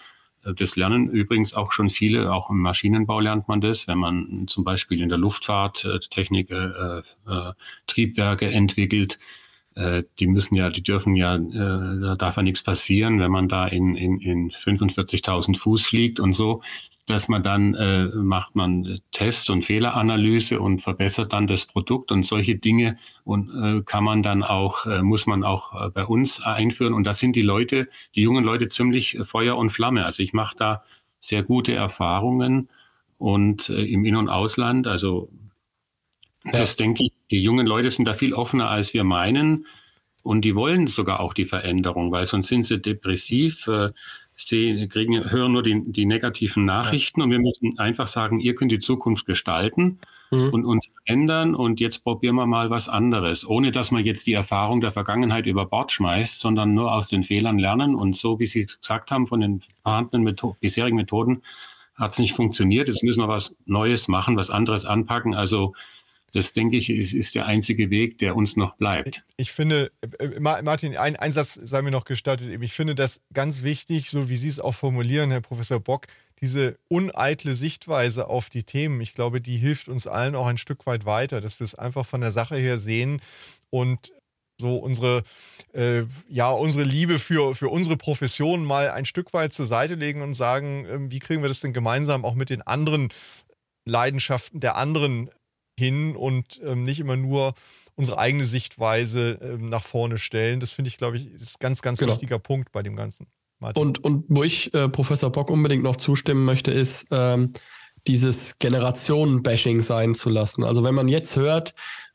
Äh, 0.45 0.55
das 0.55 0.77
lernen 0.77 1.09
übrigens 1.09 1.55
auch 1.55 1.73
schon 1.73 1.91
viele, 1.91 2.33
auch 2.33 2.51
im 2.51 2.61
Maschinenbau 2.61 3.21
lernt 3.21 3.49
man 3.49 3.61
das, 3.61 3.89
wenn 3.89 3.99
man 3.99 4.47
zum 4.49 4.65
Beispiel 4.65 5.01
in 5.01 5.09
der 5.09 5.19
Luftfahrt 5.19 5.85
äh, 5.85 5.99
Technik, 5.99 6.51
äh, 6.51 6.99
äh, 6.99 7.53
Triebwerke 7.87 8.51
entwickelt. 8.51 9.19
Äh, 9.75 10.05
die 10.19 10.27
müssen 10.27 10.55
ja, 10.55 10.71
die 10.71 10.83
dürfen 10.83 11.17
ja, 11.17 11.37
äh, 11.37 12.01
da 12.01 12.17
darf 12.17 12.37
ja 12.37 12.43
nichts 12.43 12.63
passieren, 12.63 13.21
wenn 13.21 13.31
man 13.31 13.49
da 13.49 13.67
in, 13.67 13.95
in, 13.95 14.21
in 14.21 14.51
45.000 14.51 15.59
Fuß 15.59 15.85
fliegt 15.85 16.21
und 16.21 16.33
so 16.33 16.63
dass 17.07 17.29
man 17.29 17.43
dann 17.45 17.75
äh, 17.75 18.07
macht 18.07 18.57
man 18.57 19.01
Test- 19.13 19.49
und 19.51 19.65
Fehleranalyse 19.65 20.61
und 20.61 20.81
verbessert 20.81 21.33
dann 21.33 21.47
das 21.47 21.67
Produkt 21.67 22.11
und 22.11 22.25
solche 22.25 22.57
Dinge 22.57 22.97
und 23.25 23.51
äh, 23.51 23.83
kann 23.83 24.03
man 24.03 24.25
dann 24.25 24.43
auch, 24.43 24.87
äh, 24.87 25.03
muss 25.03 25.27
man 25.27 25.45
auch 25.45 25.87
äh, 25.87 25.89
bei 25.91 26.05
uns 26.05 26.43
einführen. 26.43 26.95
Und 26.95 27.05
da 27.05 27.15
sind 27.15 27.37
die 27.37 27.43
Leute, 27.43 27.87
die 28.17 28.23
jungen 28.23 28.45
Leute 28.45 28.67
ziemlich 28.67 29.19
Feuer 29.23 29.57
und 29.57 29.71
Flamme. 29.71 30.05
Also 30.05 30.25
ich 30.25 30.33
mache 30.33 30.57
da 30.57 30.83
sehr 31.21 31.45
gute 31.45 31.75
Erfahrungen 31.75 32.69
und 33.19 33.69
äh, 33.69 33.85
im 33.85 34.05
In- 34.05 34.17
und 34.17 34.29
Ausland, 34.29 34.89
also 34.89 35.31
ja. 36.45 36.53
das 36.53 36.77
denke 36.77 37.05
ich, 37.05 37.13
die 37.31 37.41
jungen 37.41 37.67
Leute 37.67 37.91
sind 37.91 38.07
da 38.07 38.15
viel 38.15 38.35
offener, 38.35 38.69
als 38.69 38.95
wir 38.95 39.05
meinen. 39.05 39.67
Und 40.23 40.45
die 40.45 40.57
wollen 40.57 40.89
sogar 40.89 41.21
auch 41.21 41.35
die 41.35 41.45
Veränderung, 41.45 42.11
weil 42.11 42.27
sonst 42.27 42.49
sind 42.49 42.65
sie 42.65 42.81
depressiv. 42.81 43.69
Sehen, 44.39 44.89
kriegen, 44.91 45.31
hören 45.31 45.53
nur 45.53 45.63
die, 45.63 45.83
die 45.87 46.05
negativen 46.05 46.67
Nachrichten 46.67 47.21
ja. 47.21 47.25
und 47.25 47.31
wir 47.31 47.39
müssen 47.39 47.79
einfach 47.79 48.07
sagen, 48.07 48.39
ihr 48.39 48.55
könnt 48.55 48.71
die 48.71 48.79
Zukunft 48.79 49.25
gestalten 49.25 49.99
mhm. 50.31 50.51
und 50.51 50.65
uns 50.67 50.93
ändern 51.07 51.55
und 51.55 51.81
jetzt 51.81 52.05
probieren 52.05 52.37
wir 52.37 52.47
mal 52.47 52.69
was 52.69 52.89
anderes, 52.89 53.49
ohne 53.49 53.71
dass 53.73 53.91
man 53.91 54.05
jetzt 54.05 54.27
die 54.27 54.35
Erfahrung 54.35 54.83
der 54.83 54.91
Vergangenheit 54.91 55.47
über 55.47 55.65
Bord 55.65 55.91
schmeißt, 55.91 56.39
sondern 56.39 56.75
nur 56.75 56.93
aus 56.93 57.09
den 57.09 57.23
Fehlern 57.23 57.59
lernen 57.59 57.95
und 57.95 58.15
so, 58.15 58.39
wie 58.39 58.47
Sie 58.47 58.67
gesagt 58.67 59.11
haben, 59.11 59.27
von 59.27 59.41
den 59.41 59.63
vorhandenen 59.83 60.25
Metho 60.25 60.57
bisherigen 60.61 60.97
Methoden 60.97 61.43
hat 61.95 62.13
es 62.13 62.19
nicht 62.19 62.35
funktioniert. 62.35 62.89
Jetzt 62.89 63.03
müssen 63.03 63.21
wir 63.21 63.29
was 63.29 63.57
Neues 63.65 64.07
machen, 64.07 64.37
was 64.37 64.51
anderes 64.51 64.85
anpacken. 64.85 65.35
Also 65.35 65.73
das 66.37 66.53
denke 66.53 66.77
ich, 66.77 66.91
ist, 66.91 67.15
ist 67.15 67.35
der 67.35 67.47
einzige 67.47 67.91
Weg, 67.91 68.19
der 68.19 68.37
uns 68.37 68.57
noch 68.57 68.77
bleibt. 68.77 69.25
Ich, 69.37 69.49
ich 69.49 69.53
finde, 69.53 69.91
äh, 70.19 70.25
äh, 70.25 70.41
Martin, 70.41 70.97
ein, 70.97 71.17
ein 71.17 71.33
Satz 71.33 71.55
sei 71.55 71.83
mir 71.83 71.91
noch 71.91 72.05
gestattet. 72.05 72.49
Ich 72.63 72.73
finde 72.73 72.95
das 72.95 73.23
ganz 73.33 73.63
wichtig, 73.63 74.11
so 74.11 74.29
wie 74.29 74.37
Sie 74.37 74.49
es 74.49 74.61
auch 74.61 74.75
formulieren, 74.75 75.31
Herr 75.31 75.41
Professor 75.41 75.81
Bock, 75.81 76.07
diese 76.41 76.79
uneitle 76.89 77.57
Sichtweise 77.57 78.29
auf 78.29 78.51
die 78.51 78.65
Themen. 78.65 79.01
Ich 79.01 79.15
glaube, 79.15 79.41
die 79.41 79.57
hilft 79.57 79.89
uns 79.89 80.07
allen 80.07 80.35
auch 80.35 80.47
ein 80.47 80.59
Stück 80.59 80.87
weit 80.87 81.07
weiter, 81.07 81.41
dass 81.41 81.59
wir 81.61 81.65
es 81.65 81.75
einfach 81.75 82.05
von 82.05 82.21
der 82.21 82.33
Sache 82.33 82.57
her 82.57 82.79
sehen 82.79 83.21
und 83.71 84.13
so 84.59 84.77
unsere, 84.77 85.23
äh, 85.73 86.05
ja, 86.29 86.51
unsere 86.51 86.85
Liebe 86.85 87.19
für, 87.19 87.55
für 87.55 87.69
unsere 87.69 87.97
Profession 87.97 88.65
mal 88.65 88.91
ein 88.91 89.05
Stück 89.05 89.33
weit 89.35 89.53
zur 89.53 89.67
Seite 89.67 89.95
legen 89.95 90.23
und 90.23 90.35
sagen, 90.35 90.87
äh, 90.87 91.11
wie 91.11 91.19
kriegen 91.19 91.43
wir 91.43 91.49
das 91.49 91.61
denn 91.61 91.73
gemeinsam 91.73 92.25
auch 92.25 92.35
mit 92.35 92.51
den 92.51 92.63
anderen 92.63 93.09
Leidenschaften 93.87 94.61
der 94.61 94.77
anderen 94.77 95.31
hin 95.79 96.17
und 96.17 96.61
ähm, 96.65 96.83
nicht 96.83 97.01
immer 97.01 97.17
nur 97.17 97.55
unsere 97.95 98.19
eigene 98.19 98.45
Sichtweise 98.45 99.39
ähm, 99.43 99.69
nach 99.69 99.83
vorne 99.83 100.19
stellen. 100.19 100.61
Das 100.61 100.73
finde 100.73 100.89
ich, 100.89 100.99
glaube 100.99 101.17
ich, 101.17 101.27
ist 101.35 101.57
ein 101.57 101.61
ganz, 101.61 101.83
ganz 101.83 101.99
genau. 101.99 102.13
wichtiger 102.13 102.39
Punkt 102.39 102.73
bei 102.73 102.83
dem 102.83 102.97
Ganzen. 102.97 103.27
Und, 103.75 104.05
und 104.05 104.25
wo 104.29 104.43
ich 104.43 104.73
äh, 104.75 104.89
Professor 104.89 105.33
Bock 105.33 105.51
unbedingt 105.51 105.83
noch 105.83 105.97
zustimmen 105.97 106.45
möchte, 106.45 106.71
ist 106.71 107.09
ähm, 107.11 107.55
dieses 108.07 108.59
Generationen-Bashing 108.59 109.81
sein 109.81 110.15
zu 110.15 110.29
lassen. 110.29 110.63
Also 110.63 110.85
wenn 110.85 110.95
man 110.95 111.09
jetzt 111.09 111.37
hört 111.37 111.73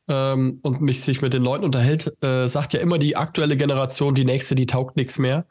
ähm, 0.07 0.59
und 0.61 0.81
mich 0.81 1.01
sich 1.01 1.21
mit 1.21 1.33
den 1.33 1.43
Leuten 1.43 1.65
unterhält, 1.65 2.13
äh, 2.23 2.47
sagt 2.47 2.73
ja 2.73 2.79
immer 2.79 2.99
die 2.99 3.17
aktuelle 3.17 3.57
Generation, 3.57 4.13
die 4.13 4.23
nächste, 4.25 4.53
die 4.53 4.67
taugt 4.67 4.95
nichts 4.97 5.17
mehr. 5.17 5.45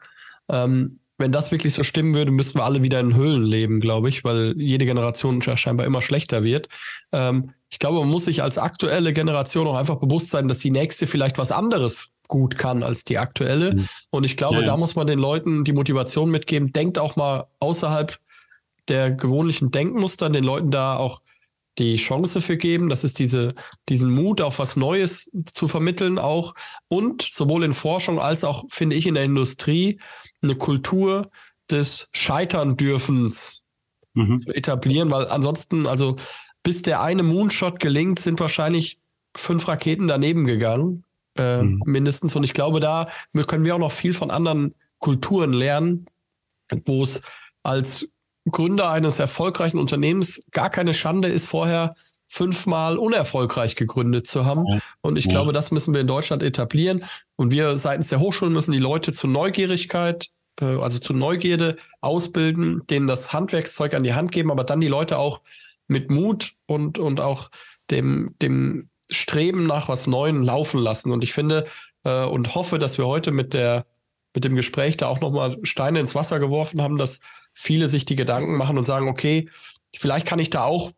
Ähm, 0.49 0.99
wenn 1.17 1.31
das 1.31 1.51
wirklich 1.51 1.73
so 1.73 1.83
stimmen 1.83 2.15
würde, 2.15 2.31
müssten 2.31 2.57
wir 2.57 2.65
alle 2.65 2.81
wieder 2.81 2.99
in 2.99 3.15
Höhlen 3.15 3.43
leben, 3.43 3.79
glaube 3.79 4.09
ich, 4.09 4.23
weil 4.23 4.55
jede 4.57 4.85
Generation 4.85 5.41
scheinbar 5.41 5.85
immer 5.85 6.01
schlechter 6.01 6.43
wird. 6.43 6.67
Ähm, 7.11 7.51
ich 7.71 7.79
glaube, 7.79 7.99
man 7.99 8.09
muss 8.09 8.25
sich 8.25 8.43
als 8.43 8.57
aktuelle 8.57 9.13
Generation 9.13 9.65
auch 9.65 9.77
einfach 9.77 9.95
bewusst 9.95 10.29
sein, 10.29 10.47
dass 10.47 10.59
die 10.59 10.71
nächste 10.71 11.07
vielleicht 11.07 11.37
was 11.37 11.51
anderes 11.51 12.09
gut 12.27 12.57
kann 12.57 12.83
als 12.83 13.05
die 13.05 13.17
aktuelle. 13.17 13.73
Mhm. 13.73 13.87
Und 14.09 14.23
ich 14.25 14.37
glaube, 14.37 14.55
ja, 14.55 14.61
ja. 14.61 14.67
da 14.67 14.77
muss 14.77 14.95
man 14.95 15.07
den 15.07 15.19
Leuten 15.19 15.63
die 15.63 15.73
Motivation 15.73 16.29
mitgeben. 16.29 16.73
Denkt 16.73 16.99
auch 16.99 17.15
mal 17.15 17.45
außerhalb 17.59 18.19
der 18.87 19.11
gewöhnlichen 19.11 19.71
Denkmuster, 19.71 20.29
den 20.29 20.43
Leuten 20.43 20.69
da 20.69 20.97
auch 20.97 21.21
die 21.77 21.95
Chance 21.95 22.41
für 22.41 22.57
geben. 22.57 22.89
Das 22.89 23.05
ist 23.05 23.19
diese, 23.19 23.55
diesen 23.87 24.11
Mut, 24.11 24.41
auf 24.41 24.59
was 24.59 24.75
Neues 24.75 25.31
zu 25.53 25.67
vermitteln 25.67 26.19
auch. 26.19 26.53
Und 26.89 27.21
sowohl 27.21 27.63
in 27.63 27.73
Forschung 27.73 28.19
als 28.19 28.43
auch, 28.43 28.65
finde 28.69 28.97
ich, 28.97 29.07
in 29.07 29.13
der 29.13 29.23
Industrie 29.23 29.99
eine 30.41 30.55
Kultur 30.55 31.29
des 31.69 32.09
Scheitern-Dürfens 32.11 33.63
mhm. 34.13 34.39
zu 34.39 34.53
etablieren, 34.53 35.09
weil 35.09 35.27
ansonsten, 35.27 35.87
also 35.87 36.17
bis 36.63 36.81
der 36.81 37.01
eine 37.01 37.23
Moonshot 37.23 37.79
gelingt, 37.79 38.19
sind 38.19 38.39
wahrscheinlich 38.39 38.99
fünf 39.35 39.67
Raketen 39.67 40.07
daneben 40.07 40.45
gegangen, 40.45 41.03
äh, 41.37 41.61
mhm. 41.61 41.81
mindestens. 41.85 42.35
Und 42.35 42.43
ich 42.43 42.53
glaube, 42.53 42.79
da 42.79 43.07
können 43.47 43.65
wir 43.65 43.75
auch 43.75 43.79
noch 43.79 43.91
viel 43.91 44.13
von 44.13 44.31
anderen 44.31 44.75
Kulturen 44.99 45.53
lernen, 45.53 46.05
wo 46.85 47.03
es 47.03 47.21
als 47.63 48.07
Gründer 48.49 48.89
eines 48.89 49.19
erfolgreichen 49.19 49.77
Unternehmens 49.77 50.43
gar 50.51 50.69
keine 50.69 50.93
Schande 50.93 51.27
ist, 51.27 51.47
vorher 51.47 51.93
fünfmal 52.27 52.97
unerfolgreich 52.97 53.75
gegründet 53.75 54.25
zu 54.25 54.45
haben. 54.45 54.65
Ja. 54.65 54.79
Und 55.01 55.17
ich 55.17 55.25
ja. 55.25 55.31
glaube, 55.31 55.51
das 55.51 55.71
müssen 55.71 55.93
wir 55.93 56.01
in 56.01 56.07
Deutschland 56.07 56.41
etablieren. 56.41 57.03
Und 57.35 57.51
wir 57.51 57.77
seitens 57.77 58.07
der 58.07 58.21
Hochschulen 58.21 58.53
müssen 58.53 58.71
die 58.71 58.79
Leute 58.79 59.11
zur 59.11 59.29
Neugierigkeit, 59.29 60.29
äh, 60.59 60.77
also 60.77 60.99
zur 60.99 61.17
Neugierde 61.17 61.75
ausbilden, 61.99 62.83
denen 62.89 63.05
das 63.05 63.33
Handwerkszeug 63.33 63.93
an 63.93 64.03
die 64.03 64.13
Hand 64.13 64.31
geben, 64.31 64.49
aber 64.49 64.63
dann 64.63 64.79
die 64.79 64.87
Leute 64.87 65.17
auch 65.17 65.41
mit 65.91 66.09
Mut 66.09 66.53
und, 66.65 66.97
und 66.97 67.19
auch 67.19 67.51
dem, 67.91 68.33
dem 68.41 68.89
Streben 69.09 69.63
nach 69.63 69.89
was 69.89 70.07
Neuem 70.07 70.41
laufen 70.41 70.79
lassen. 70.79 71.11
Und 71.11 71.23
ich 71.23 71.33
finde 71.33 71.65
äh, 72.05 72.23
und 72.23 72.55
hoffe, 72.55 72.79
dass 72.79 72.97
wir 72.97 73.05
heute 73.05 73.31
mit 73.31 73.53
der 73.53 73.85
mit 74.33 74.45
dem 74.45 74.55
Gespräch 74.55 74.95
da 74.95 75.07
auch 75.07 75.19
nochmal 75.19 75.57
Steine 75.63 75.99
ins 75.99 76.15
Wasser 76.15 76.39
geworfen 76.39 76.81
haben, 76.81 76.97
dass 76.97 77.19
viele 77.53 77.89
sich 77.89 78.05
die 78.05 78.15
Gedanken 78.15 78.55
machen 78.55 78.77
und 78.77 78.85
sagen, 78.85 79.09
okay, 79.09 79.49
vielleicht 79.93 80.25
kann 80.25 80.39
ich 80.39 80.49
da 80.49 80.63
auch, 80.63 80.91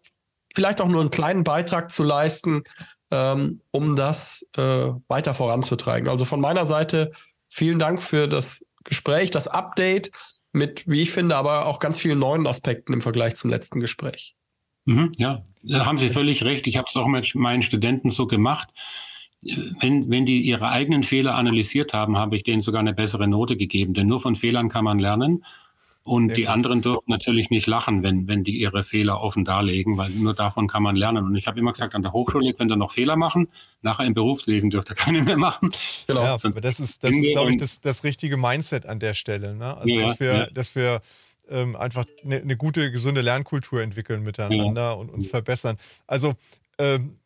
vielleicht 0.54 0.82
auch 0.82 0.88
nur 0.88 1.02
einen 1.02 1.10
kleinen 1.10 1.44
Beitrag 1.44 1.90
zu 1.90 2.04
leisten, 2.04 2.62
ähm, 3.10 3.62
um 3.72 3.96
das 3.96 4.46
äh, 4.56 4.90
weiter 5.08 5.34
voranzutreiben. 5.34 6.10
Also 6.10 6.26
von 6.26 6.40
meiner 6.40 6.68
Seite 6.68 7.10
vielen 7.50 7.80
Dank 7.80 8.04
für 8.04 8.28
das 8.28 8.68
Gespräch, 8.84 9.32
das 9.32 9.48
Update 9.48 10.12
mit, 10.52 10.88
wie 10.88 11.02
ich 11.02 11.12
finde, 11.12 11.36
aber 11.36 11.66
auch 11.66 11.80
ganz 11.80 11.98
vielen 11.98 12.20
neuen 12.20 12.46
Aspekten 12.46 12.94
im 12.94 13.02
Vergleich 13.02 13.36
zum 13.36 13.50
letzten 13.50 13.80
Gespräch. 13.80 14.36
Mhm, 14.86 15.12
ja, 15.18 15.44
da 15.64 15.86
haben 15.86 15.98
Sie 15.98 16.10
völlig 16.10 16.44
recht. 16.44 16.68
Ich 16.68 16.78
habe 16.78 16.88
es 16.90 16.96
auch 16.96 17.08
mit 17.08 17.36
meinen 17.36 17.64
Studenten 17.64 18.10
so 18.10 18.28
gemacht. 18.28 18.70
Wenn, 19.42 20.10
wenn 20.10 20.26
die 20.26 20.42
ihre 20.42 20.70
eigenen 20.70 21.04
Fehler 21.04 21.36
analysiert 21.36 21.94
haben, 21.94 22.18
habe 22.18 22.36
ich 22.36 22.44
denen 22.44 22.62
sogar 22.62 22.80
eine 22.80 22.94
bessere 22.94 23.28
Note 23.28 23.56
gegeben. 23.56 23.94
Denn 23.94 24.08
nur 24.08 24.22
von 24.22 24.36
Fehlern 24.36 24.70
kann 24.70 24.86
man 24.86 25.00
lernen. 25.00 25.44
Und 26.06 26.30
Sehr 26.30 26.36
die 26.36 26.42
gut. 26.44 26.52
anderen 26.52 26.82
dürfen 26.82 27.06
natürlich 27.08 27.50
nicht 27.50 27.66
lachen, 27.66 28.04
wenn, 28.04 28.28
wenn 28.28 28.44
die 28.44 28.60
ihre 28.60 28.84
Fehler 28.84 29.22
offen 29.22 29.46
darlegen, 29.46 29.98
weil 29.98 30.10
nur 30.10 30.34
davon 30.34 30.68
kann 30.68 30.84
man 30.84 30.98
lernen. 30.98 31.24
Und 31.24 31.36
ich 31.38 31.48
habe 31.48 31.58
immer 31.60 31.72
gesagt, 31.72 31.96
an 31.96 32.02
der 32.02 32.12
Hochschule 32.12 32.54
könnt 32.54 32.72
ihr 32.72 32.76
noch 32.76 32.92
Fehler 32.92 33.16
machen, 33.16 33.48
nachher 33.82 34.06
im 34.06 34.14
Berufsleben 34.14 34.70
dürft 34.70 34.90
ihr 34.90 34.96
keine 34.96 35.22
mehr 35.22 35.38
machen. 35.38 35.72
Genau, 36.06 36.22
ja, 36.22 36.36
das 36.36 36.80
ist, 36.82 37.04
das 37.04 37.16
ist 37.16 37.32
glaube 37.32 37.52
ich, 37.52 37.58
das, 37.58 37.80
das 37.80 38.04
richtige 38.04 38.36
Mindset 38.36 38.86
an 38.86 39.00
der 39.00 39.14
Stelle. 39.14 39.56
Ne? 39.56 39.78
Also, 39.78 39.96
ja, 39.96 40.02
dass 40.02 40.20
wir, 40.20 40.34
ja. 40.34 40.48
dass 40.48 40.76
wir 40.76 41.02
ähm, 41.50 41.76
einfach 41.76 42.06
eine, 42.24 42.38
eine, 42.38 42.58
gute, 42.58 42.92
gesunde 42.92 43.22
Lernkultur 43.22 43.82
entwickeln 43.82 44.24
miteinander 44.24 44.82
ja. 44.82 44.92
und 44.92 45.10
uns 45.10 45.30
verbessern. 45.30 45.78
Also 46.08 46.34
ähm, 46.78 47.18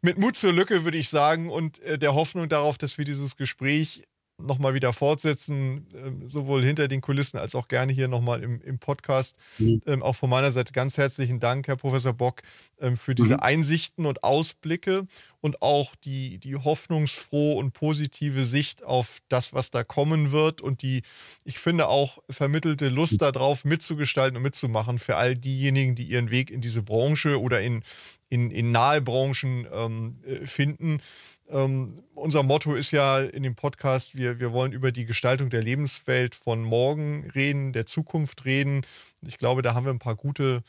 mit 0.00 0.18
Mut 0.18 0.36
zur 0.36 0.52
Lücke 0.52 0.84
würde 0.84 0.98
ich 0.98 1.08
sagen 1.08 1.50
und 1.50 1.80
äh, 1.80 1.98
der 1.98 2.14
Hoffnung 2.14 2.48
darauf, 2.48 2.78
dass 2.78 2.98
wir 2.98 3.04
dieses 3.04 3.36
Gespräch 3.36 4.04
nochmal 4.38 4.74
wieder 4.74 4.92
fortsetzen, 4.92 5.86
äh, 5.94 6.28
sowohl 6.28 6.62
hinter 6.62 6.88
den 6.88 7.00
Kulissen 7.00 7.38
als 7.38 7.54
auch 7.54 7.68
gerne 7.68 7.92
hier 7.92 8.08
nochmal 8.08 8.42
im, 8.42 8.60
im 8.60 8.78
Podcast. 8.78 9.36
Mhm. 9.58 9.80
Ähm, 9.86 10.02
auch 10.02 10.14
von 10.14 10.28
meiner 10.28 10.52
Seite 10.52 10.72
ganz 10.72 10.98
herzlichen 10.98 11.40
Dank, 11.40 11.68
Herr 11.68 11.76
Professor 11.76 12.12
Bock, 12.12 12.42
ähm, 12.78 12.96
für 12.96 13.14
diese 13.14 13.34
mhm. 13.34 13.40
Einsichten 13.40 14.04
und 14.04 14.22
Ausblicke 14.22 15.06
und 15.40 15.62
auch 15.62 15.94
die, 15.96 16.38
die 16.38 16.56
hoffnungsfrohe 16.56 17.56
und 17.56 17.72
positive 17.72 18.44
Sicht 18.44 18.84
auf 18.84 19.18
das, 19.28 19.54
was 19.54 19.70
da 19.70 19.84
kommen 19.84 20.32
wird 20.32 20.60
und 20.60 20.82
die, 20.82 21.02
ich 21.44 21.58
finde, 21.58 21.88
auch 21.88 22.18
vermittelte 22.28 22.88
Lust 22.88 23.14
mhm. 23.14 23.32
darauf, 23.32 23.64
mitzugestalten 23.64 24.36
und 24.36 24.42
mitzumachen 24.42 24.98
für 24.98 25.16
all 25.16 25.34
diejenigen, 25.34 25.94
die 25.94 26.04
ihren 26.04 26.30
Weg 26.30 26.50
in 26.50 26.60
diese 26.60 26.82
Branche 26.82 27.40
oder 27.40 27.62
in, 27.62 27.82
in, 28.28 28.50
in 28.50 28.70
nahe 28.70 29.00
Branchen 29.00 29.66
ähm, 29.72 30.18
äh, 30.26 30.46
finden. 30.46 31.00
Ähm, 31.48 31.94
unser 32.14 32.42
Motto 32.42 32.74
ist 32.74 32.90
ja 32.90 33.20
in 33.20 33.42
dem 33.42 33.54
Podcast, 33.54 34.16
wir, 34.16 34.40
wir 34.40 34.52
wollen 34.52 34.72
über 34.72 34.90
die 34.90 35.04
Gestaltung 35.04 35.50
der 35.50 35.62
Lebenswelt 35.62 36.34
von 36.34 36.62
morgen 36.62 37.30
reden, 37.34 37.72
der 37.72 37.86
Zukunft 37.86 38.44
reden. 38.44 38.84
Ich 39.26 39.38
glaube, 39.38 39.62
da 39.62 39.74
haben 39.74 39.84
wir 39.84 39.92
ein 39.92 39.98
paar 39.98 40.16
gute 40.16 40.62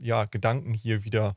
ja, 0.00 0.24
Gedanken 0.26 0.74
hier 0.74 1.04
wieder 1.04 1.34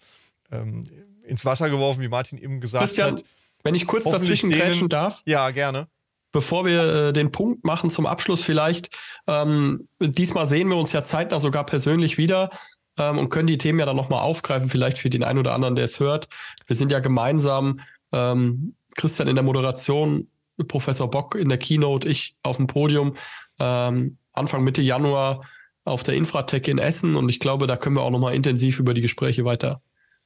ähm, 0.52 0.84
ins 1.24 1.46
Wasser 1.46 1.70
geworfen, 1.70 2.02
wie 2.02 2.08
Martin 2.08 2.38
eben 2.38 2.62
gesagt 2.62 2.86
Christian, 2.86 3.14
hat. 3.14 3.24
Wenn 3.64 3.76
ich 3.76 3.88
kurz 3.88 4.10
dazwischen 4.10 4.50
grätschen 4.50 4.90
darf. 4.90 5.24
Ja, 5.26 5.50
gerne. 5.52 5.88
Bevor 6.32 6.66
wir 6.66 6.94
äh, 6.94 7.14
den 7.14 7.32
Punkt 7.32 7.64
machen 7.64 7.90
zum 7.90 8.06
Abschluss 8.06 8.44
vielleicht, 8.44 8.96
ähm, 9.26 9.86
diesmal 10.00 10.46
sehen 10.46 10.68
wir 10.70 10.78
uns 10.78 10.92
ja 10.92 11.04
zeitnah 11.04 11.40
sogar 11.40 11.66
persönlich 11.66 12.18
wieder 12.18 12.52
ähm, 12.98 13.18
und 13.18 13.30
können 13.30 13.48
die 13.48 13.58
Themen 13.58 13.80
ja 13.80 13.86
dann 13.86 13.96
nochmal 13.96 14.22
aufgreifen, 14.22 14.70
vielleicht 14.70 14.98
für 14.98 15.10
den 15.10 15.24
einen 15.24 15.40
oder 15.40 15.54
anderen, 15.54 15.76
der 15.76 15.86
es 15.86 16.00
hört. 16.00 16.28
Wir 16.66 16.76
sind 16.76 16.92
ja 16.92 17.00
gemeinsam 17.00 17.80
ähm, 18.12 18.76
Christian 18.96 19.28
in 19.28 19.36
der 19.36 19.44
Moderation, 19.44 20.30
Professor 20.68 21.10
Bock 21.10 21.36
in 21.36 21.50
der 21.50 21.58
Keynote, 21.58 22.08
ich 22.08 22.36
auf 22.44 22.58
dem 22.58 22.68
Podium, 22.68 23.16
ähm, 23.60 24.18
Anfang 24.34 24.64
Mitte 24.64 24.82
Januar 24.82 25.46
auf 25.84 26.04
der 26.04 26.16
Infratech 26.16 26.68
in 26.68 26.80
Essen 26.80 27.16
und 27.16 27.30
ich 27.30 27.40
glaube, 27.40 27.68
da 27.68 27.78
können 27.78 27.96
wir 27.96 28.02
auch 28.02 28.12
nochmal 28.12 28.36
intensiv 28.36 28.80
über 28.80 28.94
die 28.94 29.02
Gespräche 29.02 29.46
weiter 29.46 29.82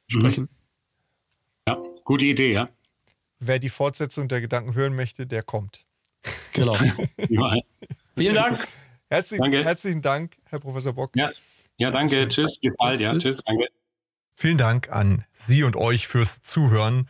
mhm. 0.09 0.19
sprechen. 0.19 0.49
Ja, 1.67 1.77
gute 2.03 2.25
Idee, 2.25 2.53
ja. 2.53 2.69
Wer 3.39 3.59
die 3.59 3.69
Fortsetzung 3.69 4.27
der 4.27 4.41
Gedanken 4.41 4.75
hören 4.75 4.95
möchte, 4.95 5.25
der 5.25 5.43
kommt. 5.43 5.85
Genau. 6.53 6.75
Vielen 8.15 8.35
Dank. 8.35 8.67
Herzlich, 9.09 9.39
danke. 9.41 9.63
Herzlichen 9.63 10.01
Dank, 10.01 10.37
Herr 10.45 10.59
Professor 10.59 10.93
Bock. 10.93 11.11
Ja, 11.15 11.31
ja 11.77 11.91
danke. 11.91 12.27
Tschüss. 12.27 12.59
Bis 12.59 12.75
bald. 12.77 13.01
Ja, 13.01 13.17
tschüss. 13.17 13.41
Danke. 13.43 13.67
Vielen 14.35 14.57
Dank 14.57 14.89
an 14.89 15.25
Sie 15.33 15.63
und 15.63 15.75
euch 15.75 16.07
fürs 16.07 16.41
Zuhören 16.41 17.09